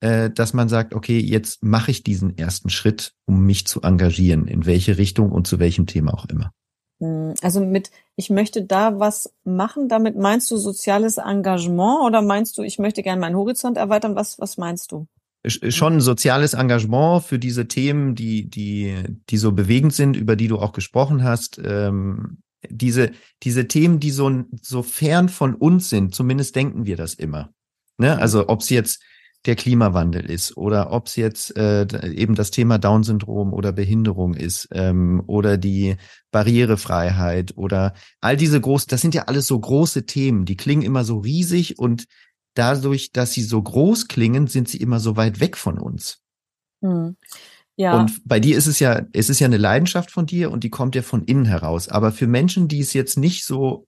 äh, 0.00 0.30
dass 0.30 0.54
man 0.54 0.68
sagt, 0.68 0.94
okay, 0.94 1.18
jetzt 1.18 1.62
mache 1.62 1.90
ich 1.90 2.02
diesen 2.02 2.36
ersten 2.36 2.70
Schritt, 2.70 3.12
um 3.26 3.44
mich 3.44 3.66
zu 3.66 3.82
engagieren, 3.82 4.46
in 4.46 4.66
welche 4.66 4.98
Richtung 4.98 5.30
und 5.30 5.46
zu 5.46 5.58
welchem 5.58 5.86
Thema 5.86 6.14
auch 6.14 6.26
immer. 6.26 6.52
Hm, 7.00 7.34
also 7.42 7.60
mit, 7.60 7.90
ich 8.16 8.30
möchte 8.30 8.64
da 8.64 8.98
was 8.98 9.34
machen, 9.44 9.88
damit 9.88 10.16
meinst 10.16 10.50
du 10.50 10.56
soziales 10.56 11.18
Engagement 11.18 12.04
oder 12.04 12.22
meinst 12.22 12.56
du, 12.58 12.62
ich 12.62 12.78
möchte 12.78 13.02
gerne 13.02 13.20
meinen 13.20 13.36
Horizont 13.36 13.76
erweitern? 13.76 14.14
Was, 14.14 14.38
was 14.38 14.56
meinst 14.56 14.92
du? 14.92 15.06
Schon 15.46 16.02
soziales 16.02 16.52
Engagement 16.52 17.24
für 17.24 17.38
diese 17.38 17.66
Themen, 17.66 18.14
die, 18.14 18.50
die, 18.50 18.94
die 19.30 19.38
so 19.38 19.52
bewegend 19.52 19.94
sind, 19.94 20.16
über 20.16 20.36
die 20.36 20.48
du 20.48 20.58
auch 20.58 20.72
gesprochen 20.72 21.24
hast. 21.24 21.58
Ähm, 21.64 22.42
diese, 22.68 23.12
diese 23.42 23.66
Themen, 23.66 24.00
die 24.00 24.10
so, 24.10 24.44
so 24.60 24.82
fern 24.82 25.30
von 25.30 25.54
uns 25.54 25.88
sind, 25.88 26.14
zumindest 26.14 26.56
denken 26.56 26.84
wir 26.84 26.96
das 26.96 27.14
immer. 27.14 27.54
Ne? 27.96 28.18
Also 28.18 28.48
ob 28.48 28.60
es 28.60 28.68
jetzt 28.68 29.02
der 29.46 29.56
Klimawandel 29.56 30.28
ist 30.28 30.56
oder 30.56 30.92
ob 30.92 31.06
es 31.06 31.16
jetzt 31.16 31.56
äh, 31.56 31.86
eben 32.12 32.34
das 32.34 32.50
Thema 32.50 32.78
Down-Syndrom 32.78 33.54
oder 33.54 33.72
Behinderung 33.72 34.34
ist 34.34 34.68
ähm, 34.72 35.22
oder 35.26 35.56
die 35.56 35.96
Barrierefreiheit 36.30 37.56
oder 37.56 37.94
all 38.20 38.36
diese 38.36 38.60
großen, 38.60 38.88
das 38.90 39.00
sind 39.00 39.14
ja 39.14 39.24
alles 39.24 39.46
so 39.46 39.58
große 39.58 40.04
Themen, 40.04 40.44
die 40.44 40.56
klingen 40.56 40.82
immer 40.82 41.04
so 41.04 41.18
riesig 41.18 41.78
und 41.78 42.04
dadurch, 42.54 43.12
dass 43.12 43.32
sie 43.32 43.42
so 43.42 43.62
groß 43.62 44.08
klingen, 44.08 44.46
sind 44.46 44.68
sie 44.68 44.78
immer 44.78 45.00
so 45.00 45.16
weit 45.16 45.40
weg 45.40 45.56
von 45.56 45.78
uns. 45.78 46.20
Hm. 46.82 47.16
Ja. 47.76 47.98
Und 47.98 48.20
bei 48.26 48.40
dir 48.40 48.58
ist 48.58 48.66
es 48.66 48.78
ja, 48.78 49.06
es 49.14 49.30
ist 49.30 49.40
ja 49.40 49.46
eine 49.46 49.56
Leidenschaft 49.56 50.10
von 50.10 50.26
dir 50.26 50.50
und 50.50 50.64
die 50.64 50.70
kommt 50.70 50.94
ja 50.94 51.00
von 51.00 51.24
innen 51.24 51.46
heraus. 51.46 51.88
Aber 51.88 52.12
für 52.12 52.26
Menschen, 52.26 52.68
die 52.68 52.80
es 52.80 52.92
jetzt 52.92 53.16
nicht 53.16 53.46
so 53.46 53.86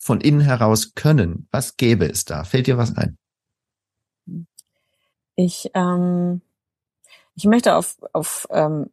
von 0.00 0.20
innen 0.20 0.40
heraus 0.40 0.94
können, 0.94 1.46
was 1.52 1.76
gäbe 1.76 2.06
es 2.06 2.24
da? 2.24 2.42
Fällt 2.42 2.66
dir 2.66 2.78
was 2.78 2.96
ein? 2.96 3.16
Ich, 5.40 5.70
ähm, 5.74 6.40
ich 7.36 7.44
möchte 7.44 7.76
auf, 7.76 7.96
auf 8.12 8.48
ähm, 8.50 8.90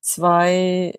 zwei 0.00 0.98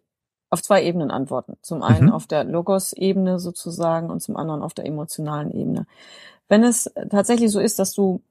auf 0.51 0.61
zwei 0.61 0.83
Ebenen 0.83 1.09
antworten. 1.09 1.57
Zum 1.63 1.81
einen 1.81 2.05
mhm. 2.05 2.11
auf 2.11 2.27
der 2.27 2.43
Logos-Ebene 2.43 3.39
sozusagen 3.39 4.11
und 4.11 4.21
zum 4.21 4.37
anderen 4.37 4.61
auf 4.61 4.75
der 4.75 4.85
emotionalen 4.85 5.49
Ebene. 5.49 5.87
Wenn 6.47 6.63
es 6.63 6.93
tatsächlich 7.09 7.51
so 7.51 7.59
ist, 7.59 7.79
dass 7.79 7.93
du 7.93 8.21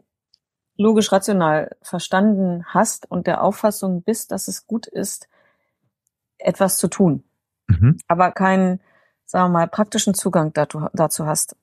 logisch 0.77 1.11
rational 1.11 1.75
verstanden 1.83 2.65
hast 2.67 3.11
und 3.11 3.27
der 3.27 3.43
Auffassung 3.43 4.03
bist, 4.03 4.31
dass 4.31 4.47
es 4.47 4.69
gut 4.69 4.87
ist, 4.87 5.29
etwas 6.39 6.77
zu 6.77 6.87
tun, 6.87 7.25
mhm. 7.67 7.99
aber 8.07 8.31
keinen, 8.31 8.79
sagen 9.25 9.47
wir 9.47 9.59
mal, 9.59 9.67
praktischen 9.67 10.15
Zugang 10.15 10.53
dazu, 10.53 10.87
dazu 10.93 11.27
hast, 11.27 11.57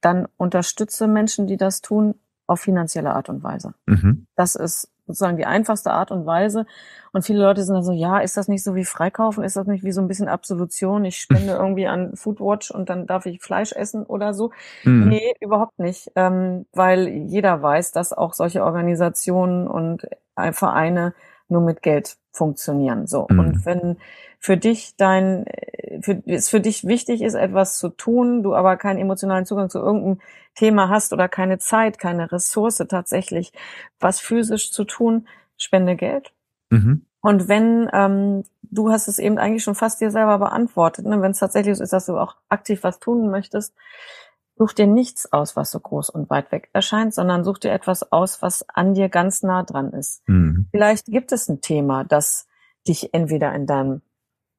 dann 0.00 0.28
unterstütze 0.38 1.08
Menschen, 1.08 1.46
die 1.46 1.58
das 1.58 1.82
tun, 1.82 2.14
auf 2.50 2.60
finanzielle 2.60 3.14
Art 3.14 3.28
und 3.28 3.44
Weise. 3.44 3.74
Mhm. 3.86 4.26
Das 4.34 4.56
ist 4.56 4.90
sozusagen 5.06 5.36
die 5.36 5.46
einfachste 5.46 5.92
Art 5.92 6.10
und 6.10 6.26
Weise. 6.26 6.66
Und 7.12 7.24
viele 7.24 7.40
Leute 7.40 7.62
sind 7.62 7.74
dann 7.74 7.84
so, 7.84 7.92
ja, 7.92 8.18
ist 8.18 8.36
das 8.36 8.48
nicht 8.48 8.64
so 8.64 8.74
wie 8.74 8.84
Freikaufen? 8.84 9.44
Ist 9.44 9.56
das 9.56 9.68
nicht 9.68 9.84
wie 9.84 9.92
so 9.92 10.00
ein 10.00 10.08
bisschen 10.08 10.28
Absolution? 10.28 11.04
Ich 11.04 11.18
spende 11.18 11.52
irgendwie 11.52 11.86
an 11.86 12.16
Foodwatch 12.16 12.72
und 12.72 12.88
dann 12.88 13.06
darf 13.06 13.26
ich 13.26 13.40
Fleisch 13.40 13.72
essen 13.72 14.04
oder 14.04 14.34
so? 14.34 14.50
Mhm. 14.82 15.08
Nee, 15.08 15.34
überhaupt 15.40 15.78
nicht. 15.78 16.10
Ähm, 16.16 16.66
weil 16.72 17.06
jeder 17.06 17.62
weiß, 17.62 17.92
dass 17.92 18.12
auch 18.12 18.34
solche 18.34 18.64
Organisationen 18.64 19.68
und 19.68 20.08
Vereine 20.52 21.14
nur 21.50 21.60
mit 21.60 21.82
Geld 21.82 22.16
funktionieren. 22.32 23.06
So. 23.06 23.26
Mhm. 23.28 23.38
Und 23.38 23.66
wenn 23.66 23.96
für 24.38 24.56
dich 24.56 24.94
dein, 24.96 25.44
für, 26.00 26.22
es 26.26 26.48
für 26.48 26.60
dich 26.60 26.86
wichtig 26.86 27.22
ist, 27.22 27.34
etwas 27.34 27.78
zu 27.78 27.90
tun, 27.90 28.42
du 28.42 28.54
aber 28.54 28.76
keinen 28.76 28.98
emotionalen 28.98 29.44
Zugang 29.44 29.68
zu 29.68 29.78
irgendeinem 29.78 30.20
Thema 30.54 30.88
hast 30.88 31.12
oder 31.12 31.28
keine 31.28 31.58
Zeit, 31.58 31.98
keine 31.98 32.32
Ressource 32.32 32.82
tatsächlich, 32.88 33.52
was 33.98 34.20
physisch 34.20 34.72
zu 34.72 34.84
tun, 34.84 35.28
spende 35.56 35.96
Geld. 35.96 36.32
Mhm. 36.70 37.04
Und 37.20 37.48
wenn, 37.48 37.90
ähm, 37.92 38.44
du 38.62 38.90
hast 38.90 39.08
es 39.08 39.18
eben 39.18 39.38
eigentlich 39.38 39.62
schon 39.62 39.74
fast 39.74 40.00
dir 40.00 40.10
selber 40.10 40.38
beantwortet, 40.38 41.04
ne? 41.04 41.20
wenn 41.20 41.32
es 41.32 41.38
tatsächlich 41.38 41.76
so 41.76 41.82
ist, 41.82 41.92
dass 41.92 42.06
du 42.06 42.16
auch 42.16 42.36
aktiv 42.48 42.82
was 42.82 42.98
tun 42.98 43.30
möchtest, 43.30 43.74
such 44.60 44.74
dir 44.74 44.86
nichts 44.86 45.32
aus, 45.32 45.56
was 45.56 45.70
so 45.70 45.80
groß 45.80 46.10
und 46.10 46.28
weit 46.28 46.52
weg 46.52 46.68
erscheint, 46.74 47.14
sondern 47.14 47.44
such 47.44 47.56
dir 47.56 47.72
etwas 47.72 48.12
aus, 48.12 48.42
was 48.42 48.68
an 48.68 48.92
dir 48.92 49.08
ganz 49.08 49.42
nah 49.42 49.62
dran 49.62 49.94
ist. 49.94 50.22
Mhm. 50.28 50.66
Vielleicht 50.70 51.06
gibt 51.06 51.32
es 51.32 51.48
ein 51.48 51.62
Thema, 51.62 52.04
das 52.04 52.46
dich 52.86 53.14
entweder 53.14 53.54
in 53.54 53.64
deinem, 53.64 54.02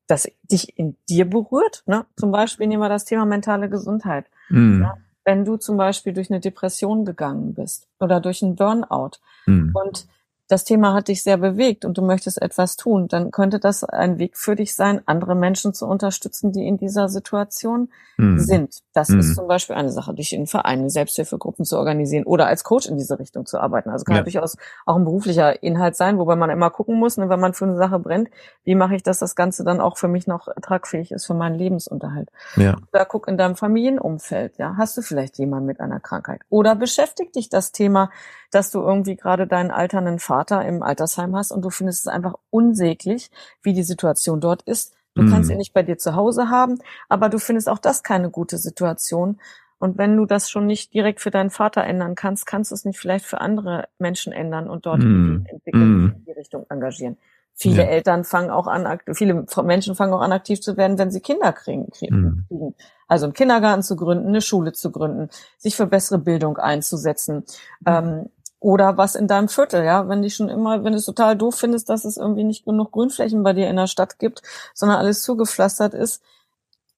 das 0.08 0.28
dich 0.41 0.80
in 0.80 0.97
dir 1.08 1.30
berührt, 1.30 1.84
ne? 1.86 2.08
Zum 2.16 2.32
Beispiel 2.32 2.66
nehmen 2.66 2.82
wir 2.82 2.89
das 2.89 3.06
Thema 3.06 3.28
mentale 3.28 3.70
Gesundheit. 3.70 4.26
Mhm. 4.49 4.82
Ja? 4.82 4.97
Wenn 5.24 5.45
du 5.45 5.58
zum 5.58 5.78
Beispiel 5.78 6.14
durch 6.14 6.32
eine 6.32 6.39
Depression 6.39 7.06
gegangen 7.06 7.54
bist 7.54 7.88
oder 7.99 8.20
durch 8.20 8.41
einen 8.41 8.56
Burnout 8.56 9.20
mhm. 9.45 9.72
und 9.76 10.08
das 10.52 10.66
Thema 10.66 10.93
hat 10.93 11.08
dich 11.08 11.24
sehr 11.24 11.38
bewegt 11.38 11.86
und 11.86 11.97
du 11.97 12.02
möchtest 12.02 12.41
etwas 12.41 12.76
tun, 12.76 13.08
dann 13.08 13.32
könnte 13.32 13.58
das 13.58 13.86
ein 13.86 14.20
Weg 14.20 14.38
für 14.38 14.58
dich 14.58 14.76
sein, 14.76 15.02
andere 15.06 15.34
Menschen 15.34 15.74
zu 15.74 15.88
unterstützen, 15.88 16.52
die 16.52 16.68
in 16.68 16.78
dieser 16.78 17.08
Situation 17.08 17.89
mhm. 18.18 18.38
sind. 18.38 18.82
Das 18.93 19.08
mhm. 19.08 19.20
ist 19.20 19.36
zum 19.36 19.47
Beispiel 19.47 19.78
eine 19.78 19.91
Sache, 19.91 20.14
dich 20.14 20.34
in 20.34 20.47
Vereinen, 20.47 20.89
Selbsthilfegruppen 20.89 21.64
zu 21.64 21.78
organisieren 21.78 22.26
oder 22.26 22.47
als 22.47 22.66
Coach 22.66 22.86
in 22.86 22.97
diese 22.97 23.18
Richtung 23.18 23.45
zu 23.45 23.60
arbeiten. 23.60 23.89
Also 23.89 24.04
kann 24.04 24.18
ja. 24.18 24.24
durchaus 24.24 24.58
auch 24.86 24.97
ein 24.97 25.06
beruflicher 25.06 25.64
Inhalt 25.64 25.95
sein, 25.95 26.20
wobei 26.20 26.36
man 26.36 26.49
immer 26.49 26.70
gucken 26.70 26.99
muss, 26.99 27.16
ne, 27.16 27.30
wenn 27.30 27.39
man 27.39 27.54
für 27.54 27.64
eine 27.64 27.78
Sache 27.78 27.99
brennt, 27.99 28.30
wie 28.66 28.76
mache 28.76 28.95
ich, 28.95 29.04
dass 29.04 29.20
das 29.20 29.36
Ganze 29.36 29.64
dann 29.64 29.80
auch 29.80 29.95
für 29.95 30.10
mich 30.10 30.28
noch 30.28 30.49
tragfähig 30.62 31.14
ist 31.14 31.26
für 31.28 31.34
meinen 31.34 31.56
Lebensunterhalt. 31.56 32.28
Ja. 32.58 32.76
Da 32.91 33.06
guck 33.06 33.30
in 33.30 33.38
deinem 33.38 33.56
Familienumfeld, 33.56 34.58
ja, 34.58 34.76
hast 34.78 34.97
du 34.97 35.02
vielleicht 35.02 35.38
jemanden 35.38 35.68
mit 35.68 35.80
einer 35.80 36.02
Krankheit 36.02 36.41
oder 36.49 36.76
beschäftigt 36.76 37.38
dich 37.38 37.47
das 37.47 37.72
Thema 37.72 38.10
dass 38.52 38.70
du 38.70 38.82
irgendwie 38.82 39.16
gerade 39.16 39.47
deinen 39.47 39.72
alternden 39.72 40.20
Vater 40.20 40.41
im 40.50 40.82
Altersheim 40.82 41.36
hast 41.36 41.52
und 41.52 41.62
du 41.62 41.70
findest 41.70 42.02
es 42.02 42.08
einfach 42.08 42.36
unsäglich, 42.50 43.30
wie 43.62 43.74
die 43.74 43.84
Situation 43.84 44.42
dort 44.42 44.64
ist. 44.64 44.94
Du 45.14 45.24
mhm. 45.24 45.32
kannst 45.32 45.52
ihn 45.52 45.58
nicht 45.58 45.74
bei 45.74 45.84
dir 45.84 45.98
zu 45.98 46.16
Hause 46.16 46.50
haben, 46.50 46.80
aber 47.10 47.30
du 47.30 47.38
findest 47.38 47.70
auch 47.70 47.80
das 47.80 48.04
keine 48.04 48.30
gute 48.30 48.58
Situation. 48.58 49.39
Und 49.78 49.98
wenn 49.98 50.16
du 50.16 50.26
das 50.26 50.50
schon 50.50 50.68
nicht 50.68 50.94
direkt 50.94 51.22
für 51.22 51.32
deinen 51.32 51.50
Vater 51.50 51.84
ändern 51.84 52.16
kannst, 52.16 52.46
kannst 52.46 52.72
du 52.72 52.76
es 52.76 52.86
nicht 52.86 53.00
vielleicht 53.00 53.26
für 53.26 53.42
andere 53.42 53.88
Menschen 53.98 54.32
ändern 54.32 54.70
und 54.70 54.86
dort 54.86 55.00
mm. 55.00 55.48
entwickeln, 55.48 56.06
mm. 56.06 56.14
in 56.18 56.26
die 56.26 56.32
Richtung 56.32 56.66
engagieren. 56.70 57.18
Viele 57.56 57.84
ja. 57.84 57.89
Eltern 57.89 58.24
fangen 58.24 58.52
auch 58.52 58.68
an, 58.68 59.00
viele 59.14 59.46
Menschen 59.64 59.96
fangen 59.96 60.14
auch 60.14 60.22
an, 60.22 60.32
aktiv 60.32 60.62
zu 60.62 60.78
werden, 60.78 60.98
wenn 60.98 61.12
sie 61.12 61.20
Kinder 61.20 61.52
kriegen. 61.52 61.89
kriegen. 61.89 62.46
Mm. 62.50 62.74
Also 63.08 63.26
einen 63.26 63.34
Kindergarten 63.34 63.82
zu 63.82 63.96
gründen, 63.96 64.28
eine 64.28 64.42
Schule 64.42 64.72
zu 64.72 64.92
gründen, 64.92 65.30
sich 65.58 65.76
für 65.76 65.88
bessere 65.88 66.20
Bildung 66.20 66.58
einzusetzen. 66.58 67.44
Ähm, 67.86 68.30
oder 68.62 68.95
was 68.95 69.16
in 69.16 69.28
deinem 69.28 69.49
Viertel, 69.49 69.84
ja, 69.84 70.07
wenn 70.07 70.22
dich 70.22 70.36
schon 70.36 70.47
immer, 70.47 70.84
wenn 70.84 70.93
du 70.93 70.99
es 70.99 71.05
total 71.05 71.36
doof 71.36 71.55
findest, 71.55 71.89
dass 71.89 72.05
es 72.05 72.16
irgendwie 72.16 72.43
nicht 72.43 72.64
genug 72.64 72.91
Grünflächen 72.91 73.41
bei 73.41 73.53
dir 73.53 73.68
in 73.68 73.76
der 73.76 73.88
Stadt 73.88 74.20
gibt, 74.20 74.43
sondern 74.76 74.99
alles 74.99 75.24
zugepflastert 75.24 75.95
ist, 75.95 76.24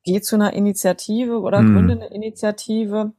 geh 0.03 0.19
zu 0.19 0.35
einer 0.35 0.51
Initiative 0.51 1.39
oder 1.39 1.61
mhm. 1.61 1.73
gründe 1.73 1.93
eine 1.93 2.07
Initiative 2.07 3.13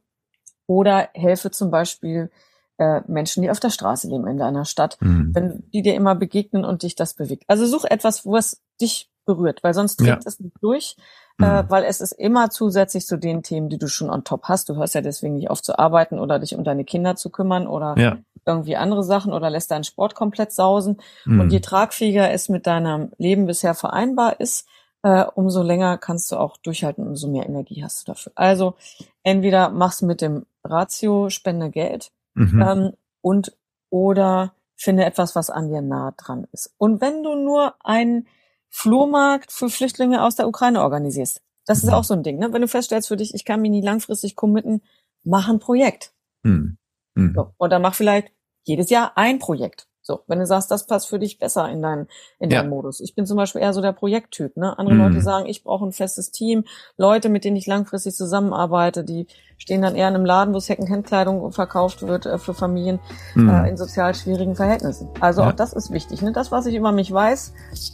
oder 0.67 1.09
helfe 1.13 1.49
zum 1.49 1.71
Beispiel 1.71 2.29
äh, 2.77 3.01
Menschen, 3.07 3.41
die 3.41 3.49
auf 3.49 3.59
der 3.59 3.71
Straße 3.71 4.07
leben 4.07 4.27
in 4.27 4.37
deiner 4.37 4.65
Stadt, 4.65 4.97
mhm. 5.01 5.31
wenn 5.33 5.63
die 5.73 5.81
dir 5.81 5.95
immer 5.95 6.13
begegnen 6.13 6.65
und 6.65 6.83
dich 6.83 6.93
das 6.93 7.15
bewegt. 7.15 7.45
Also 7.47 7.65
such 7.65 7.85
etwas, 7.85 8.27
wo 8.27 8.37
es 8.37 8.61
dich 8.79 9.09
berührt, 9.25 9.63
weil 9.63 9.73
sonst 9.73 9.95
trägt 9.95 10.09
ja. 10.09 10.19
es 10.23 10.39
nicht 10.39 10.55
durch, 10.61 10.97
äh, 11.41 11.63
mhm. 11.63 11.69
weil 11.71 11.83
es 11.83 11.99
ist 11.99 12.11
immer 12.11 12.51
zusätzlich 12.51 13.07
zu 13.07 13.17
den 13.17 13.41
Themen, 13.41 13.69
die 13.69 13.79
du 13.79 13.87
schon 13.87 14.11
on 14.11 14.23
top 14.23 14.43
hast. 14.43 14.69
Du 14.69 14.75
hörst 14.75 14.93
ja 14.93 15.01
deswegen 15.01 15.33
nicht 15.33 15.49
auf 15.49 15.63
zu 15.63 15.79
arbeiten 15.79 16.19
oder 16.19 16.37
dich 16.37 16.53
um 16.53 16.63
deine 16.63 16.85
Kinder 16.85 17.15
zu 17.15 17.31
kümmern 17.31 17.65
oder 17.65 17.95
ja 17.97 18.19
irgendwie 18.45 18.75
andere 18.75 19.03
Sachen 19.03 19.33
oder 19.33 19.49
lässt 19.49 19.71
deinen 19.71 19.83
Sport 19.83 20.15
komplett 20.15 20.51
sausen. 20.51 21.01
Mhm. 21.25 21.39
Und 21.39 21.49
je 21.51 21.59
tragfähiger 21.59 22.31
es 22.31 22.49
mit 22.49 22.67
deinem 22.67 23.11
Leben 23.17 23.45
bisher 23.47 23.73
vereinbar 23.73 24.39
ist, 24.39 24.67
äh, 25.03 25.25
umso 25.35 25.61
länger 25.61 25.97
kannst 25.97 26.31
du 26.31 26.37
auch 26.37 26.57
durchhalten, 26.57 27.07
umso 27.07 27.27
mehr 27.27 27.45
Energie 27.45 27.83
hast 27.83 28.01
du 28.01 28.11
dafür. 28.11 28.31
Also 28.35 28.75
entweder 29.23 29.69
machst 29.69 30.01
mit 30.01 30.21
dem 30.21 30.45
Ratio 30.63 31.29
Spende 31.29 31.69
Geld 31.69 32.11
mhm. 32.33 32.61
ähm, 32.61 32.93
und 33.21 33.55
oder 33.89 34.53
finde 34.75 35.05
etwas, 35.05 35.35
was 35.35 35.49
an 35.49 35.69
dir 35.69 35.81
nah 35.81 36.13
dran 36.17 36.47
ist. 36.51 36.73
Und 36.77 37.01
wenn 37.01 37.23
du 37.23 37.35
nur 37.35 37.75
einen 37.83 38.27
Flohmarkt 38.69 39.51
für 39.51 39.69
Flüchtlinge 39.69 40.23
aus 40.23 40.35
der 40.35 40.47
Ukraine 40.47 40.81
organisierst, 40.81 41.41
das 41.65 41.79
ist 41.79 41.89
mhm. 41.89 41.93
auch 41.93 42.03
so 42.03 42.13
ein 42.13 42.23
Ding. 42.23 42.37
Ne? 42.39 42.51
Wenn 42.51 42.61
du 42.61 42.67
feststellst 42.67 43.07
für 43.07 43.17
dich, 43.17 43.33
ich 43.33 43.45
kann 43.45 43.61
mich 43.61 43.71
nie 43.71 43.81
langfristig 43.81 44.35
committen, 44.35 44.81
mach 45.23 45.49
ein 45.49 45.59
Projekt. 45.59 46.13
Mhm. 46.43 46.77
Mhm. 47.15 47.33
So, 47.35 47.51
und 47.57 47.71
dann 47.71 47.81
mach 47.81 47.95
vielleicht 47.95 48.31
jedes 48.63 48.89
Jahr 48.89 49.13
ein 49.15 49.39
Projekt. 49.39 49.87
So, 50.07 50.19
wenn 50.27 50.37
du 50.37 50.45
sagst, 50.45 50.69
das 50.69 50.85
passt 50.85 51.07
für 51.07 51.17
dich 51.17 51.39
besser 51.39 51.67
in 51.67 51.81
deinen 51.81 52.07
in 52.37 52.51
ja. 52.51 52.59
deinen 52.59 52.69
Modus. 52.69 52.99
Ich 52.99 53.15
bin 53.15 53.25
zum 53.25 53.37
Beispiel 53.37 53.61
eher 53.61 53.73
so 53.73 53.81
der 53.81 53.91
Projekttyp. 53.91 54.55
Ne? 54.55 54.77
Andere 54.77 54.95
mhm. 54.95 55.01
Leute 55.01 55.21
sagen, 55.21 55.47
ich 55.47 55.63
brauche 55.63 55.83
ein 55.83 55.93
festes 55.93 56.29
Team, 56.29 56.63
Leute, 56.95 57.27
mit 57.27 57.43
denen 57.43 57.55
ich 57.55 57.65
langfristig 57.65 58.13
zusammenarbeite, 58.13 59.03
die 59.03 59.25
stehen 59.57 59.81
dann 59.81 59.95
eher 59.95 60.07
in 60.07 60.13
einem 60.13 60.25
Laden, 60.25 60.53
wo 60.53 60.59
Secondhand-Kleidung 60.59 61.51
verkauft 61.51 62.03
wird 62.03 62.27
äh, 62.27 62.37
für 62.37 62.53
Familien 62.53 62.99
mhm. 63.33 63.49
äh, 63.49 63.67
in 63.67 63.77
sozial 63.77 64.13
schwierigen 64.13 64.55
Verhältnissen. 64.55 65.09
Also 65.21 65.41
ja. 65.41 65.49
auch 65.49 65.53
das 65.53 65.73
ist 65.73 65.89
wichtig. 65.89 66.21
Ne? 66.21 66.31
Das, 66.33 66.51
was 66.51 66.67
ich 66.67 66.75
über 66.75 66.91
mich 66.91 67.11
weiß, 67.11 67.53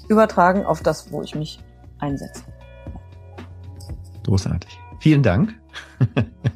übertragen 0.10 0.66
auf 0.66 0.84
das, 0.84 1.14
wo 1.14 1.22
ich 1.22 1.34
mich 1.34 1.64
einsetze. 2.00 2.44
Großartig. 4.26 4.81
Vielen 5.02 5.24
Dank. 5.24 5.56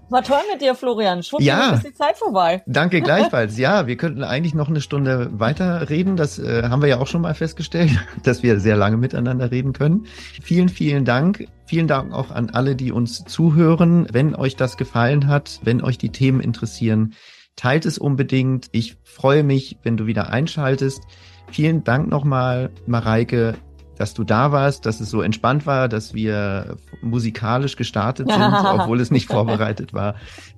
War 0.09 0.23
toll 0.23 0.41
mit 0.51 0.61
dir, 0.61 0.75
Florian. 0.75 1.23
Schwupp, 1.23 1.41
ja, 1.41 1.71
ist 1.71 1.83
die 1.87 1.93
Zeit 1.95 2.15
vorbei. 2.15 2.61
Danke 2.67 3.01
gleichfalls. 3.01 3.57
Ja, 3.65 3.87
wir 3.87 3.97
könnten 3.97 4.23
eigentlich 4.23 4.53
noch 4.53 4.69
eine 4.69 4.81
Stunde 4.81 5.31
weiter 5.39 5.89
reden. 5.89 6.15
Das 6.15 6.37
äh, 6.37 6.69
haben 6.69 6.83
wir 6.83 6.89
ja 6.89 6.99
auch 6.99 7.07
schon 7.07 7.21
mal 7.21 7.33
festgestellt, 7.33 7.89
dass 8.23 8.43
wir 8.43 8.59
sehr 8.59 8.77
lange 8.77 8.97
miteinander 8.97 9.49
reden 9.49 9.73
können. 9.73 10.05
Vielen, 10.43 10.69
vielen 10.69 11.05
Dank. 11.05 11.47
Vielen 11.65 11.87
Dank 11.87 12.13
auch 12.13 12.29
an 12.29 12.51
alle, 12.51 12.75
die 12.75 12.91
uns 12.91 13.23
zuhören. 13.25 14.07
Wenn 14.11 14.35
euch 14.35 14.55
das 14.55 14.77
gefallen 14.77 15.27
hat, 15.27 15.59
wenn 15.63 15.81
euch 15.81 15.97
die 15.97 16.11
Themen 16.11 16.39
interessieren, 16.39 17.15
teilt 17.55 17.87
es 17.87 17.97
unbedingt. 17.97 18.67
Ich 18.73 18.97
freue 19.03 19.41
mich, 19.41 19.79
wenn 19.81 19.97
du 19.97 20.05
wieder 20.05 20.29
einschaltest. 20.29 21.01
Vielen 21.49 21.83
Dank 21.83 22.09
nochmal, 22.09 22.69
Mareike 22.85 23.55
dass 23.97 24.13
du 24.13 24.23
da 24.23 24.51
warst, 24.51 24.85
dass 24.85 24.99
es 24.99 25.09
so 25.09 25.21
entspannt 25.21 25.65
war, 25.65 25.87
dass 25.87 26.13
wir 26.13 26.77
musikalisch 27.01 27.75
gestartet 27.75 28.29
sind, 28.29 28.41
obwohl 28.63 28.99
es 28.99 29.11
nicht 29.11 29.27
vorbereitet 29.27 29.93
war. 29.93 30.15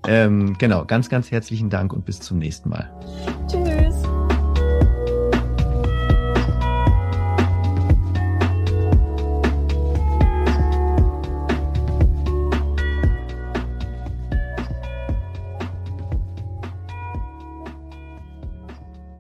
Ähm, 0.08 0.58
genau, 0.58 0.86
ganz, 0.86 1.10
ganz 1.10 1.32
herzlichen 1.32 1.70
Dank 1.70 1.94
und 1.94 2.06
bis 2.06 2.20
zum 2.20 2.40
nächsten 2.40 2.70
Mal. 2.70 2.90
Tschüss. 3.48 4.07